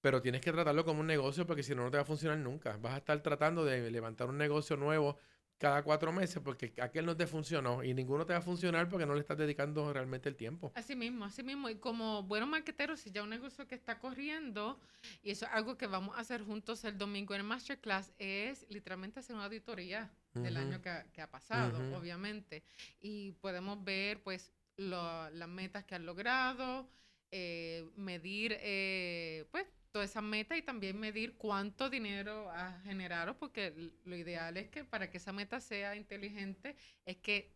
Pero 0.00 0.20
tienes 0.22 0.40
que 0.40 0.50
tratarlo 0.50 0.84
como 0.84 1.00
un 1.00 1.06
negocio 1.06 1.46
porque 1.46 1.62
si 1.62 1.74
no, 1.74 1.84
no 1.84 1.90
te 1.90 1.98
va 1.98 2.02
a 2.02 2.06
funcionar 2.06 2.38
nunca. 2.38 2.76
Vas 2.78 2.94
a 2.94 2.96
estar 2.98 3.22
tratando 3.22 3.64
de 3.64 3.90
levantar 3.90 4.28
un 4.28 4.38
negocio 4.38 4.76
nuevo 4.76 5.18
cada 5.60 5.82
cuatro 5.82 6.10
meses 6.10 6.40
porque 6.42 6.72
aquel 6.80 7.04
no 7.04 7.14
te 7.14 7.26
funcionó 7.26 7.84
y 7.84 7.92
ninguno 7.92 8.24
te 8.24 8.32
va 8.32 8.38
a 8.38 8.42
funcionar 8.42 8.88
porque 8.88 9.04
no 9.04 9.12
le 9.12 9.20
estás 9.20 9.36
dedicando 9.36 9.92
realmente 9.92 10.26
el 10.30 10.34
tiempo. 10.34 10.72
Así 10.74 10.96
mismo, 10.96 11.26
así 11.26 11.42
mismo. 11.42 11.68
Y 11.68 11.74
como 11.74 12.22
buenos 12.22 12.48
marqueteros, 12.48 13.00
si 13.00 13.10
ya 13.10 13.22
un 13.22 13.28
negocio 13.28 13.68
que 13.68 13.74
está 13.74 13.98
corriendo, 13.98 14.80
y 15.22 15.30
eso 15.30 15.44
es 15.44 15.52
algo 15.52 15.76
que 15.76 15.86
vamos 15.86 16.16
a 16.16 16.20
hacer 16.20 16.42
juntos 16.42 16.82
el 16.84 16.96
domingo 16.96 17.34
en 17.34 17.42
el 17.42 17.46
Masterclass, 17.46 18.10
es 18.18 18.64
literalmente 18.70 19.20
hacer 19.20 19.36
una 19.36 19.44
auditoría 19.44 20.10
del 20.32 20.56
año 20.56 20.80
que 20.80 21.20
ha, 21.20 21.30
pasado, 21.30 21.78
obviamente. 21.94 22.62
Y 22.98 23.32
podemos 23.32 23.84
ver, 23.84 24.22
pues, 24.22 24.54
las 24.78 25.48
metas 25.48 25.84
que 25.84 25.94
han 25.94 26.06
logrado, 26.06 26.88
eh, 27.30 27.86
medir, 27.96 28.56
eh, 28.60 29.44
pues, 29.50 29.66
toda 29.92 30.04
esa 30.04 30.20
meta 30.20 30.56
y 30.56 30.62
también 30.62 30.98
medir 30.98 31.36
cuánto 31.36 31.90
dinero 31.90 32.50
has 32.50 32.82
generado, 32.84 33.36
porque 33.36 33.92
lo 34.04 34.16
ideal 34.16 34.56
es 34.56 34.68
que 34.68 34.84
para 34.84 35.10
que 35.10 35.18
esa 35.18 35.32
meta 35.32 35.60
sea 35.60 35.96
inteligente, 35.96 36.76
es 37.04 37.16
que 37.16 37.52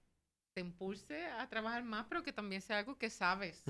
te 0.55 0.61
impulse 0.61 1.27
a 1.27 1.49
trabajar 1.49 1.83
más, 1.83 2.07
pero 2.09 2.23
que 2.23 2.33
también 2.33 2.63
sea 2.63 2.79
algo 2.79 2.97
que 2.97 3.11
sabes 3.11 3.63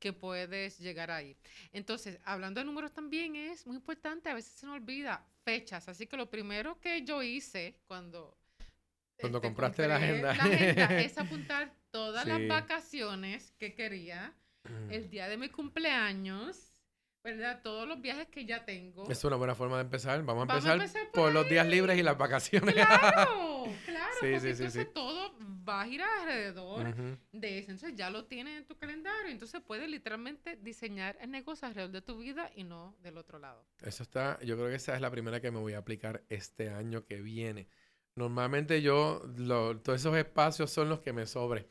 que 0.00 0.12
puedes 0.12 0.78
llegar 0.78 1.10
ahí. 1.10 1.36
Entonces, 1.72 2.18
hablando 2.24 2.60
de 2.60 2.66
números 2.66 2.92
también 2.92 3.36
es 3.36 3.66
muy 3.66 3.76
importante, 3.76 4.28
a 4.28 4.34
veces 4.34 4.52
se 4.52 4.66
nos 4.66 4.74
olvida 4.74 5.24
fechas, 5.44 5.88
así 5.88 6.06
que 6.06 6.16
lo 6.16 6.28
primero 6.28 6.80
que 6.80 7.02
yo 7.02 7.22
hice 7.22 7.78
cuando... 7.86 8.36
Cuando 9.18 9.38
este, 9.38 9.48
compraste 9.48 9.88
la 9.88 9.96
agenda. 9.96 10.34
La 10.34 10.44
agenda 10.44 11.00
es 11.00 11.16
apuntar 11.16 11.72
todas 11.90 12.26
las 12.26 12.46
vacaciones 12.46 13.52
que 13.52 13.74
quería, 13.74 14.34
el 14.90 15.08
día 15.08 15.28
de 15.28 15.36
mi 15.36 15.48
cumpleaños, 15.48 16.75
¿verdad? 17.26 17.60
Todos 17.60 17.88
los 17.88 18.00
viajes 18.00 18.28
que 18.28 18.44
ya 18.44 18.64
tengo. 18.64 19.10
Es 19.10 19.24
una 19.24 19.34
buena 19.34 19.56
forma 19.56 19.76
de 19.76 19.82
empezar. 19.82 20.22
Vamos 20.22 20.48
a 20.48 20.74
empezar, 20.74 21.10
por, 21.12 21.32
los 21.32 21.48
días 21.48 21.66
libres 21.66 21.98
y 21.98 22.02
las 22.04 22.16
vacaciones. 22.16 22.72
Claro, 22.72 23.64
claro. 23.84 24.14
sí, 24.20 24.38
sí, 24.38 24.48
entonces 24.50 24.92
todo 24.92 25.34
va 25.68 25.82
a 25.82 25.86
girar 25.86 26.08
alrededor 26.20 27.18
de 27.32 27.58
eso. 27.58 27.72
Entonces 27.72 27.96
ya 27.96 28.10
lo 28.10 28.26
tienes 28.26 28.58
en 28.58 28.64
tu 28.64 28.76
calendario. 28.78 29.32
Entonces 29.32 29.60
puedes 29.66 29.90
literalmente 29.90 30.56
diseñar 30.56 31.18
el 31.20 31.32
negocio 31.32 31.66
alrededor 31.66 31.90
de 31.90 32.00
tu 32.00 32.18
vida 32.18 32.48
y 32.54 32.62
no 32.62 32.94
del 33.02 33.18
otro 33.18 33.40
lado. 33.40 33.66
Eso 33.82 34.04
está, 34.04 34.38
yo 34.44 34.56
creo 34.56 34.68
que 34.68 34.76
esa 34.76 34.94
es 34.94 35.00
la 35.00 35.10
primera 35.10 35.40
que 35.40 35.50
me 35.50 35.58
voy 35.58 35.72
a 35.72 35.78
aplicar 35.78 36.22
este 36.28 36.70
año 36.70 37.04
que 37.06 37.20
viene. 37.20 37.66
Normalmente 38.16 38.80
yo, 38.80 39.22
todos 39.84 40.00
esos 40.00 40.16
espacios 40.16 40.70
son 40.70 40.88
los 40.88 41.00
que 41.00 41.12
me 41.12 41.26
sobren. 41.26 41.66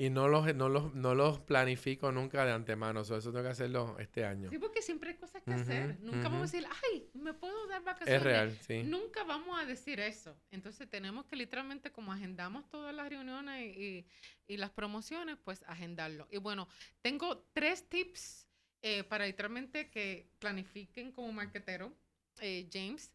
Y 0.00 0.10
no 0.10 0.28
los, 0.28 0.54
no 0.54 0.68
los, 0.68 0.94
no 0.94 1.16
los 1.16 1.40
planifico 1.40 2.12
nunca 2.12 2.44
de 2.44 2.52
antemano. 2.52 3.00
eso 3.00 3.20
tengo 3.20 3.42
que 3.42 3.48
hacerlo 3.48 3.96
este 3.98 4.24
año. 4.24 4.48
Sí, 4.48 4.56
porque 4.58 4.80
siempre 4.80 5.10
hay 5.10 5.16
cosas 5.16 5.42
que 5.42 5.52
hacer. 5.52 5.98
Nunca 5.98 6.28
vamos 6.28 6.38
a 6.38 6.56
decir, 6.56 6.68
ay, 6.84 7.10
me 7.14 7.34
puedo 7.34 7.66
dar 7.66 7.82
vacaciones. 7.82 8.14
Es 8.14 8.22
real, 8.22 8.56
sí. 8.64 8.84
Nunca 8.84 9.24
vamos 9.24 9.60
a 9.60 9.64
decir 9.64 9.98
eso. 9.98 10.40
Entonces 10.52 10.88
tenemos 10.88 11.26
que 11.26 11.34
literalmente, 11.34 11.90
como 11.90 12.12
agendamos 12.12 12.68
todas 12.68 12.94
las 12.94 13.08
reuniones 13.08 13.76
y, 13.76 14.06
y 14.46 14.56
las 14.56 14.70
promociones, 14.70 15.36
pues 15.42 15.64
agendarlo. 15.66 16.28
Y 16.30 16.36
bueno, 16.36 16.68
tengo 17.02 17.48
tres 17.52 17.88
tips 17.88 18.48
eh, 18.82 19.02
para 19.02 19.26
literalmente 19.26 19.90
que 19.90 20.30
planifiquen 20.38 21.10
como 21.10 21.32
marquetero, 21.32 21.92
eh, 22.40 22.68
James. 22.72 23.12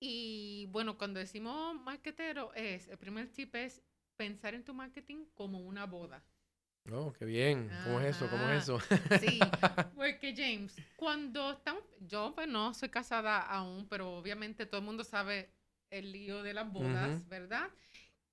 Y 0.00 0.66
bueno, 0.70 0.96
cuando 0.96 1.18
decimos 1.20 1.74
marquetero, 1.80 2.52
es, 2.54 2.88
el 2.88 2.98
primer 2.98 3.28
tip 3.28 3.54
es 3.56 3.82
pensar 4.16 4.54
en 4.54 4.64
tu 4.64 4.74
marketing 4.74 5.26
como 5.34 5.60
una 5.60 5.86
boda. 5.86 6.22
Oh, 6.90 7.12
qué 7.12 7.24
bien. 7.24 7.70
¿Cómo 7.84 8.00
es 8.00 8.16
eso? 8.16 8.30
¿Cómo 8.30 8.48
es 8.50 8.62
eso? 8.62 8.80
Sí, 9.20 9.38
porque 9.96 10.34
James, 10.36 10.74
cuando 10.96 11.52
estamos, 11.52 11.82
yo 12.00 12.32
pues 12.34 12.48
no 12.48 12.72
soy 12.72 12.88
casada 12.88 13.40
aún, 13.40 13.86
pero 13.88 14.16
obviamente 14.16 14.66
todo 14.66 14.80
el 14.80 14.86
mundo 14.86 15.04
sabe 15.04 15.50
el 15.90 16.12
lío 16.12 16.42
de 16.42 16.54
las 16.54 16.70
bodas, 16.70 17.26
¿verdad? 17.28 17.68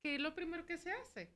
¿Qué 0.02 0.16
es 0.16 0.22
lo 0.22 0.36
primero 0.36 0.66
que 0.66 0.78
se 0.78 0.92
hace? 0.92 1.32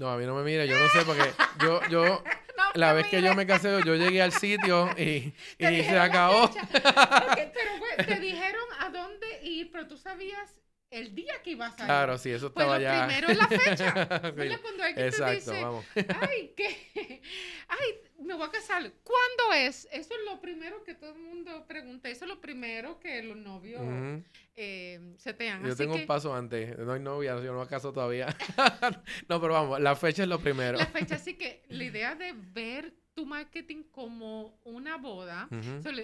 No, 0.00 0.08
a 0.08 0.16
mí 0.16 0.24
no 0.24 0.34
me 0.34 0.42
mire, 0.42 0.66
yo 0.66 0.78
no 0.78 0.88
sé, 0.88 1.04
porque 1.04 1.30
yo, 1.62 1.78
yo, 1.90 2.24
la 2.74 2.94
vez 2.94 3.06
que 3.08 3.20
yo 3.20 3.34
me 3.34 3.46
casé, 3.46 3.82
yo 3.84 3.96
llegué 3.96 4.22
al 4.22 4.32
sitio 4.32 4.88
y, 4.96 5.34
y 5.58 5.82
se 5.82 5.98
acabó. 5.98 6.50
pero 6.72 7.70
pues, 7.78 8.06
te 8.06 8.18
dijeron 8.20 8.64
a 8.78 8.88
dónde 8.88 9.26
ir, 9.42 9.70
pero 9.70 9.86
tú 9.86 9.98
sabías 9.98 10.58
el 10.90 11.14
día 11.14 11.34
que 11.44 11.50
ibas 11.50 11.78
a 11.78 11.82
ir. 11.82 11.84
Claro, 11.84 12.16
sí, 12.16 12.30
eso 12.30 12.46
estaba 12.46 12.76
pues 12.76 12.82
ya. 12.82 13.06
primero 13.06 13.28
es 13.28 13.36
la 13.36 13.46
fecha. 13.46 13.92
Cuando 14.62 14.84
alguien 14.84 15.06
Exacto, 15.06 15.26
te 15.26 15.34
dice, 15.34 15.62
vamos. 15.64 15.84
ay, 15.94 16.54
¿qué? 16.56 17.20
Ay, 17.68 18.00
me 18.20 18.34
voy 18.34 18.46
a 18.46 18.50
casar. 18.50 18.82
¿Cuándo 19.02 19.54
es? 19.54 19.88
Eso 19.92 20.14
es 20.14 20.20
lo 20.24 20.40
primero 20.40 20.82
que 20.84 20.94
todo 20.94 21.12
el 21.14 21.22
mundo 21.22 21.64
pregunta. 21.66 22.08
Eso 22.08 22.24
es 22.24 22.28
lo 22.28 22.40
primero 22.40 22.98
que 23.00 23.22
los 23.22 23.36
novios 23.36 23.82
eh, 24.56 25.14
se 25.16 25.32
te 25.34 25.44
dan. 25.44 25.64
Yo 25.64 25.74
tengo 25.76 25.94
un 25.94 26.06
paso 26.06 26.34
antes. 26.34 26.78
No 26.78 26.92
hay 26.92 27.00
novia, 27.00 27.40
yo 27.42 27.52
no 27.52 27.60
me 27.60 27.66
caso 27.66 27.92
todavía. 27.92 28.26
no, 29.28 29.40
pero 29.40 29.54
vamos, 29.54 29.80
la 29.80 29.96
fecha 29.96 30.22
es 30.22 30.28
lo 30.28 30.38
primero. 30.38 30.78
La 30.78 30.86
fecha, 30.86 31.16
así 31.16 31.34
que 31.34 31.62
la 31.68 31.84
idea 31.84 32.14
de 32.14 32.32
ver 32.32 32.92
tu 33.14 33.26
marketing 33.26 33.84
como 33.90 34.58
una 34.64 34.96
boda. 34.96 35.48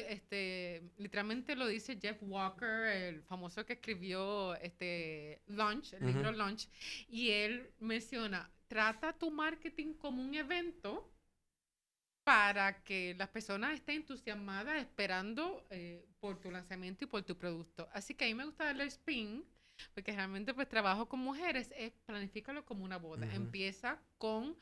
este, 0.09 0.83
literalmente 0.99 1.55
lo 1.55 1.67
dice 1.67 1.99
Jeff 2.01 2.19
Walker, 2.23 2.87
el 2.87 3.23
famoso 3.23 3.65
que 3.65 3.75
escribió 3.75 4.55
este 4.57 5.43
Launch, 5.47 5.93
el 5.95 6.07
libro 6.07 6.33
Launch, 6.33 6.69
y 7.09 7.31
él 7.31 7.71
menciona, 7.79 8.51
trata 8.69 9.13
tu 9.13 9.31
marketing 9.31 9.95
como 9.95 10.23
un 10.23 10.35
evento 10.35 11.11
para 12.27 12.83
que 12.83 13.15
las 13.15 13.29
personas 13.29 13.75
estén 13.75 13.99
entusiasmadas 13.99 14.79
esperando 14.79 15.65
eh, 15.71 16.05
por 16.19 16.41
tu 16.41 16.51
lanzamiento 16.51 17.05
y 17.05 17.07
por 17.07 17.23
tu 17.23 17.39
producto. 17.39 17.89
Así 17.93 18.15
que 18.15 18.25
a 18.25 18.27
mí 18.27 18.35
me 18.35 18.45
gusta 18.45 18.65
darle 18.65 18.83
spin, 18.87 19.45
porque 19.95 20.11
realmente 20.11 20.53
pues 20.53 20.69
trabajo 20.69 21.09
con 21.09 21.21
mujeres, 21.21 21.73
es 21.77 21.93
planifícalo 22.05 22.65
como 22.65 22.85
una 22.85 22.97
boda. 22.97 23.33
Empieza 23.33 24.01
con 24.19 24.57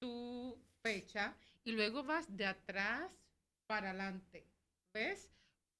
tu 0.00 0.58
fecha 0.82 1.36
y 1.62 1.70
luego 1.70 2.02
vas 2.02 2.26
de 2.36 2.46
atrás 2.46 3.08
para 3.68 3.90
adelante. 3.90 4.44
¿Ves? 4.92 5.30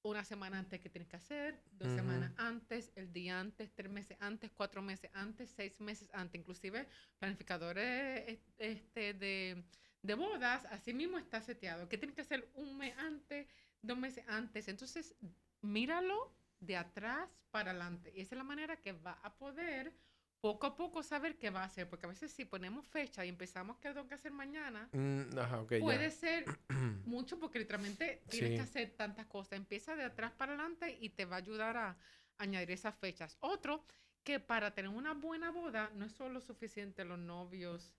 Una 0.03 0.23
semana 0.23 0.59
antes 0.59 0.79
que 0.79 0.87
tienes 0.89 1.09
que 1.09 1.17
hacer, 1.17 1.61
dos 1.73 1.91
semanas 1.91 2.31
antes, 2.37 2.93
el 2.95 3.11
día 3.11 3.37
antes, 3.37 3.69
tres 3.73 3.91
meses 3.91 4.15
antes, 4.21 4.49
cuatro 4.51 4.81
meses 4.81 5.11
antes, 5.13 5.49
seis 5.49 5.77
meses 5.81 6.09
antes. 6.13 6.39
Inclusive 6.39 6.87
planificadores 7.19 8.39
este, 8.57 9.13
de, 9.13 9.65
de 10.01 10.13
bodas, 10.15 10.65
así 10.65 10.93
mismo 10.93 11.17
está 11.17 11.41
seteado. 11.41 11.89
Que 11.89 11.97
tienes 11.97 12.15
que 12.15 12.21
hacer 12.21 12.49
un 12.55 12.77
mes 12.77 12.97
antes, 12.97 13.47
dos 13.81 13.97
meses 13.97 14.23
antes. 14.27 14.67
Entonces, 14.67 15.15
míralo 15.61 16.33
de 16.59 16.77
atrás 16.77 17.29
para 17.51 17.71
adelante. 17.71 18.11
Y 18.15 18.21
esa 18.21 18.35
es 18.35 18.37
la 18.37 18.43
manera 18.43 18.77
que 18.77 18.93
va 18.93 19.19
a 19.23 19.35
poder 19.35 19.93
poco 20.39 20.67
a 20.67 20.75
poco 20.75 21.03
saber 21.03 21.37
qué 21.37 21.49
va 21.49 21.61
a 21.61 21.65
hacer, 21.65 21.89
porque 21.89 22.05
a 22.05 22.09
veces 22.09 22.31
si 22.31 22.45
ponemos 22.45 22.87
fecha 22.87 23.25
y 23.25 23.29
empezamos 23.29 23.77
que 23.79 23.89
tengo 23.89 24.07
que 24.07 24.15
hacer 24.15 24.31
mañana, 24.31 24.87
mm, 24.91 25.79
puede 25.79 26.11
ser 26.11 26.45
mucho 27.05 27.39
porque 27.39 27.59
literalmente 27.59 28.21
tienes 28.29 28.51
que 28.51 28.61
hacer 28.61 28.91
tantas 28.91 29.25
cosas. 29.25 29.53
Empieza 29.53 29.95
de 29.95 30.03
atrás 30.03 30.31
para 30.31 30.53
adelante 30.53 30.97
y 31.01 31.09
te 31.09 31.25
va 31.25 31.37
a 31.37 31.39
ayudar 31.39 31.77
a 31.77 31.97
añadir 32.37 32.71
esas 32.71 32.95
fechas. 32.95 33.37
Otro, 33.39 33.83
que 34.23 34.39
para 34.39 34.73
tener 34.73 34.91
una 34.91 35.13
buena 35.13 35.51
boda 35.51 35.91
no 35.95 36.05
es 36.05 36.11
solo 36.11 36.39
suficiente 36.39 37.03
los 37.03 37.19
novios 37.19 37.95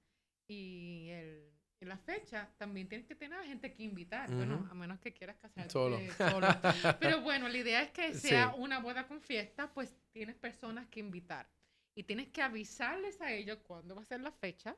y 0.46 1.08
el 1.10 1.52
la 1.86 1.96
fecha 1.96 2.50
también 2.56 2.88
tienes 2.88 3.06
que 3.06 3.14
tener 3.14 3.38
a 3.38 3.44
gente 3.44 3.72
que 3.72 3.82
invitar. 3.82 4.30
Bueno, 4.30 4.66
a 4.70 4.74
menos 4.74 4.98
que 5.00 5.12
quieras 5.12 5.36
casarte 5.36 5.70
solo. 5.70 5.98
Pero 7.00 7.20
bueno, 7.22 7.48
la 7.48 7.58
idea 7.58 7.82
es 7.82 7.90
que 7.90 8.14
sea 8.14 8.54
una 8.56 8.80
boda 8.80 9.06
con 9.06 9.20
fiesta, 9.20 9.72
pues 9.72 9.94
tienes 10.12 10.36
personas 10.36 10.86
que 10.88 11.00
invitar 11.00 11.48
y 11.94 12.04
tienes 12.04 12.28
que 12.28 12.42
avisarles 12.42 13.20
a 13.20 13.32
ellos 13.32 13.58
cuándo 13.66 13.96
va 13.96 14.02
a 14.02 14.04
ser 14.04 14.20
la 14.20 14.30
fecha, 14.30 14.76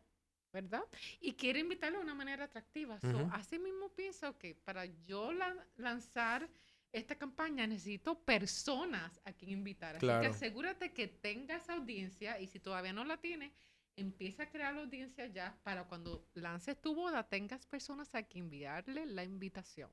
¿verdad? 0.52 0.82
Y 1.20 1.34
quiero 1.34 1.58
invitarlos 1.58 2.00
de 2.00 2.04
una 2.04 2.14
manera 2.14 2.44
atractiva. 2.44 2.98
así 3.32 3.58
mismo 3.58 3.90
pienso 3.90 4.38
que 4.38 4.54
para 4.54 4.86
yo 4.86 5.30
lanzar 5.76 6.48
esta 6.92 7.14
campaña 7.16 7.66
necesito 7.66 8.18
personas 8.24 9.20
a 9.24 9.32
quien 9.32 9.50
invitar. 9.50 9.96
Así 9.96 10.06
que 10.06 10.26
asegúrate 10.26 10.92
que 10.92 11.08
tengas 11.08 11.68
audiencia 11.68 12.40
y 12.40 12.46
si 12.46 12.58
todavía 12.58 12.92
no 12.92 13.04
la 13.04 13.18
tienes, 13.18 13.52
empieza 14.00 14.44
a 14.44 14.50
crear 14.50 14.74
la 14.74 14.82
audiencia 14.82 15.26
ya 15.26 15.58
para 15.62 15.84
cuando 15.84 16.26
lances 16.34 16.80
tu 16.80 16.94
boda 16.94 17.28
tengas 17.28 17.66
personas 17.66 18.14
a 18.14 18.22
quien 18.22 18.44
enviarle 18.44 19.06
la 19.06 19.24
invitación. 19.24 19.90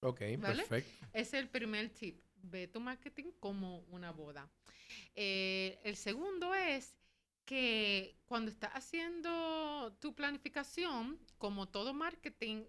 Ok, 0.00 0.20
perfecto. 0.40 1.06
Es 1.12 1.34
el 1.34 1.48
primer 1.48 1.90
tip. 1.90 2.22
Ve 2.42 2.68
tu 2.68 2.80
marketing 2.80 3.32
como 3.38 3.80
una 3.90 4.12
boda. 4.12 4.50
Eh, 5.14 5.78
el 5.84 5.96
segundo 5.96 6.54
es 6.54 6.96
que 7.44 8.16
cuando 8.24 8.50
estás 8.50 8.72
haciendo 8.72 9.96
tu 10.00 10.14
planificación, 10.14 11.18
como 11.36 11.68
todo 11.68 11.92
marketing, 11.92 12.64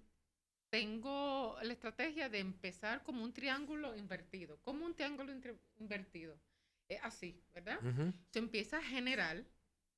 tengo 0.70 1.58
la 1.64 1.74
estrategia 1.74 2.30
de 2.30 2.40
empezar 2.40 3.02
como 3.04 3.24
un 3.24 3.34
triángulo 3.34 3.96
invertido. 3.96 4.60
Como 4.62 4.86
un 4.86 4.94
triángulo 4.94 5.32
invertido. 5.80 6.38
Es 6.88 7.00
así, 7.04 7.42
¿verdad? 7.54 7.80
Se 8.32 8.40
empieza 8.40 8.82
general 8.82 9.48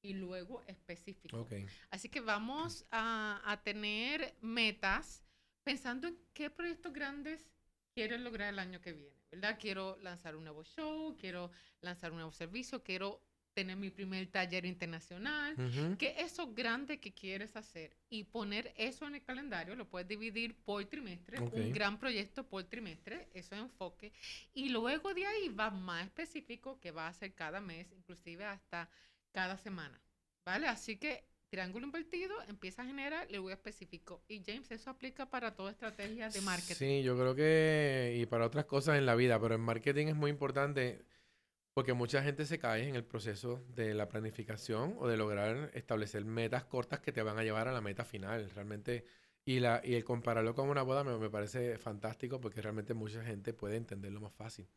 y 0.04 0.14
luego 0.14 0.62
específico. 0.68 1.48
Así 1.90 2.10
que 2.10 2.20
vamos 2.20 2.86
a, 2.92 3.42
a, 3.44 3.64
tener 3.64 4.36
metas 4.42 5.24
pensando 5.64 6.08
en 6.08 6.20
qué 6.34 6.52
proyectos 6.52 6.94
grandes 6.94 7.50
quieres 7.96 8.22
lograr 8.22 8.50
el 8.50 8.60
año 8.60 8.80
que 8.82 8.94
viene. 8.94 9.24
¿verdad? 9.32 9.58
Quiero 9.60 9.98
lanzar 10.02 10.36
un 10.36 10.44
nuevo 10.44 10.64
show, 10.64 11.18
quiero 11.18 11.50
lanzar 11.82 12.12
un 12.12 12.18
nuevo 12.18 12.32
servicio, 12.32 12.84
quiero 12.84 13.20
tener 13.54 13.78
mi 13.78 13.90
primer 13.90 14.28
taller 14.28 14.66
internacional, 14.66 15.56
que 15.98 16.16
eso 16.18 16.54
grande 16.54 17.00
que 17.00 17.14
quieres 17.14 17.56
hacer 17.56 17.96
y 18.10 18.24
poner 18.24 18.74
eso 18.78 19.08
en 19.08 19.16
el 19.16 19.24
calendario, 19.24 19.76
lo 19.76 19.88
puedes 19.88 20.08
dividir 20.08 20.56
por 20.56 20.84
trimestre, 20.86 21.40
un 21.40 21.72
gran 21.72 22.00
proyecto 22.00 22.48
por 22.48 22.64
trimestre, 22.64 23.30
eso 23.34 23.56
es 23.56 23.62
enfoque, 23.62 24.12
y 24.54 24.70
luego 24.70 25.14
de 25.14 25.26
ahí 25.26 25.50
va 25.50 25.70
más 25.70 26.06
específico 26.06 26.80
que 26.80 26.92
va 26.92 27.08
a 27.08 27.14
ser 27.14 27.34
cada 27.34 27.62
mes, 27.62 27.92
inclusive 27.92 28.44
hasta 28.44 28.90
cada 29.34 29.58
semana, 29.58 30.00
¿vale? 30.46 30.68
Así 30.68 30.98
que 30.98 31.26
triángulo 31.50 31.86
invertido 31.86 32.34
empieza 32.48 32.82
a 32.82 32.86
generar 32.86 33.28
el 33.30 33.40
web 33.42 33.54
específico. 33.54 34.24
Y 34.28 34.42
James, 34.44 34.72
eso 34.72 34.90
aplica 34.90 35.30
para 35.30 35.56
toda 35.56 35.72
estrategia 35.72 36.30
de 36.30 36.42
marketing. 36.42 36.74
Sí, 36.74 37.04
yo 37.04 37.16
creo 37.16 37.36
que, 37.36 38.16
y 38.18 38.26
para 38.26 38.46
otras 38.46 38.66
cosas 38.66 38.98
en 38.98 39.06
la 39.06 39.16
vida, 39.16 39.40
pero 39.40 39.56
en 39.56 39.62
marketing 39.62 40.08
es 40.08 40.16
muy 40.16 40.32
importante 40.32 41.06
porque 41.76 41.94
mucha 41.94 42.24
gente 42.24 42.46
se 42.46 42.58
cae 42.58 42.88
en 42.88 42.96
el 42.96 43.04
proceso 43.04 43.64
de 43.70 43.94
la 43.94 44.08
planificación 44.08 44.96
o 44.98 45.08
de 45.08 45.18
lograr 45.18 45.70
establecer 45.74 46.24
metas 46.26 46.66
cortas 46.66 47.02
que 47.02 47.12
te 47.12 47.22
van 47.22 47.38
a 47.38 47.44
llevar 47.44 47.68
a 47.68 47.72
la 47.72 47.82
meta 47.82 48.04
final. 48.06 48.50
Realmente, 48.52 49.06
y, 49.46 49.60
la, 49.60 49.82
y 49.84 49.96
el 49.96 50.04
compararlo 50.04 50.56
con 50.56 50.70
una 50.70 50.82
boda 50.84 51.04
me, 51.04 51.18
me 51.18 51.30
parece 51.30 51.78
fantástico 51.78 52.40
porque 52.40 52.62
realmente 52.62 52.96
mucha 52.96 53.24
gente 53.24 53.54
puede 53.54 53.78
entenderlo 53.78 54.22
más 54.22 54.34
fácil. 54.34 54.68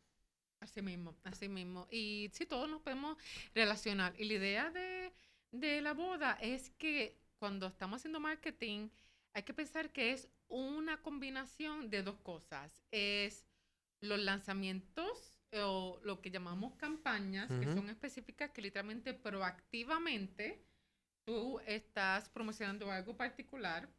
Así 0.67 0.81
mismo, 0.81 1.15
así 1.23 1.49
mismo. 1.49 1.87
Y 1.89 2.29
sí, 2.33 2.45
todos 2.45 2.69
nos 2.69 2.81
podemos 2.81 3.17
relacionar. 3.53 4.13
Y 4.17 4.25
la 4.25 4.33
idea 4.33 4.69
de 4.69 5.13
de 5.51 5.81
la 5.81 5.93
boda 5.93 6.37
es 6.41 6.69
que 6.71 7.19
cuando 7.39 7.67
estamos 7.67 7.97
haciendo 7.97 8.19
marketing, 8.19 8.89
hay 9.33 9.43
que 9.43 9.53
pensar 9.53 9.91
que 9.91 10.11
es 10.11 10.29
una 10.47 11.01
combinación 11.01 11.89
de 11.89 12.03
dos 12.03 12.17
cosas. 12.17 12.83
Es 12.91 13.45
los 13.99 14.19
lanzamientos 14.19 15.39
o 15.53 15.99
lo 16.03 16.21
que 16.21 16.31
llamamos 16.31 16.75
campañas, 16.75 17.47
que 17.47 17.65
son 17.73 17.89
específicas, 17.89 18.51
que 18.51 18.61
literalmente 18.61 19.13
proactivamente 19.13 20.61
tú 21.23 21.59
estás 21.65 22.29
promocionando 22.29 22.91
algo 22.91 23.15
particular 23.15 23.89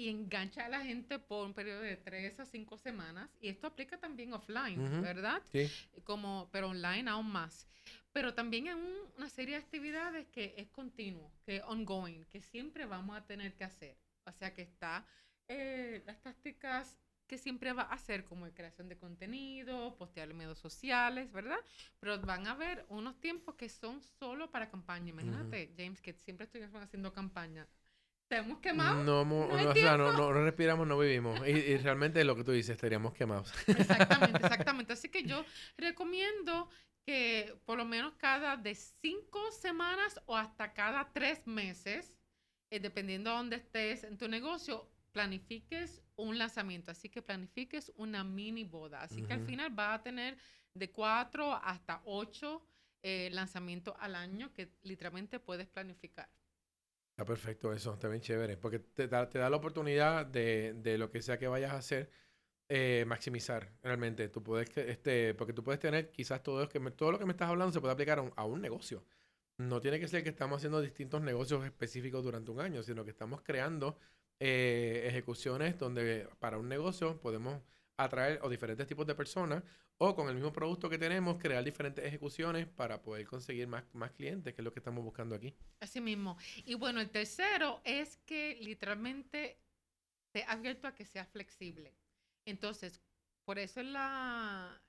y 0.00 0.08
engancha 0.08 0.64
a 0.64 0.68
la 0.68 0.80
gente 0.80 1.18
por 1.18 1.46
un 1.46 1.52
periodo 1.52 1.82
de 1.82 1.96
tres 1.96 2.40
a 2.40 2.46
cinco 2.46 2.78
semanas. 2.78 3.28
Y 3.40 3.48
esto 3.48 3.66
aplica 3.66 3.98
también 3.98 4.32
offline, 4.32 5.02
¿verdad? 5.02 5.42
Sí. 5.52 5.70
Como, 6.04 6.48
pero 6.50 6.70
online 6.70 7.10
aún 7.10 7.30
más 7.30 7.66
pero 8.12 8.34
también 8.34 8.66
en 8.66 8.78
una 9.16 9.28
serie 9.28 9.54
de 9.54 9.62
actividades 9.62 10.26
que 10.28 10.54
es 10.56 10.68
continuo, 10.70 11.30
que 11.44 11.56
es 11.56 11.62
ongoing, 11.62 12.24
que 12.24 12.40
siempre 12.40 12.84
vamos 12.84 13.16
a 13.16 13.24
tener 13.24 13.54
que 13.54 13.62
hacer. 13.62 13.96
O 14.24 14.32
sea 14.32 14.52
que 14.52 14.62
está 14.62 15.06
eh, 15.46 16.02
las 16.06 16.20
tácticas 16.20 16.98
que 17.28 17.38
siempre 17.38 17.72
va 17.72 17.82
a 17.82 17.94
hacer, 17.94 18.24
como 18.24 18.50
creación 18.50 18.88
de 18.88 18.98
contenido, 18.98 19.96
postear 19.96 20.28
en 20.28 20.36
medios 20.36 20.58
sociales, 20.58 21.30
¿verdad? 21.30 21.60
Pero 22.00 22.20
van 22.22 22.48
a 22.48 22.52
haber 22.52 22.84
unos 22.88 23.20
tiempos 23.20 23.54
que 23.54 23.68
son 23.68 24.02
solo 24.02 24.50
para 24.50 24.68
campaña. 24.68 25.10
Imagínate, 25.10 25.72
James, 25.76 26.00
que 26.00 26.12
siempre 26.14 26.46
estoy 26.46 26.62
haciendo 26.62 27.12
campaña. 27.12 27.68
Estamos 28.30 28.60
quemados. 28.60 29.04
No, 29.04 29.24
no, 29.24 29.48
o 29.48 29.74
sea, 29.74 29.96
no, 29.96 30.12
no, 30.12 30.32
respiramos, 30.32 30.86
no 30.86 30.96
vivimos. 30.96 31.40
Y, 31.48 31.50
y, 31.50 31.76
realmente 31.78 32.22
lo 32.22 32.36
que 32.36 32.44
tú 32.44 32.52
dices, 32.52 32.76
estaríamos 32.76 33.12
quemados. 33.12 33.52
Exactamente, 33.66 34.38
exactamente. 34.44 34.92
Así 34.92 35.08
que 35.08 35.24
yo 35.24 35.44
recomiendo 35.76 36.68
que 37.04 37.58
por 37.64 37.76
lo 37.76 37.84
menos 37.84 38.14
cada 38.14 38.56
de 38.56 38.76
cinco 38.76 39.50
semanas 39.50 40.20
o 40.26 40.36
hasta 40.36 40.72
cada 40.72 41.12
tres 41.12 41.44
meses, 41.44 42.14
eh, 42.70 42.78
dependiendo 42.78 43.30
de 43.30 43.36
dónde 43.36 43.56
estés 43.56 44.04
en 44.04 44.16
tu 44.16 44.28
negocio, 44.28 44.88
planifiques 45.10 46.00
un 46.14 46.38
lanzamiento. 46.38 46.92
Así 46.92 47.08
que 47.08 47.22
planifiques 47.22 47.90
una 47.96 48.22
mini 48.22 48.62
boda. 48.62 49.02
Así 49.02 49.22
que 49.22 49.32
al 49.32 49.44
final 49.44 49.76
va 49.76 49.94
a 49.94 50.02
tener 50.04 50.38
de 50.72 50.88
cuatro 50.92 51.52
hasta 51.52 52.00
ocho 52.04 52.64
eh, 53.02 53.28
lanzamientos 53.32 53.96
al 53.98 54.14
año 54.14 54.52
que 54.52 54.70
literalmente 54.82 55.40
puedes 55.40 55.66
planificar. 55.66 56.28
Está 57.20 57.26
perfecto 57.26 57.70
eso, 57.74 57.92
está 57.92 58.08
bien 58.08 58.22
chévere, 58.22 58.56
porque 58.56 58.78
te 58.78 59.06
da, 59.06 59.28
te 59.28 59.38
da 59.38 59.50
la 59.50 59.56
oportunidad 59.58 60.24
de, 60.24 60.72
de, 60.78 60.96
lo 60.96 61.10
que 61.10 61.20
sea 61.20 61.38
que 61.38 61.48
vayas 61.48 61.72
a 61.72 61.76
hacer, 61.76 62.10
eh, 62.70 63.04
maximizar 63.06 63.74
realmente. 63.82 64.30
Tú 64.30 64.42
puedes, 64.42 64.74
este, 64.74 65.34
porque 65.34 65.52
tú 65.52 65.62
puedes 65.62 65.78
tener 65.78 66.10
quizás 66.12 66.42
todo 66.42 66.66
que 66.66 66.80
me, 66.80 66.90
todo 66.92 67.12
lo 67.12 67.18
que 67.18 67.26
me 67.26 67.32
estás 67.32 67.50
hablando 67.50 67.74
se 67.74 67.80
puede 67.82 67.92
aplicar 67.92 68.24
a 68.34 68.44
un, 68.46 68.62
negocio. 68.62 69.04
No 69.58 69.82
tiene 69.82 70.00
que 70.00 70.08
ser 70.08 70.22
que 70.22 70.30
estamos 70.30 70.56
haciendo 70.56 70.80
distintos 70.80 71.20
negocios 71.20 71.62
específicos 71.66 72.24
durante 72.24 72.52
un 72.52 72.60
año, 72.60 72.82
sino 72.82 73.04
que 73.04 73.10
estamos 73.10 73.42
creando 73.42 73.98
eh, 74.38 75.04
ejecuciones 75.06 75.78
donde 75.78 76.26
para 76.38 76.56
un 76.56 76.70
negocio 76.70 77.20
podemos 77.20 77.60
atraer 78.04 78.40
o 78.42 78.48
diferentes 78.48 78.86
tipos 78.86 79.06
de 79.06 79.14
personas 79.14 79.62
o 79.98 80.14
con 80.14 80.28
el 80.28 80.34
mismo 80.34 80.52
producto 80.52 80.88
que 80.88 80.98
tenemos 80.98 81.38
crear 81.38 81.62
diferentes 81.62 82.04
ejecuciones 82.04 82.66
para 82.66 83.02
poder 83.02 83.26
conseguir 83.26 83.66
más, 83.68 83.84
más 83.92 84.12
clientes, 84.12 84.54
que 84.54 84.60
es 84.60 84.64
lo 84.64 84.72
que 84.72 84.80
estamos 84.80 85.04
buscando 85.04 85.34
aquí. 85.34 85.54
Así 85.80 86.00
mismo. 86.00 86.38
Y 86.64 86.74
bueno, 86.74 87.00
el 87.00 87.10
tercero 87.10 87.80
es 87.84 88.16
que 88.24 88.56
literalmente 88.60 89.58
te 90.32 90.44
ha 90.44 90.52
abierto 90.52 90.86
a 90.88 90.94
que 90.94 91.04
sea 91.04 91.24
flexible. 91.26 91.94
Entonces, 92.46 93.00
por 93.44 93.58
eso 93.58 93.80
es 93.80 93.86
la, 93.86 94.80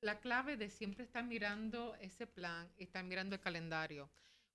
la 0.00 0.20
clave 0.20 0.56
de 0.56 0.70
siempre 0.70 1.04
estar 1.04 1.24
mirando 1.24 1.94
ese 1.96 2.26
plan 2.26 2.70
estar 2.76 3.04
mirando 3.04 3.34
el 3.36 3.40
calendario. 3.40 4.10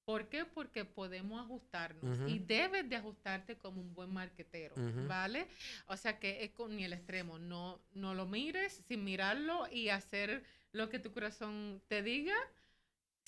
¿Por 0.10 0.28
qué? 0.28 0.44
Porque 0.44 0.86
podemos 0.86 1.40
ajustarnos 1.40 2.28
y 2.28 2.40
debes 2.40 2.90
de 2.90 2.96
ajustarte 2.96 3.60
como 3.60 3.80
un 3.80 3.94
buen 3.94 4.12
marquetero, 4.12 4.74
¿vale? 5.08 5.46
O 5.86 5.96
sea 5.96 6.18
que 6.18 6.44
es 6.44 6.50
con 6.50 6.76
ni 6.76 6.84
el 6.84 6.94
extremo, 6.94 7.38
no, 7.38 7.80
no 7.92 8.16
lo 8.16 8.26
mires 8.26 8.84
sin 8.88 9.04
mirarlo 9.04 9.68
y 9.72 9.90
hacer 9.90 10.44
lo 10.72 10.90
que 10.90 10.98
tu 10.98 11.14
corazón 11.14 11.80
te 11.88 12.02
diga 12.02 12.34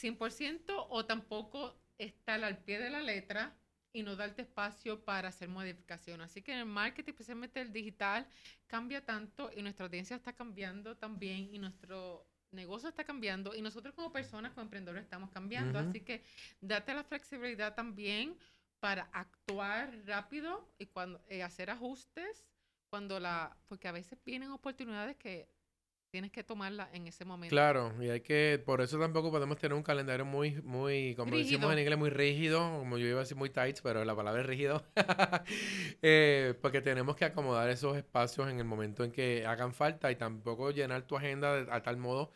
100% 0.01 0.87
o 0.89 1.05
tampoco 1.05 1.79
estar 1.99 2.43
al 2.43 2.57
pie 2.57 2.79
de 2.79 2.89
la 2.89 3.03
letra 3.03 3.55
y 3.93 4.01
no 4.01 4.15
darte 4.15 4.41
espacio 4.41 5.05
para 5.05 5.27
hacer 5.29 5.49
modificaciones. 5.49 6.31
Así 6.31 6.41
que 6.41 6.53
en 6.53 6.57
el 6.57 6.65
marketing, 6.65 7.11
especialmente 7.11 7.61
el 7.61 7.71
digital, 7.71 8.27
cambia 8.65 9.05
tanto 9.05 9.51
y 9.55 9.61
nuestra 9.61 9.85
audiencia 9.85 10.15
está 10.15 10.33
cambiando 10.33 10.97
también 10.97 11.53
y 11.53 11.59
nuestro 11.59 12.25
negocio 12.51 12.89
está 12.89 13.03
cambiando 13.03 13.55
y 13.55 13.61
nosotros 13.61 13.93
como 13.93 14.11
personas, 14.11 14.51
como 14.53 14.63
emprendedores, 14.63 15.03
estamos 15.03 15.29
cambiando. 15.31 15.79
Así 15.79 16.01
que 16.01 16.23
date 16.59 16.93
la 16.93 17.03
flexibilidad 17.03 17.75
también 17.75 18.37
para 18.79 19.03
actuar 19.13 19.93
rápido 20.05 20.67
y 20.79 20.87
cuando 20.87 21.21
eh, 21.27 21.43
hacer 21.43 21.69
ajustes 21.69 22.45
cuando 22.89 23.19
la 23.19 23.55
porque 23.67 23.87
a 23.87 23.91
veces 23.93 24.19
vienen 24.25 24.51
oportunidades 24.51 25.15
que 25.15 25.47
tienes 26.11 26.31
que 26.31 26.43
tomarla 26.43 26.89
en 26.91 27.07
ese 27.07 27.23
momento. 27.23 27.53
Claro, 27.53 27.93
y 28.03 28.09
hay 28.09 28.19
que, 28.19 28.61
por 28.65 28.81
eso 28.81 28.99
tampoco 28.99 29.31
podemos 29.31 29.57
tener 29.57 29.77
un 29.77 29.81
calendario 29.81 30.25
muy, 30.25 30.61
muy, 30.61 31.15
como 31.15 31.37
decimos 31.37 31.71
en 31.71 31.79
inglés, 31.79 31.97
muy 31.97 32.09
rígido, 32.09 32.59
como 32.79 32.97
yo 32.97 33.07
iba 33.07 33.19
a 33.19 33.21
decir 33.21 33.37
muy 33.37 33.49
tight, 33.49 33.79
pero 33.81 34.03
la 34.03 34.13
palabra 34.13 34.41
es 34.41 34.47
rígido, 34.47 34.83
eh, 36.01 36.53
porque 36.61 36.81
tenemos 36.81 37.15
que 37.15 37.23
acomodar 37.23 37.69
esos 37.69 37.95
espacios 37.95 38.49
en 38.49 38.59
el 38.59 38.65
momento 38.65 39.05
en 39.05 39.13
que 39.13 39.45
hagan 39.45 39.73
falta 39.73 40.11
y 40.11 40.17
tampoco 40.17 40.71
llenar 40.71 41.03
tu 41.03 41.15
agenda 41.15 41.65
a 41.73 41.81
tal 41.81 41.95
modo 41.95 42.33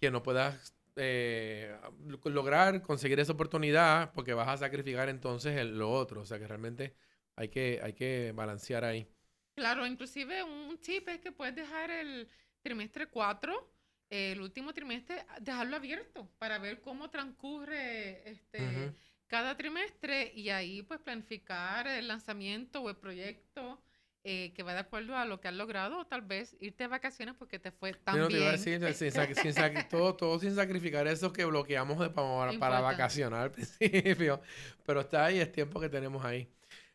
que 0.00 0.10
no 0.10 0.22
puedas 0.22 0.74
eh, 0.96 1.76
lograr 2.24 2.82
conseguir 2.82 3.20
esa 3.20 3.32
oportunidad 3.32 4.12
porque 4.12 4.34
vas 4.34 4.48
a 4.48 4.56
sacrificar 4.56 5.08
entonces 5.08 5.64
lo 5.66 5.90
otro. 5.90 6.22
O 6.22 6.26
sea 6.26 6.38
que 6.38 6.46
realmente 6.46 6.94
hay 7.36 7.48
que, 7.48 7.80
hay 7.82 7.92
que 7.92 8.32
balancear 8.34 8.84
ahí. 8.84 9.06
Claro, 9.54 9.86
inclusive 9.86 10.42
un 10.42 10.78
tip 10.78 11.08
es 11.08 11.20
que 11.20 11.32
puedes 11.32 11.54
dejar 11.54 11.90
el 11.90 12.28
trimestre 12.62 13.08
4, 13.08 13.72
el 14.10 14.40
último 14.40 14.74
trimestre, 14.74 15.24
dejarlo 15.40 15.76
abierto 15.76 16.28
para 16.38 16.58
ver 16.58 16.80
cómo 16.80 17.10
transcurre 17.10 18.28
este, 18.30 18.92
cada 19.26 19.56
trimestre 19.56 20.32
y 20.34 20.50
ahí 20.50 20.82
pues 20.82 21.00
planificar 21.00 21.86
el 21.86 22.08
lanzamiento 22.08 22.82
o 22.82 22.90
el 22.90 22.96
proyecto 22.96 23.80
eh, 24.28 24.52
que 24.54 24.64
va 24.64 24.74
de 24.74 24.80
acuerdo 24.80 25.14
a 25.14 25.24
lo 25.24 25.40
que 25.40 25.46
has 25.46 25.54
logrado, 25.54 26.00
o 26.00 26.04
tal 26.04 26.22
vez 26.22 26.56
irte 26.58 26.82
de 26.82 26.88
vacaciones 26.88 27.36
porque 27.38 27.60
te 27.60 27.70
fue 27.70 27.92
tan 27.92 28.26
bien. 28.26 28.42
todo, 29.88 30.16
todo 30.16 30.40
sin 30.40 30.52
sacrificar 30.52 31.06
eso 31.06 31.32
que 31.32 31.44
bloqueamos 31.44 32.00
de, 32.00 32.10
para, 32.10 32.58
para, 32.58 32.80
vacacionar 32.80 33.42
al 33.42 33.50
principio. 33.78 34.40
Pero 34.84 35.02
está 35.02 35.26
ahí, 35.26 35.38
es 35.38 35.52
tiempo 35.52 35.80
que 35.80 35.88
tenemos 35.88 36.24
ahí. 36.24 36.48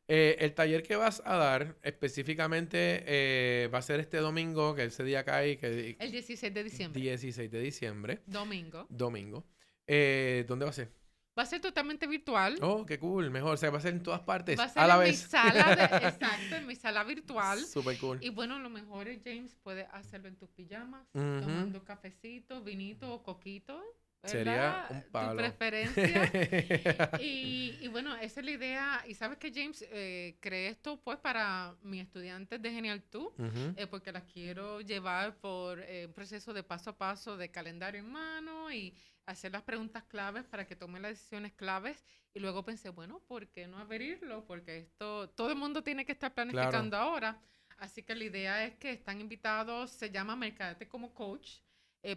Eh, 0.09 0.35
el 0.39 0.53
taller 0.53 0.83
que 0.83 0.97
vas 0.97 1.21
a 1.23 1.37
dar 1.37 1.77
específicamente 1.83 3.05
eh, 3.07 3.69
va 3.73 3.77
a 3.77 3.81
ser 3.81 4.01
este 4.01 4.17
domingo, 4.17 4.75
que 4.75 4.83
ese 4.83 5.05
día 5.05 5.23
cae. 5.23 5.57
Que, 5.57 5.95
el 5.99 6.11
16 6.11 6.53
de 6.53 6.63
diciembre. 6.65 7.01
16 7.01 7.49
de 7.49 7.61
diciembre. 7.61 8.19
Domingo. 8.25 8.87
Domingo. 8.89 9.45
¿Dónde 9.87 10.65
va 10.65 10.69
a 10.71 10.73
ser? 10.73 11.00
Va 11.37 11.43
a 11.43 11.45
ser 11.45 11.61
totalmente 11.61 12.07
virtual. 12.07 12.57
Oh, 12.61 12.85
qué 12.85 12.99
cool, 12.99 13.31
mejor. 13.31 13.53
O 13.53 13.57
sea, 13.57 13.69
va 13.69 13.77
a 13.77 13.81
ser 13.81 13.93
en 13.93 14.03
todas 14.03 14.19
partes. 14.21 14.59
Va 14.59 14.65
a 14.65 14.69
ser 14.69 14.83
a 14.83 14.87
la 14.87 14.95
en 14.95 14.99
vez. 14.99 15.23
mi 15.23 15.29
sala, 15.29 15.75
de, 15.75 15.83
exacto, 16.07 16.55
en 16.55 16.67
mi 16.67 16.75
sala 16.75 17.03
virtual. 17.03 17.65
Súper 17.65 17.97
cool. 17.99 18.19
Y 18.21 18.29
bueno, 18.29 18.59
lo 18.59 18.69
mejor 18.69 19.07
es, 19.07 19.21
James, 19.23 19.55
puedes 19.63 19.87
hacerlo 19.91 20.27
en 20.27 20.35
tus 20.35 20.49
pijamas, 20.49 21.07
tomando 21.13 21.83
cafecito, 21.85 22.61
vinito 22.61 23.13
o 23.13 23.23
coquito. 23.23 23.81
Sería 24.23 24.85
un 24.89 25.03
palo. 25.11 25.31
Tu 25.31 25.37
preferencia. 25.37 26.31
y, 27.19 27.77
y, 27.81 27.87
bueno, 27.87 28.15
esa 28.17 28.39
es 28.39 28.45
la 28.45 28.51
idea. 28.51 29.03
Y 29.07 29.15
sabes 29.15 29.37
que 29.39 29.51
James 29.51 29.83
eh, 29.89 30.37
creé 30.39 30.67
esto 30.67 30.99
pues 31.01 31.17
para 31.17 31.75
mis 31.81 32.03
estudiantes 32.03 32.61
de 32.61 32.71
Genial 32.71 33.01
Tú, 33.09 33.33
eh, 33.75 33.87
porque 33.87 34.11
las 34.11 34.23
quiero 34.23 34.81
llevar 34.81 35.37
por 35.37 35.79
eh, 35.79 36.05
un 36.05 36.13
proceso 36.13 36.53
de 36.53 36.61
paso 36.61 36.91
a 36.91 36.97
paso 36.97 37.35
de 37.35 37.49
calendario 37.49 37.99
en 37.99 38.11
mano 38.11 38.71
y 38.71 38.93
hacer 39.25 39.51
las 39.51 39.63
preguntas 39.63 40.03
claves 40.03 40.45
para 40.45 40.65
que 40.65 40.75
tomen 40.75 41.01
las 41.01 41.11
decisiones 41.11 41.53
claves. 41.53 42.03
Y 42.33 42.39
luego 42.39 42.63
pensé, 42.63 42.89
bueno, 42.89 43.19
¿por 43.27 43.47
qué 43.47 43.67
no 43.67 43.77
abrirlo? 43.77 44.45
Porque 44.45 44.79
esto, 44.79 45.29
todo 45.29 45.49
el 45.49 45.57
mundo 45.57 45.83
tiene 45.83 46.05
que 46.05 46.13
estar 46.13 46.33
planificando 46.33 46.97
ahora. 46.97 47.41
Así 47.77 48.03
que 48.03 48.15
la 48.15 48.23
idea 48.23 48.65
es 48.65 48.75
que 48.75 48.91
están 48.91 49.19
invitados, 49.19 49.91
se 49.91 50.11
llama 50.11 50.35
Mercadete 50.35 50.87
como 50.87 51.13
Coach, 51.13 51.59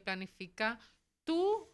planifica 0.04 0.78
tu 1.24 1.68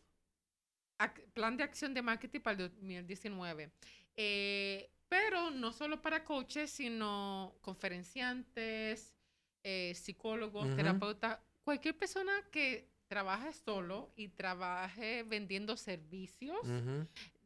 plan 1.33 1.57
de 1.57 1.65
acción 1.65 1.95
de 1.95 2.03
marketing 2.03 2.41
para 2.41 2.63
el 2.63 2.71
2019. 2.71 3.71
Eh, 4.17 4.91
pero 5.09 5.51
no 5.51 5.73
solo 5.73 6.01
para 6.01 6.25
coaches, 6.25 6.71
sino 6.71 7.57
conferenciantes, 7.63 9.15
eh, 9.63 9.93
psicólogos, 9.95 10.75
terapeutas, 10.77 11.39
cualquier 11.63 11.97
persona 11.97 12.33
que 12.51 12.89
trabaje 13.11 13.53
solo 13.53 14.13
y 14.15 14.29
trabaje 14.29 15.25
vendiendo 15.25 15.77
servicios, 15.77 16.61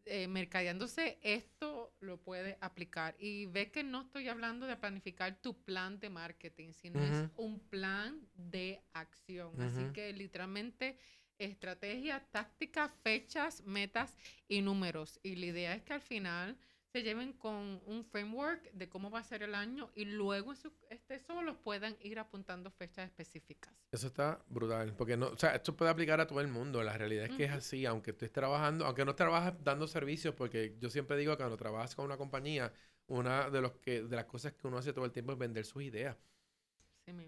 eh, 0.05 0.29
mercadeándose, 0.29 1.19
esto 1.23 1.97
lo 2.01 2.19
puede 2.19 2.59
aplicar. 2.61 3.17
Y 3.19 3.47
ve 3.47 3.71
que 3.71 3.83
no 3.83 4.03
estoy 4.03 4.29
hablando 4.29 4.67
de 4.67 4.77
planificar 4.77 5.41
tu 5.41 5.65
plan 5.65 5.99
de 6.01 6.11
marketing, 6.11 6.73
sino 6.73 7.03
es 7.03 7.31
un 7.37 7.61
plan 7.61 8.21
de 8.35 8.83
acción. 8.93 9.59
Así 9.63 9.91
que 9.95 10.13
literalmente 10.13 10.99
estrategia, 11.39 12.21
táctica, 12.31 12.91
fechas, 13.03 13.63
metas 13.63 14.19
y 14.47 14.61
números. 14.61 15.19
Y 15.23 15.37
la 15.37 15.47
idea 15.47 15.75
es 15.75 15.83
que 15.83 15.95
al 15.95 16.03
final 16.03 16.59
se 16.95 17.03
lleven 17.03 17.33
con 17.33 17.83
un 17.87 18.05
framework 18.05 18.71
de 18.73 18.89
cómo 18.89 19.11
va 19.11 19.19
a 19.19 19.25
ser 19.25 19.43
el 19.43 19.57
año 19.57 19.91
y 19.97 20.05
luego 20.05 20.53
en 20.53 20.57
su, 20.57 20.73
este 20.91 21.19
solo 21.19 21.61
puedan 21.61 21.97
ir 22.01 22.21
apuntando 22.21 22.71
fechas 22.71 23.07
específicas. 23.07 23.75
Eso 23.91 24.07
está 24.07 24.41
brutal, 24.49 24.95
porque 24.97 25.17
no, 25.17 25.27
o 25.27 25.37
sea, 25.37 25.57
esto 25.57 25.77
puede 25.77 25.91
aplicar 25.91 26.21
a 26.21 26.29
todo 26.29 26.41
el 26.41 26.47
mundo. 26.47 26.85
La 26.85 26.97
realidad 26.97 27.25
es 27.25 27.33
que 27.33 27.45
es 27.47 27.51
así, 27.51 27.85
aunque 27.85 28.13
estés 28.13 28.31
trabajando, 28.31 28.87
aunque 28.87 29.05
no 29.05 29.17
trabajas 29.17 29.55
dando 29.65 29.89
servicios, 29.89 30.37
porque 30.37 30.77
yo 30.79 30.89
siempre 30.89 31.17
digo 31.17 31.33
que 31.33 31.39
cuando 31.39 31.57
trabajas 31.57 31.97
con 31.97 32.05
una 32.05 32.17
compañía, 32.17 32.73
una 33.09 33.51
de 33.51 33.61
los 33.61 33.73
que 33.73 34.03
de 34.03 34.15
las 34.15 34.27
cosas 34.27 34.53
que 34.53 34.69
uno 34.69 34.79
hace 34.79 34.93
todo 34.93 35.05
el 35.05 35.11
tiempo 35.11 35.33
es 35.33 35.39
vender 35.39 35.65
sus 35.65 35.83
ideas. 35.83 36.17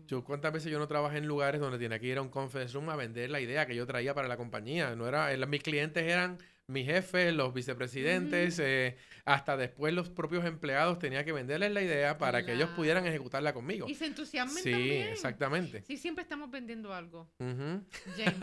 Yo 0.06 0.22
cuántas 0.22 0.52
veces 0.52 0.70
yo 0.70 0.78
no 0.78 0.86
trabajé 0.86 1.18
en 1.18 1.26
lugares 1.26 1.60
donde 1.60 1.76
tenía 1.76 1.98
que 1.98 2.06
ir 2.06 2.18
a 2.18 2.22
un 2.22 2.30
conference 2.30 2.72
room 2.72 2.88
a 2.88 2.94
vender 2.94 3.30
la 3.30 3.40
idea 3.40 3.66
que 3.66 3.74
yo 3.74 3.84
traía 3.84 4.14
para 4.14 4.28
la 4.28 4.36
compañía. 4.36 4.94
No 4.94 5.08
era, 5.08 5.36
mis 5.48 5.62
clientes 5.62 6.04
eran 6.04 6.38
mi 6.68 6.84
jefe, 6.84 7.30
los 7.30 7.54
vicepresidentes, 7.54 8.58
eh, 8.58 8.96
hasta 9.24 9.56
después 9.56 9.94
los 9.94 10.10
propios 10.10 10.44
empleados 10.44 10.98
tenía 10.98 11.24
que 11.24 11.32
venderles 11.32 11.70
la 11.70 11.80
idea 11.80 12.18
para 12.18 12.44
que 12.44 12.54
ellos 12.54 12.70
pudieran 12.70 13.06
ejecutarla 13.06 13.54
conmigo. 13.54 13.86
Y 13.88 13.94
se 13.94 14.06
entusiasmen 14.06 14.62
sí, 14.62 14.70
también. 14.72 15.08
exactamente. 15.08 15.82
Sí, 15.82 15.96
siempre 15.96 16.22
estamos 16.22 16.50
vendiendo 16.50 16.92
algo. 16.92 17.30
James. 17.38 18.34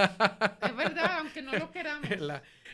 es 0.62 0.76
verdad, 0.76 1.18
aunque 1.20 1.42
no 1.42 1.52
lo 1.54 1.70
queramos. 1.72 2.10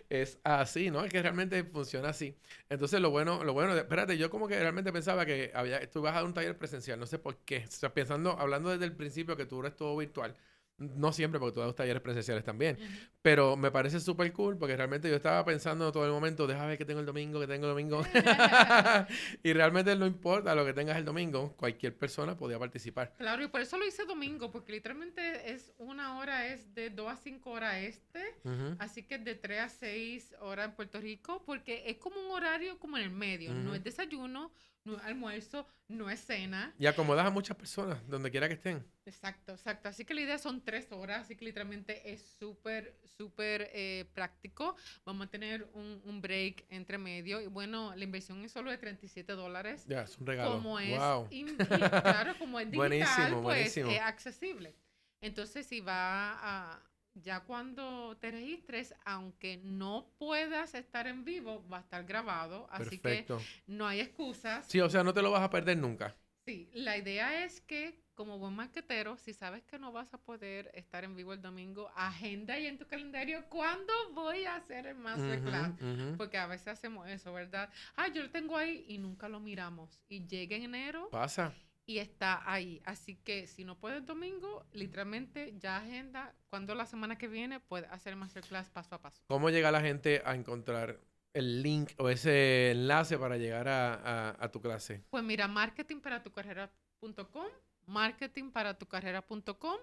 es 0.09 0.39
así, 0.43 0.91
¿no? 0.91 1.03
Es 1.03 1.11
que 1.11 1.21
realmente 1.21 1.63
funciona 1.63 2.09
así. 2.09 2.35
Entonces, 2.69 3.01
lo 3.01 3.09
bueno, 3.09 3.43
lo 3.43 3.53
bueno, 3.53 3.75
espérate, 3.75 4.17
yo 4.19 4.29
como 4.29 4.47
que 4.47 4.59
realmente 4.59 4.93
pensaba 4.93 5.25
que 5.25 5.51
había, 5.55 5.89
tú 5.89 5.99
ibas 5.99 6.11
a 6.11 6.15
dar 6.17 6.25
un 6.25 6.33
taller 6.33 6.57
presencial, 6.57 6.99
no 6.99 7.07
sé 7.07 7.17
por 7.17 7.37
qué. 7.37 7.65
O 7.67 7.71
sea, 7.71 7.91
pensando, 7.91 8.37
hablando 8.39 8.69
desde 8.69 8.85
el 8.85 8.95
principio 8.95 9.35
que 9.35 9.45
tú 9.45 9.61
eres 9.61 9.75
todo 9.75 9.97
virtual. 9.97 10.35
No 10.79 11.11
siempre, 11.11 11.39
porque 11.39 11.55
tú 11.55 11.59
das 11.59 11.75
talleres 11.75 12.01
presenciales 12.01 12.43
también. 12.43 12.77
Pero 13.21 13.55
me 13.57 13.69
parece 13.71 13.99
súper 13.99 14.31
cool 14.33 14.57
porque 14.57 14.75
realmente 14.75 15.09
yo 15.09 15.15
estaba 15.15 15.43
pensando 15.43 15.91
todo 15.91 16.05
el 16.05 16.11
momento, 16.11 16.47
déjame 16.47 16.69
ver 16.69 16.77
que 16.77 16.85
tengo 16.85 16.99
el 16.99 17.05
domingo, 17.05 17.39
que 17.39 17.47
tengo 17.47 17.65
el 17.65 17.71
domingo. 17.71 18.01
y 19.43 19.53
realmente 19.53 19.95
no 19.95 20.05
importa 20.05 20.55
lo 20.55 20.65
que 20.65 20.73
tengas 20.73 20.97
el 20.97 21.05
domingo, 21.05 21.55
cualquier 21.57 21.97
persona 21.97 22.37
podía 22.37 22.57
participar. 22.57 23.13
Claro, 23.17 23.43
y 23.43 23.47
por 23.47 23.61
eso 23.61 23.77
lo 23.77 23.85
hice 23.85 24.05
domingo, 24.05 24.51
porque 24.51 24.71
literalmente 24.71 25.51
es 25.51 25.73
una 25.77 26.17
hora, 26.17 26.47
es 26.47 26.73
de 26.73 26.89
2 26.89 27.11
a 27.11 27.17
5 27.17 27.49
horas 27.49 27.75
este, 27.77 28.35
así 28.79 29.03
que 29.03 29.17
de 29.17 29.35
3 29.35 29.59
a 29.59 29.69
6 29.69 30.35
horas 30.41 30.69
en 30.69 30.75
Puerto 30.75 30.99
Rico, 30.99 31.43
porque 31.45 31.83
es 31.87 31.97
como 31.97 32.19
un 32.19 32.31
horario 32.31 32.79
como 32.79 32.97
en 32.97 33.03
el 33.03 33.11
medio, 33.11 33.53
no 33.53 33.75
es 33.75 33.83
desayuno, 33.83 34.51
no 34.89 34.97
es 34.97 35.03
almuerzo, 35.03 35.67
no 35.87 36.09
es 36.09 36.19
cena. 36.19 36.73
Y 36.77 36.85
acomodas 36.85 37.25
a 37.25 37.29
muchas 37.29 37.55
personas, 37.55 37.97
donde 38.07 38.29
quiera 38.31 38.47
que 38.47 38.55
estén. 38.55 38.85
Exacto, 39.05 39.53
exacto. 39.53 39.89
Así 39.89 40.05
que 40.05 40.13
la 40.13 40.21
idea 40.21 40.37
son 40.37 40.63
tres 40.63 40.91
horas, 40.91 41.21
así 41.21 41.35
que 41.35 41.45
literalmente 41.45 42.11
es 42.11 42.21
súper, 42.39 42.99
súper 43.17 43.69
eh, 43.73 44.05
práctico. 44.13 44.75
Vamos 45.05 45.27
a 45.27 45.29
tener 45.29 45.69
un, 45.73 46.01
un, 46.05 46.21
break 46.21 46.65
entre 46.69 46.97
medio. 46.97 47.41
Y 47.41 47.47
bueno, 47.47 47.95
la 47.95 48.03
inversión 48.03 48.43
es 48.43 48.51
solo 48.51 48.71
de 48.71 48.77
37 48.77 49.33
dólares. 49.33 49.85
Ya, 49.87 50.03
es 50.03 50.17
un 50.17 50.27
regalo. 50.27 50.51
Como 50.51 50.79
es, 50.79 50.97
claro, 51.67 52.37
como 52.37 52.59
es 52.59 52.69
digital, 52.69 53.39
pues 53.41 53.75
es 53.77 54.01
accesible. 54.01 54.75
Entonces, 55.21 55.65
si 55.65 55.81
va 55.81 56.37
a, 56.41 56.88
ya 57.21 57.41
cuando 57.41 58.17
te 58.17 58.31
registres, 58.31 58.93
aunque 59.05 59.57
no 59.63 60.11
puedas 60.17 60.73
estar 60.73 61.07
en 61.07 61.23
vivo, 61.23 61.65
va 61.71 61.77
a 61.77 61.81
estar 61.81 62.03
grabado. 62.05 62.67
Así 62.71 62.99
que 62.99 63.25
no 63.67 63.87
hay 63.87 64.01
excusas. 64.01 64.65
Sí, 64.67 64.79
o 64.79 64.89
sea, 64.89 65.03
no 65.03 65.13
te 65.13 65.21
lo 65.21 65.31
vas 65.31 65.41
a 65.41 65.49
perder 65.49 65.77
nunca. 65.77 66.15
Sí, 66.45 66.69
la 66.73 66.97
idea 66.97 67.43
es 67.43 67.61
que 67.61 68.01
como 68.15 68.37
buen 68.37 68.53
marquetero, 68.53 69.15
si 69.15 69.33
sabes 69.33 69.63
que 69.63 69.79
no 69.79 69.93
vas 69.93 70.13
a 70.13 70.17
poder 70.17 70.69
estar 70.73 71.05
en 71.05 71.15
vivo 71.15 71.31
el 71.31 71.41
domingo, 71.41 71.89
agenda 71.95 72.55
ahí 72.55 72.65
en 72.65 72.77
tu 72.77 72.85
calendario 72.85 73.45
cuándo 73.47 73.93
voy 74.11 74.43
a 74.43 74.57
hacer 74.57 74.87
el 74.87 74.95
masterclass. 74.95 75.71
Porque 76.17 76.37
a 76.37 76.45
veces 76.45 76.67
hacemos 76.67 77.07
eso, 77.07 77.31
¿verdad? 77.31 77.69
Ah, 77.95 78.09
yo 78.09 78.23
lo 78.23 78.29
tengo 78.29 78.57
ahí 78.57 78.83
y 78.89 78.97
nunca 78.97 79.29
lo 79.29 79.39
miramos. 79.39 80.01
Y 80.09 80.27
llega 80.27 80.57
en 80.57 80.63
enero. 80.63 81.09
Pasa 81.11 81.53
y 81.89 81.97
está 81.97 82.43
ahí. 82.45 82.79
Así 82.85 83.15
que 83.15 83.47
si 83.47 83.65
no 83.65 83.79
puedes 83.79 84.05
domingo, 84.05 84.63
literalmente 84.73 85.55
ya 85.57 85.77
agenda 85.77 86.35
cuando 86.51 86.75
la 86.75 86.85
semana 86.85 87.17
que 87.17 87.27
viene 87.27 87.59
puede 87.59 87.87
hacer 87.87 88.15
masterclass 88.15 88.69
paso 88.69 88.93
a 88.93 89.01
paso. 89.01 89.23
¿Cómo 89.25 89.49
llega 89.49 89.71
la 89.71 89.81
gente 89.81 90.21
a 90.23 90.35
encontrar 90.35 90.99
el 91.33 91.63
link 91.63 91.93
o 91.97 92.09
ese 92.09 92.69
enlace 92.69 93.17
para 93.17 93.37
llegar 93.37 93.67
a, 93.67 94.49
tu 94.51 94.61
clase? 94.61 95.03
Pues 95.09 95.23
mira, 95.23 95.47
marketingparatucarrera.com 95.47 97.47
marketingparatucarrera.com. 97.87 99.77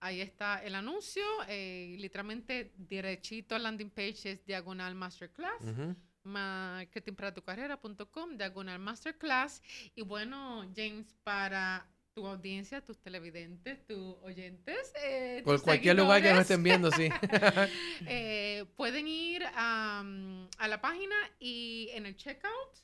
Ahí 0.00 0.20
está 0.20 0.64
el 0.64 0.74
anuncio. 0.74 1.22
Eh, 1.46 1.94
literalmente 2.00 2.72
derechito 2.76 3.56
landing 3.56 3.90
page 3.90 4.32
es 4.32 4.44
diagonal 4.44 4.96
masterclass 4.96 5.62
marketingparatucarrera.com, 6.24 8.36
diagonal 8.36 8.78
masterclass. 8.78 9.62
Y 9.94 10.02
bueno, 10.02 10.70
James, 10.76 11.14
para 11.24 11.88
tu 12.14 12.26
audiencia, 12.26 12.84
tus 12.84 12.98
televidentes, 12.98 13.86
tus 13.86 14.16
oyentes. 14.22 14.92
Eh, 15.02 15.40
Por 15.44 15.62
cualquier 15.62 15.96
lugar 15.96 16.22
que 16.22 16.30
nos 16.30 16.42
estén 16.42 16.62
viendo, 16.62 16.90
sí. 16.90 17.08
Eh, 18.06 18.66
pueden 18.76 19.08
ir 19.08 19.44
a, 19.54 20.04
a, 20.58 20.68
la 20.68 20.80
página 20.80 21.14
y 21.38 21.88
en 21.92 22.06
el 22.06 22.16
checkout 22.16 22.78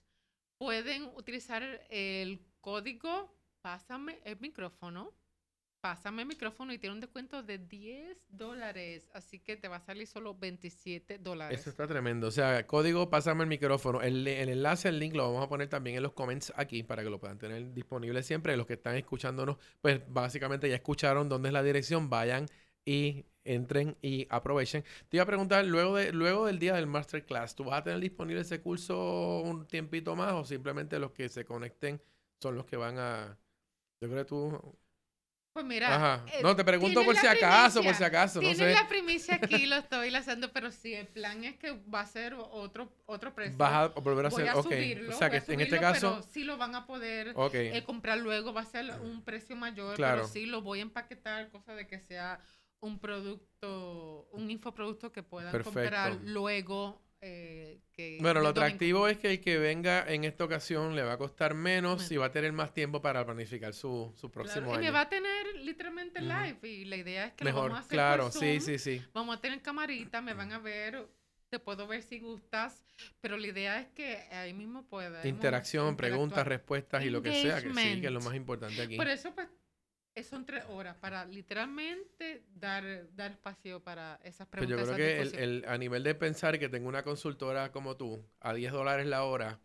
pueden 0.58 1.04
utilizar 1.16 1.62
el 1.90 2.40
código 2.60 3.34
Pásame 3.62 4.20
el 4.24 4.38
micrófono 4.38 5.12
pásame 5.80 6.22
el 6.22 6.28
micrófono 6.28 6.72
y 6.72 6.78
tiene 6.78 6.94
un 6.94 7.00
descuento 7.00 7.42
de 7.42 7.58
10 7.58 8.18
dólares. 8.30 9.08
Así 9.12 9.38
que 9.38 9.56
te 9.56 9.68
va 9.68 9.76
a 9.76 9.80
salir 9.80 10.06
solo 10.06 10.34
27 10.34 11.18
dólares. 11.18 11.60
Eso 11.60 11.70
está 11.70 11.86
tremendo. 11.86 12.26
O 12.26 12.30
sea, 12.30 12.66
código 12.66 13.10
pásame 13.10 13.44
el 13.44 13.48
micrófono. 13.48 14.00
El, 14.00 14.26
enlace, 14.26 14.88
el 14.88 14.98
link 14.98 15.14
lo 15.14 15.24
vamos 15.24 15.44
a 15.44 15.48
poner 15.48 15.68
también 15.68 15.96
en 15.96 16.02
los 16.02 16.12
comments 16.12 16.52
aquí 16.56 16.82
para 16.82 17.02
que 17.02 17.10
lo 17.10 17.18
puedan 17.18 17.38
tener 17.38 17.72
disponible 17.72 18.22
siempre. 18.22 18.56
Los 18.56 18.66
que 18.66 18.74
están 18.74 18.96
escuchándonos, 18.96 19.56
pues 19.80 20.00
básicamente 20.08 20.68
ya 20.68 20.76
escucharon 20.76 21.28
dónde 21.28 21.48
es 21.48 21.52
la 21.52 21.62
dirección. 21.62 22.10
Vayan 22.10 22.46
y 22.84 23.26
entren 23.44 23.96
y 24.02 24.26
aprovechen. 24.30 24.84
Te 25.08 25.16
iba 25.16 25.22
a 25.22 25.26
preguntar, 25.26 25.64
luego, 25.64 25.96
de, 25.96 26.12
luego 26.12 26.46
del 26.46 26.58
día 26.58 26.74
del 26.74 26.86
masterclass, 26.86 27.54
¿tú 27.54 27.64
vas 27.64 27.80
a 27.80 27.84
tener 27.84 28.00
disponible 28.00 28.42
ese 28.42 28.60
curso 28.60 29.40
un 29.40 29.66
tiempito 29.66 30.16
más 30.16 30.34
o 30.34 30.44
simplemente 30.44 30.98
los 30.98 31.12
que 31.12 31.28
se 31.28 31.44
conecten 31.44 32.00
son 32.40 32.56
los 32.56 32.66
que 32.66 32.76
van 32.76 32.98
a... 32.98 33.38
Yo 34.00 34.08
creo 34.08 34.24
que 34.24 34.28
tú 34.28 34.78
pues 35.58 35.66
mira, 35.66 36.22
eh, 36.32 36.40
no 36.40 36.54
te 36.54 36.64
pregunto 36.64 37.04
por 37.04 37.16
si 37.16 37.26
acaso, 37.26 37.82
por 37.82 37.92
si 37.92 38.04
acaso, 38.04 38.40
no 38.40 38.54
sé. 38.54 38.72
la 38.72 38.86
primicia 38.86 39.34
aquí, 39.34 39.66
lo 39.66 39.74
estoy 39.74 40.08
lanzando, 40.08 40.52
pero 40.52 40.70
sí, 40.70 40.94
el 40.94 41.08
plan 41.08 41.42
es 41.42 41.56
que 41.56 41.72
va 41.92 42.02
a 42.02 42.06
ser 42.06 42.34
otro 42.34 42.92
otro 43.06 43.34
precio. 43.34 43.58
Vas 43.58 43.72
a 43.72 43.88
volver 43.88 44.26
a 44.26 44.28
hacer, 44.28 44.48
okay. 44.54 45.04
o 45.08 45.12
sea, 45.14 45.28
que 45.28 45.42
en 45.52 45.60
este 45.60 45.80
caso 45.80 46.18
pero 46.20 46.22
sí 46.30 46.44
lo 46.44 46.58
van 46.58 46.76
a 46.76 46.86
poder 46.86 47.34
eh, 47.54 47.82
comprar 47.84 48.18
luego, 48.18 48.52
va 48.52 48.60
a 48.60 48.66
ser 48.66 48.88
un 49.02 49.24
precio 49.24 49.56
mayor, 49.56 49.96
pero 49.96 50.28
sí 50.28 50.46
lo 50.46 50.62
voy 50.62 50.78
a 50.78 50.82
empaquetar, 50.82 51.48
cosa 51.50 51.74
de 51.74 51.88
que 51.88 51.98
sea 51.98 52.38
un 52.78 53.00
producto, 53.00 54.28
un 54.30 54.52
infoproducto 54.52 55.10
que 55.10 55.24
puedan 55.24 55.60
comprar 55.64 56.18
luego 56.22 57.02
eh, 57.20 57.80
bueno, 58.20 58.40
lo 58.40 58.48
atractivo 58.48 59.08
es 59.08 59.18
que 59.18 59.32
el 59.32 59.40
que 59.40 59.58
venga 59.58 60.04
en 60.06 60.22
esta 60.22 60.44
ocasión 60.44 60.94
le 60.94 61.02
va 61.02 61.14
a 61.14 61.18
costar 61.18 61.54
menos 61.54 62.10
y 62.12 62.16
va 62.16 62.26
a 62.26 62.32
tener 62.32 62.52
más 62.52 62.72
tiempo 62.72 63.02
para 63.02 63.24
planificar 63.24 63.74
su, 63.74 64.12
su 64.16 64.30
próximo 64.30 64.70
año. 64.70 64.80
Y 64.80 64.84
me 64.84 64.90
va 64.92 65.02
a 65.02 65.08
tener 65.08 65.56
literalmente 65.56 66.20
live 66.20 66.58
y 66.62 66.84
la 66.84 66.96
idea 66.96 67.26
es 67.26 67.32
que 67.34 67.44
Mejor, 67.44 67.64
lo 67.64 67.68
vamos 67.70 67.78
a 67.78 67.86
hacer 67.86 67.96
claro, 67.96 68.30
sí, 68.30 68.60
sí, 68.60 68.78
sí. 68.78 69.02
Vamos 69.12 69.36
a 69.36 69.40
tener 69.40 69.60
camarita, 69.62 70.20
me 70.20 70.34
van 70.34 70.52
a 70.52 70.60
ver, 70.60 71.08
te 71.48 71.58
puedo 71.58 71.88
ver 71.88 72.02
si 72.02 72.20
gustas, 72.20 72.84
pero 73.20 73.36
la 73.36 73.48
idea 73.48 73.80
es 73.80 73.88
que 73.88 74.16
ahí 74.30 74.54
mismo 74.54 74.86
pueda. 74.86 75.26
Interacción, 75.26 75.96
preguntas, 75.96 76.46
respuestas 76.46 77.04
y 77.04 77.10
lo 77.10 77.20
que 77.20 77.32
sea, 77.42 77.60
que 77.60 77.74
sí, 77.74 78.00
que 78.00 78.06
es 78.06 78.12
lo 78.12 78.20
más 78.20 78.36
importante 78.36 78.80
aquí. 78.80 78.96
Por 78.96 79.08
eso, 79.08 79.34
pues, 79.34 79.48
son 80.22 80.46
tres 80.46 80.64
horas 80.68 80.96
para 80.96 81.24
literalmente 81.24 82.44
dar, 82.54 82.84
dar 83.14 83.32
espacio 83.32 83.82
para 83.82 84.20
esas 84.24 84.46
preguntas. 84.46 84.76
Pero 84.76 84.90
yo 84.90 84.94
creo 84.94 85.30
que 85.32 85.42
el, 85.42 85.64
a 85.66 85.78
nivel 85.78 86.02
de 86.02 86.14
pensar 86.14 86.58
que 86.58 86.68
tengo 86.68 86.88
una 86.88 87.02
consultora 87.02 87.72
como 87.72 87.96
tú 87.96 88.24
a 88.40 88.54
10 88.54 88.72
dólares 88.72 89.06
la 89.06 89.24
hora, 89.24 89.60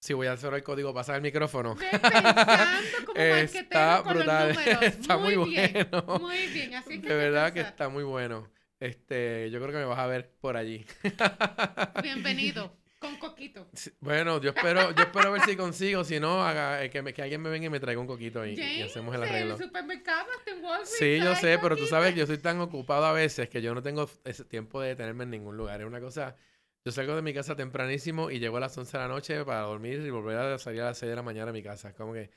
si 0.00 0.14
voy 0.14 0.26
a 0.28 0.32
hacer 0.32 0.52
el 0.54 0.62
código, 0.62 0.94
pasar 0.94 1.16
el 1.16 1.22
micrófono. 1.22 1.76
está 3.14 4.00
brutal. 4.02 4.50
está 4.82 5.18
muy, 5.18 5.36
bueno. 5.36 6.18
Muy 6.18 6.46
bien, 6.48 6.74
así 6.74 7.00
que. 7.00 7.08
De 7.08 7.14
verdad 7.14 7.52
que 7.52 7.60
está 7.60 7.88
muy 7.88 8.04
bueno. 8.04 8.50
Este, 8.80 9.50
yo 9.50 9.60
creo 9.60 9.72
que 9.72 9.78
me 9.78 9.84
vas 9.84 9.98
a 9.98 10.06
ver 10.06 10.32
por 10.40 10.56
allí. 10.56 10.86
Bienvenido. 12.02 12.79
Con 13.00 13.16
coquito. 13.16 13.66
Bueno, 14.00 14.42
yo 14.42 14.50
espero, 14.50 14.94
yo 14.94 15.04
espero 15.04 15.32
ver 15.32 15.40
si 15.40 15.56
consigo. 15.56 16.04
Si 16.04 16.20
no, 16.20 16.44
haga, 16.44 16.84
eh, 16.84 16.90
que, 16.90 17.00
me, 17.00 17.14
que, 17.14 17.22
alguien 17.22 17.40
me 17.40 17.48
venga 17.48 17.66
y 17.66 17.70
me 17.70 17.80
traiga 17.80 17.98
un 17.98 18.06
coquito 18.06 18.44
y, 18.44 18.52
y 18.52 18.82
hacemos 18.82 19.14
el 19.14 19.22
arreglo. 19.22 19.54
En 19.54 19.62
el 19.62 19.66
supermercado, 19.68 20.28
en 20.44 20.62
Walgreens, 20.62 20.98
Sí, 20.98 21.18
yo 21.18 21.34
sé, 21.36 21.58
pero 21.62 21.78
tú 21.78 21.86
sabes 21.86 22.12
que 22.12 22.20
yo 22.20 22.26
soy 22.26 22.36
tan 22.36 22.60
ocupado 22.60 23.06
a 23.06 23.12
veces 23.14 23.48
que 23.48 23.62
yo 23.62 23.74
no 23.74 23.82
tengo 23.82 24.10
ese 24.24 24.44
tiempo 24.44 24.82
de 24.82 24.88
detenerme 24.88 25.24
en 25.24 25.30
ningún 25.30 25.56
lugar. 25.56 25.80
Es 25.80 25.86
una 25.86 25.98
cosa. 25.98 26.36
Yo 26.84 26.92
salgo 26.92 27.16
de 27.16 27.22
mi 27.22 27.32
casa 27.32 27.56
tempranísimo 27.56 28.30
y 28.30 28.38
llego 28.38 28.58
a 28.58 28.60
las 28.60 28.76
11 28.76 28.92
de 28.92 29.02
la 29.02 29.08
noche 29.08 29.44
para 29.46 29.60
dormir 29.62 30.00
y 30.00 30.10
volver 30.10 30.36
a 30.36 30.58
salir 30.58 30.82
a 30.82 30.86
las 30.86 30.98
6 30.98 31.08
de 31.08 31.16
la 31.16 31.22
mañana 31.22 31.50
a 31.50 31.54
mi 31.54 31.62
casa. 31.62 31.88
Es 31.88 31.94
como 31.94 32.12
que 32.12 32.30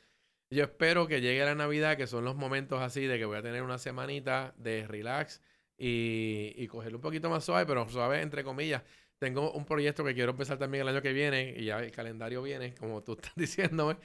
yo 0.49 0.64
espero 0.64 1.07
que 1.07 1.20
llegue 1.20 1.43
la 1.43 1.55
Navidad, 1.55 1.97
que 1.97 2.07
son 2.07 2.24
los 2.24 2.38
momentos 2.38 2.82
así 2.82 3.05
de 3.05 3.18
que 3.18 3.26
voy 3.26 3.38
a 3.38 3.41
tener 3.41 3.64
una 3.64 3.80
semanita 3.80 4.53
de 4.55 4.88
relax 4.88 5.41
y, 5.78 6.53
y 6.55 6.68
cogerlo 6.68 6.99
un 6.99 7.01
poquito 7.01 7.30
más 7.30 7.43
suave, 7.43 7.66
pero 7.66 7.89
suave 7.89 8.22
entre 8.22 8.45
comillas 8.45 8.82
tengo 9.24 9.53
un 9.53 9.63
proyecto 9.63 10.03
que 10.03 10.13
quiero 10.13 10.32
empezar 10.32 10.57
también 10.57 10.82
el 10.82 10.89
año 10.89 11.01
que 11.01 11.13
viene 11.13 11.55
y 11.57 11.63
ya 11.63 11.80
el 11.80 11.91
calendario 11.91 12.43
viene, 12.43 12.74
como 12.76 13.01
tú 13.03 13.13
estás 13.21 13.32
diciéndome, 13.38 13.95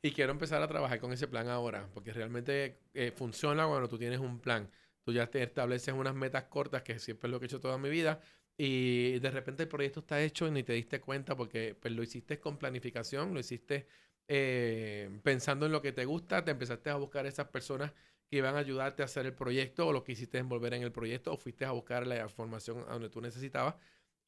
y 0.00 0.12
quiero 0.12 0.30
empezar 0.30 0.62
a 0.62 0.68
trabajar 0.68 1.00
con 1.00 1.12
ese 1.12 1.26
plan 1.26 1.48
ahora, 1.48 1.88
porque 1.92 2.12
realmente 2.12 2.78
eh, 2.94 3.10
funciona 3.10 3.66
cuando 3.66 3.88
tú 3.88 3.98
tienes 3.98 4.20
un 4.20 4.38
plan. 4.38 4.70
Tú 5.02 5.12
ya 5.12 5.26
te 5.26 5.42
estableces 5.42 5.92
unas 5.92 6.14
metas 6.14 6.44
cortas, 6.44 6.82
que 6.82 7.00
siempre 7.00 7.26
es 7.26 7.32
lo 7.32 7.40
que 7.40 7.46
he 7.46 7.48
hecho 7.48 7.58
toda 7.58 7.76
mi 7.76 7.90
vida, 7.90 8.20
y 8.56 9.18
de 9.18 9.30
repente 9.32 9.64
el 9.64 9.68
proyecto 9.68 9.98
está 10.00 10.22
hecho 10.22 10.46
y 10.46 10.52
ni 10.52 10.62
te 10.62 10.74
diste 10.74 11.00
cuenta 11.00 11.36
porque 11.36 11.74
pues, 11.80 11.92
lo 11.92 12.04
hiciste 12.04 12.38
con 12.38 12.56
planificación, 12.56 13.34
lo 13.34 13.40
hiciste 13.40 13.88
eh, 14.28 15.10
pensando 15.24 15.66
en 15.66 15.72
lo 15.72 15.82
que 15.82 15.90
te 15.90 16.04
gusta, 16.04 16.44
te 16.44 16.52
empezaste 16.52 16.90
a 16.90 16.96
buscar 16.96 17.26
esas 17.26 17.48
personas 17.48 17.92
que 18.30 18.36
iban 18.36 18.54
a 18.54 18.58
ayudarte 18.58 19.02
a 19.02 19.06
hacer 19.06 19.26
el 19.26 19.34
proyecto 19.34 19.88
o 19.88 19.92
lo 19.92 20.04
que 20.04 20.12
hiciste 20.12 20.38
envolver 20.38 20.74
en 20.74 20.82
el 20.84 20.92
proyecto 20.92 21.32
o 21.32 21.36
fuiste 21.36 21.64
a 21.64 21.72
buscar 21.72 22.06
la 22.06 22.22
información 22.22 22.84
a 22.88 22.92
donde 22.92 23.08
tú 23.08 23.20
necesitabas 23.20 23.74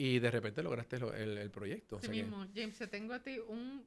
y 0.00 0.18
de 0.18 0.30
repente 0.30 0.62
lograste 0.62 0.96
el, 0.96 1.36
el, 1.36 1.50
proyecto. 1.50 2.00
Sí 2.00 2.08
mismo. 2.08 2.46
James, 2.54 2.78
te 2.78 2.86
tengo 2.86 3.12
a 3.12 3.22
ti 3.22 3.38
un 3.38 3.86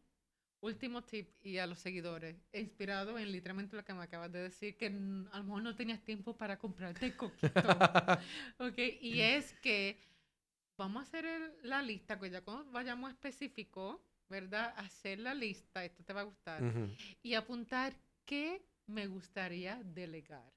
último 0.59 1.01
tip 1.01 1.27
y 1.41 1.57
a 1.57 1.65
los 1.65 1.79
seguidores, 1.79 2.35
inspirado 2.53 3.17
en 3.17 3.31
literalmente 3.31 3.75
lo 3.75 3.83
que 3.83 3.95
me 3.95 4.03
acabas 4.03 4.31
de 4.31 4.43
decir, 4.43 4.77
que 4.77 4.85
a 4.85 5.37
lo 5.39 5.43
mejor 5.43 5.63
no 5.63 5.75
tenías 5.75 6.03
tiempo 6.03 6.37
para 6.37 6.59
comprarte 6.59 7.17
coquito. 7.17 7.49
ok, 8.59 8.77
y 9.01 9.21
es 9.21 9.53
que 9.53 9.97
vamos 10.77 10.99
a 10.99 11.07
hacer 11.07 11.57
la 11.63 11.81
lista, 11.81 12.19
que 12.19 12.29
ya 12.29 12.41
cuando 12.41 12.71
vayamos 12.71 13.09
específico, 13.09 14.05
¿verdad? 14.29 14.71
Hacer 14.77 15.17
la 15.17 15.33
lista, 15.33 15.83
esto 15.83 16.03
te 16.03 16.13
va 16.13 16.21
a 16.21 16.25
gustar, 16.25 16.61
y 17.23 17.33
apuntar 17.33 17.95
qué 18.23 18.61
me 18.85 19.07
gustaría 19.07 19.81
delegar. 19.83 20.52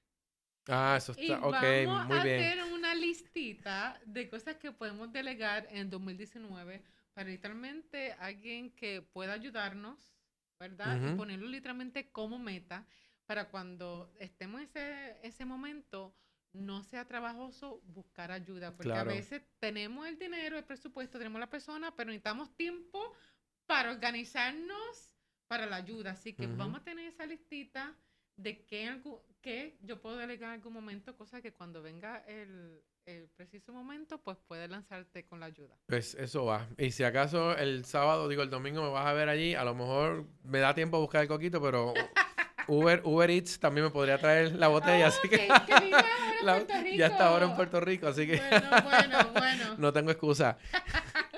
Ah, 0.68 0.96
eso 0.96 1.12
está, 1.12 1.38
ok, 1.38 1.62
vamos 1.86 2.06
muy 2.06 2.18
a 2.18 2.22
bien. 2.24 2.40
hacer 2.40 2.64
una 2.72 2.94
listita 2.94 4.00
de 4.04 4.28
cosas 4.28 4.56
que 4.56 4.72
podemos 4.72 5.12
delegar 5.12 5.66
en 5.70 5.90
2019 5.90 6.82
para 7.14 7.28
literalmente 7.28 8.12
alguien 8.14 8.70
que 8.72 9.02
pueda 9.02 9.32
ayudarnos, 9.34 10.14
¿verdad? 10.58 11.00
Y 11.00 11.16
ponerlo 11.16 11.46
literalmente 11.48 12.10
como 12.10 12.38
meta 12.38 12.86
para 13.26 13.48
cuando 13.48 14.12
estemos 14.18 14.60
en 14.60 14.66
ese, 14.66 15.18
ese 15.22 15.44
momento 15.44 16.14
no 16.52 16.82
sea 16.82 17.06
trabajoso 17.06 17.82
buscar 17.86 18.32
ayuda, 18.32 18.74
porque 18.76 18.92
a 18.92 19.04
veces 19.04 19.42
tenemos 19.58 20.06
el 20.06 20.18
dinero, 20.18 20.56
el 20.56 20.64
presupuesto, 20.64 21.18
tenemos 21.18 21.38
la 21.38 21.50
persona, 21.50 21.94
pero 21.94 22.08
necesitamos 22.08 22.54
tiempo 22.56 23.12
para 23.66 23.90
organizarnos 23.90 25.12
para 25.48 25.66
la 25.66 25.76
ayuda. 25.76 26.12
Así 26.12 26.32
que 26.32 26.46
vamos 26.46 26.80
a 26.80 26.84
tener 26.84 27.06
esa 27.06 27.26
listita 27.26 27.94
de 28.36 28.64
qué, 28.64 29.00
qué 29.40 29.76
yo 29.82 30.00
puedo 30.00 30.16
delegar 30.16 30.50
en 30.50 30.54
algún 30.60 30.72
momento, 30.72 31.16
cosa 31.16 31.40
que 31.40 31.52
cuando 31.52 31.82
venga 31.82 32.18
el, 32.26 32.82
el 33.06 33.28
preciso 33.36 33.72
momento, 33.72 34.18
pues 34.18 34.36
puedes 34.46 34.68
lanzarte 34.68 35.24
con 35.24 35.40
la 35.40 35.46
ayuda. 35.46 35.76
Pues 35.86 36.14
eso 36.14 36.44
va. 36.44 36.68
Y 36.76 36.90
si 36.90 37.04
acaso 37.04 37.56
el 37.56 37.84
sábado, 37.84 38.28
digo 38.28 38.42
el 38.42 38.50
domingo, 38.50 38.82
me 38.82 38.90
vas 38.90 39.06
a 39.06 39.12
ver 39.12 39.28
allí, 39.28 39.54
a 39.54 39.64
lo 39.64 39.74
mejor 39.74 40.26
me 40.42 40.58
da 40.58 40.74
tiempo 40.74 40.96
a 40.96 41.00
buscar 41.00 41.22
el 41.22 41.28
coquito, 41.28 41.62
pero 41.62 41.94
Uber, 42.68 43.00
Uber 43.04 43.30
Eats 43.30 43.58
también 43.58 43.84
me 43.84 43.90
podría 43.90 44.18
traer 44.18 44.56
la 44.56 44.68
botella, 44.68 45.08
así 45.08 45.28
que... 45.28 45.48
ya 46.96 47.06
está 47.06 47.28
ahora 47.28 47.46
en 47.46 47.54
Puerto 47.54 47.80
Rico, 47.80 48.08
así 48.08 48.26
que... 48.26 48.38
Bueno, 48.38 48.70
bueno, 48.82 49.30
bueno. 49.32 49.74
no 49.78 49.92
tengo 49.92 50.10
excusa. 50.10 50.58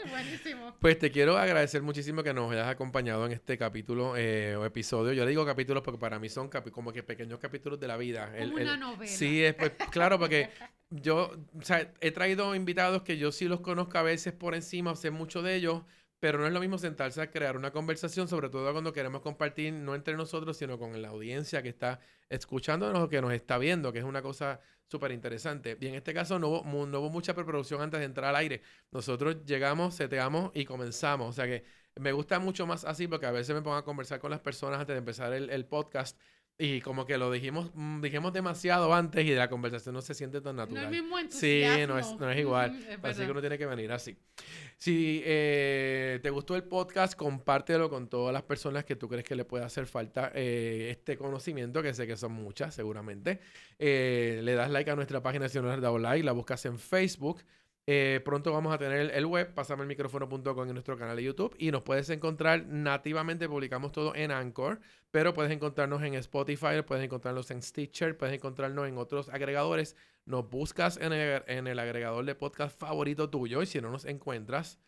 Buenísimo. 0.10 0.74
Pues 0.80 0.98
te 0.98 1.10
quiero 1.10 1.36
agradecer 1.36 1.82
muchísimo 1.82 2.22
que 2.22 2.32
nos 2.32 2.50
hayas 2.52 2.68
acompañado 2.68 3.26
en 3.26 3.32
este 3.32 3.58
capítulo 3.58 4.16
eh, 4.16 4.56
o 4.56 4.64
episodio. 4.64 5.12
Yo 5.12 5.24
le 5.24 5.30
digo 5.30 5.44
capítulos 5.44 5.82
porque 5.82 5.98
para 5.98 6.18
mí 6.18 6.28
son 6.28 6.48
como 6.48 6.92
que 6.92 7.02
pequeños 7.02 7.38
capítulos 7.38 7.80
de 7.80 7.88
la 7.88 7.96
vida. 7.96 8.32
Como 8.38 8.54
una 8.54 8.76
novela. 8.76 9.10
Sí, 9.10 9.44
es, 9.44 9.54
pues, 9.54 9.72
claro, 9.90 10.18
porque 10.18 10.50
yo 10.90 11.32
o 11.58 11.62
sea, 11.62 11.92
he 12.00 12.10
traído 12.10 12.54
invitados 12.54 13.02
que 13.02 13.18
yo 13.18 13.32
sí 13.32 13.46
los 13.46 13.60
conozco 13.60 13.98
a 13.98 14.02
veces 14.02 14.32
por 14.32 14.54
encima, 14.54 14.94
sé 14.96 15.10
mucho 15.10 15.42
de 15.42 15.56
ellos, 15.56 15.82
pero 16.20 16.38
no 16.38 16.46
es 16.46 16.52
lo 16.52 16.60
mismo 16.60 16.78
sentarse 16.78 17.20
a 17.20 17.30
crear 17.30 17.56
una 17.56 17.70
conversación, 17.70 18.28
sobre 18.28 18.48
todo 18.48 18.70
cuando 18.72 18.92
queremos 18.92 19.20
compartir 19.20 19.72
no 19.72 19.94
entre 19.94 20.16
nosotros, 20.16 20.56
sino 20.56 20.78
con 20.78 21.00
la 21.00 21.08
audiencia 21.08 21.62
que 21.62 21.68
está 21.68 22.00
escuchándonos 22.28 23.04
o 23.04 23.08
que 23.08 23.20
nos 23.20 23.32
está 23.32 23.58
viendo, 23.58 23.92
que 23.92 24.00
es 24.00 24.04
una 24.04 24.22
cosa 24.22 24.60
súper 24.88 25.12
interesante. 25.12 25.76
Y 25.80 25.86
en 25.86 25.94
este 25.94 26.12
caso 26.12 26.38
no 26.38 26.48
hubo, 26.48 26.86
no 26.86 27.00
hubo 27.00 27.10
mucha 27.10 27.34
preproducción 27.34 27.80
antes 27.80 28.00
de 28.00 28.06
entrar 28.06 28.30
al 28.30 28.36
aire. 28.36 28.62
Nosotros 28.90 29.44
llegamos, 29.44 29.94
seteamos 29.94 30.50
y 30.54 30.64
comenzamos. 30.64 31.28
O 31.28 31.32
sea 31.32 31.46
que 31.46 31.64
me 31.96 32.12
gusta 32.12 32.38
mucho 32.38 32.66
más 32.66 32.84
así 32.84 33.06
porque 33.06 33.26
a 33.26 33.30
veces 33.30 33.54
me 33.54 33.62
pongo 33.62 33.76
a 33.76 33.84
conversar 33.84 34.18
con 34.18 34.30
las 34.30 34.40
personas 34.40 34.80
antes 34.80 34.94
de 34.94 34.98
empezar 34.98 35.32
el, 35.32 35.50
el 35.50 35.66
podcast 35.66 36.18
y 36.60 36.80
como 36.80 37.06
que 37.06 37.16
lo 37.18 37.30
dijimos, 37.30 37.70
mm, 37.72 38.00
dijimos 38.00 38.32
demasiado 38.32 38.92
antes 38.92 39.24
y 39.24 39.30
de 39.30 39.36
la 39.36 39.48
conversación 39.48 39.94
no 39.94 40.02
se 40.02 40.12
siente 40.12 40.40
tan 40.40 40.56
natural. 40.56 40.90
No 40.90 40.96
es 40.96 41.02
mismo 41.02 41.16
Sí, 41.30 41.62
no 41.86 41.96
es, 41.96 42.16
no 42.18 42.28
es 42.28 42.38
igual. 42.38 42.76
así 43.00 43.24
que 43.24 43.30
uno 43.30 43.40
tiene 43.40 43.56
que 43.56 43.66
venir 43.66 43.92
así. 43.92 44.16
Si 44.76 45.22
eh, 45.24 46.18
te 46.20 46.30
gustó 46.30 46.56
el 46.56 46.64
podcast, 46.64 47.14
compártelo 47.14 47.88
con 47.88 48.08
todas 48.08 48.32
las 48.32 48.42
personas 48.42 48.84
que 48.84 48.96
tú 48.96 49.08
crees 49.08 49.24
que 49.24 49.36
le 49.36 49.44
puede 49.44 49.64
hacer 49.64 49.86
falta 49.86 50.32
eh, 50.34 50.88
este 50.90 51.16
conocimiento, 51.16 51.80
que 51.80 51.94
sé 51.94 52.08
que 52.08 52.16
son 52.16 52.32
muchas 52.32 52.74
seguramente. 52.74 53.38
Eh, 53.78 54.40
le 54.42 54.54
das 54.54 54.70
like 54.70 54.90
a 54.90 54.96
nuestra 54.96 55.22
página 55.22 55.48
si 55.48 55.58
no 55.58 55.68
le 55.68 55.74
has 55.74 55.80
dado 55.80 55.98
like, 55.98 56.24
la 56.24 56.32
buscas 56.32 56.64
en 56.66 56.78
Facebook. 56.80 57.44
Eh, 57.90 58.20
pronto 58.22 58.52
vamos 58.52 58.74
a 58.74 58.76
tener 58.76 59.10
el, 59.14 59.24
web, 59.24 59.54
pasame 59.54 59.80
el 59.80 59.88
micrófono.com 59.88 60.68
en 60.68 60.74
nuestro 60.74 60.98
canal 60.98 61.16
de 61.16 61.22
YouTube 61.22 61.56
y 61.58 61.70
nos 61.70 61.80
puedes 61.80 62.10
encontrar 62.10 62.66
nativamente, 62.66 63.48
publicamos 63.48 63.92
todo 63.92 64.14
en 64.14 64.30
Anchor, 64.30 64.78
pero 65.10 65.32
puedes 65.32 65.50
encontrarnos 65.50 66.02
en 66.02 66.12
Spotify, 66.12 66.82
puedes 66.86 67.02
encontrarnos 67.02 67.50
en 67.50 67.62
Stitcher, 67.62 68.18
puedes 68.18 68.34
encontrarnos 68.34 68.86
en 68.86 68.98
otros 68.98 69.30
agregadores. 69.30 69.96
Nos 70.26 70.50
buscas 70.50 70.98
en 70.98 71.14
el, 71.14 71.42
en 71.46 71.66
el 71.66 71.78
agregador 71.78 72.26
de 72.26 72.34
podcast 72.34 72.78
favorito 72.78 73.30
tuyo 73.30 73.62
y 73.62 73.66
si 73.66 73.80
no 73.80 73.90
nos 73.90 74.04
encuentras, 74.04 74.78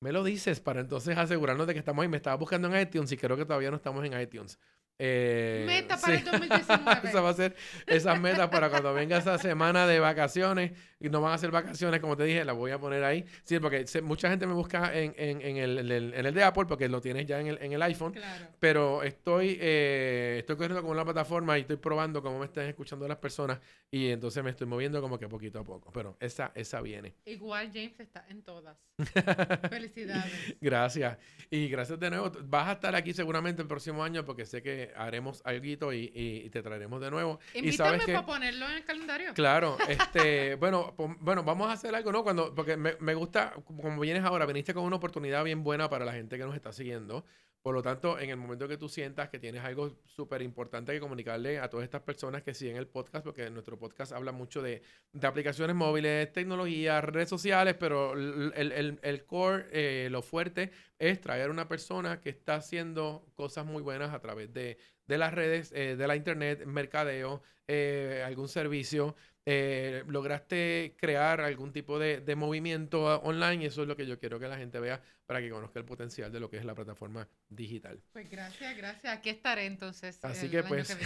me 0.00 0.10
lo 0.10 0.24
dices 0.24 0.58
para 0.58 0.80
entonces 0.80 1.16
asegurarnos 1.16 1.68
de 1.68 1.74
que 1.74 1.78
estamos 1.78 2.02
ahí. 2.02 2.08
Me 2.08 2.16
estaba 2.16 2.34
buscando 2.34 2.66
en 2.66 2.82
iTunes 2.82 3.12
y 3.12 3.16
creo 3.16 3.36
que 3.36 3.44
todavía 3.44 3.70
no 3.70 3.76
estamos 3.76 4.04
en 4.04 4.20
iTunes. 4.20 4.58
Eh, 4.98 5.64
meta 5.66 5.96
para 5.96 6.14
el 6.14 6.24
2019. 6.24 7.00
esa 7.08 7.20
va 7.20 7.30
a 7.30 7.34
ser 7.34 7.56
esas 7.86 8.20
metas 8.20 8.48
para 8.48 8.70
cuando 8.70 8.94
venga 8.94 9.18
esa 9.18 9.38
semana 9.38 9.86
de 9.86 9.98
vacaciones 9.98 10.72
y 11.00 11.10
no 11.10 11.20
van 11.20 11.32
a 11.32 11.38
ser 11.38 11.50
vacaciones, 11.50 12.00
como 12.00 12.16
te 12.16 12.24
dije, 12.24 12.44
las 12.44 12.56
voy 12.56 12.70
a 12.70 12.78
poner 12.78 13.02
ahí. 13.04 13.24
Sí, 13.42 13.58
porque 13.58 13.84
mucha 14.02 14.30
gente 14.30 14.46
me 14.46 14.54
busca 14.54 14.96
en, 14.96 15.12
en, 15.16 15.40
en, 15.42 15.56
el, 15.56 15.90
en, 15.90 16.26
el, 16.26 16.32
de 16.32 16.42
Apple 16.42 16.64
porque 16.66 16.88
lo 16.88 17.00
tienes 17.00 17.26
ya 17.26 17.40
en 17.40 17.48
el, 17.48 17.58
en 17.60 17.72
el 17.72 17.82
iPhone. 17.82 18.14
Pero 18.60 19.02
estoy, 19.02 19.58
eh, 19.60 20.36
estoy 20.38 20.56
corriendo 20.56 20.82
con 20.82 20.96
la 20.96 21.04
plataforma 21.04 21.58
y 21.58 21.62
estoy 21.62 21.76
probando 21.76 22.22
cómo 22.22 22.38
me 22.38 22.46
están 22.46 22.66
escuchando 22.66 23.06
las 23.08 23.18
personas 23.18 23.58
y 23.90 24.10
entonces 24.10 24.42
me 24.42 24.50
estoy 24.50 24.66
moviendo 24.66 25.00
como 25.02 25.18
que 25.18 25.28
poquito 25.28 25.58
a 25.58 25.64
poco. 25.64 25.92
Pero 25.92 26.16
esa, 26.20 26.52
esa 26.54 26.80
viene. 26.80 27.14
Igual 27.26 27.70
James 27.72 27.98
está 28.00 28.24
en 28.28 28.42
todas. 28.42 28.78
Felicidades. 29.68 30.56
Gracias. 30.60 31.18
Y 31.50 31.68
gracias 31.68 31.98
de 31.98 32.10
nuevo. 32.10 32.32
Vas 32.44 32.68
a 32.68 32.72
estar 32.72 32.94
aquí 32.94 33.12
seguramente 33.12 33.60
el 33.60 33.68
próximo 33.68 34.02
año 34.04 34.24
porque 34.24 34.46
sé 34.46 34.62
que 34.62 34.83
haremos 34.96 35.42
algo 35.44 35.92
y, 35.92 36.10
y, 36.14 36.50
te 36.50 36.62
traeremos 36.62 37.00
de 37.00 37.10
nuevo. 37.10 37.38
Invítame 37.54 37.68
y 37.68 37.72
sabes 37.72 38.04
que, 38.04 38.12
para 38.12 38.26
ponerlo 38.26 38.66
en 38.66 38.72
el 38.72 38.84
calendario. 38.84 39.34
Claro, 39.34 39.76
este, 39.88 40.56
bueno, 40.56 40.94
bueno, 41.20 41.42
vamos 41.44 41.68
a 41.68 41.72
hacer 41.72 41.94
algo, 41.94 42.12
¿no? 42.12 42.22
Cuando, 42.22 42.54
porque 42.54 42.76
me, 42.76 42.96
me 43.00 43.14
gusta, 43.14 43.54
como 43.64 44.00
vienes 44.00 44.24
ahora, 44.24 44.46
viniste 44.46 44.74
con 44.74 44.84
una 44.84 44.96
oportunidad 44.96 45.44
bien 45.44 45.62
buena 45.62 45.88
para 45.88 46.04
la 46.04 46.12
gente 46.12 46.36
que 46.36 46.44
nos 46.44 46.54
está 46.54 46.72
siguiendo. 46.72 47.24
Por 47.64 47.74
lo 47.74 47.82
tanto, 47.82 48.18
en 48.18 48.28
el 48.28 48.36
momento 48.36 48.68
que 48.68 48.76
tú 48.76 48.90
sientas 48.90 49.30
que 49.30 49.38
tienes 49.38 49.64
algo 49.64 49.98
súper 50.04 50.42
importante 50.42 50.92
que 50.92 51.00
comunicarle 51.00 51.58
a 51.58 51.70
todas 51.70 51.84
estas 51.84 52.02
personas 52.02 52.42
que 52.42 52.52
siguen 52.52 52.76
el 52.76 52.86
podcast, 52.86 53.24
porque 53.24 53.48
nuestro 53.48 53.78
podcast 53.78 54.12
habla 54.12 54.32
mucho 54.32 54.60
de, 54.60 54.82
de 55.14 55.26
aplicaciones 55.26 55.74
móviles, 55.74 56.30
tecnología, 56.30 57.00
redes 57.00 57.30
sociales, 57.30 57.74
pero 57.80 58.12
el, 58.12 58.52
el, 58.54 59.00
el 59.02 59.24
core, 59.24 59.64
eh, 59.72 60.08
lo 60.10 60.20
fuerte, 60.20 60.72
es 60.98 61.22
traer 61.22 61.48
una 61.48 61.66
persona 61.66 62.20
que 62.20 62.28
está 62.28 62.56
haciendo 62.56 63.32
cosas 63.34 63.64
muy 63.64 63.80
buenas 63.80 64.12
a 64.12 64.20
través 64.20 64.52
de, 64.52 64.76
de 65.06 65.16
las 65.16 65.32
redes, 65.32 65.72
eh, 65.72 65.96
de 65.96 66.06
la 66.06 66.16
internet, 66.16 66.66
mercadeo, 66.66 67.40
eh, 67.66 68.22
algún 68.26 68.48
servicio. 68.48 69.16
Eh, 69.46 70.04
lograste 70.06 70.96
crear 70.98 71.42
algún 71.42 71.70
tipo 71.70 71.98
de, 71.98 72.20
de, 72.20 72.34
movimiento 72.34 73.20
online 73.20 73.64
y 73.64 73.66
eso 73.66 73.82
es 73.82 73.88
lo 73.88 73.94
que 73.94 74.06
yo 74.06 74.18
quiero 74.18 74.40
que 74.40 74.48
la 74.48 74.56
gente 74.56 74.80
vea 74.80 75.02
para 75.26 75.40
que 75.40 75.50
conozca 75.50 75.78
el 75.78 75.84
potencial 75.84 76.32
de 76.32 76.40
lo 76.40 76.48
que 76.48 76.56
es 76.56 76.64
la 76.64 76.74
plataforma 76.74 77.28
digital. 77.50 78.00
Pues 78.12 78.30
gracias, 78.30 78.74
gracias. 78.76 79.12
Aquí 79.12 79.28
estaré 79.28 79.66
entonces. 79.66 80.18
Así 80.22 80.48
que 80.48 80.62
pues 80.62 80.96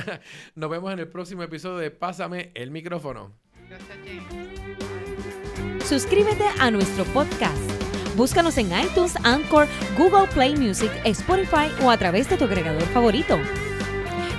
nos 0.54 0.70
vemos 0.70 0.92
en 0.92 0.98
el 0.98 1.08
próximo 1.08 1.42
episodio 1.42 1.78
de 1.78 1.90
Pásame 1.90 2.52
el 2.54 2.70
micrófono. 2.70 3.34
Gracias, 3.68 3.98
James. 4.04 5.86
Suscríbete 5.86 6.44
a 6.58 6.70
nuestro 6.70 7.04
podcast. 7.06 7.76
Búscanos 8.16 8.58
en 8.58 8.66
iTunes, 8.78 9.14
Anchor, 9.24 9.68
Google 9.96 10.26
Play 10.32 10.56
Music, 10.56 10.90
Spotify 11.04 11.70
o 11.82 11.90
a 11.90 11.96
través 11.96 12.28
de 12.28 12.36
tu 12.36 12.44
agregador 12.44 12.82
favorito. 12.88 13.38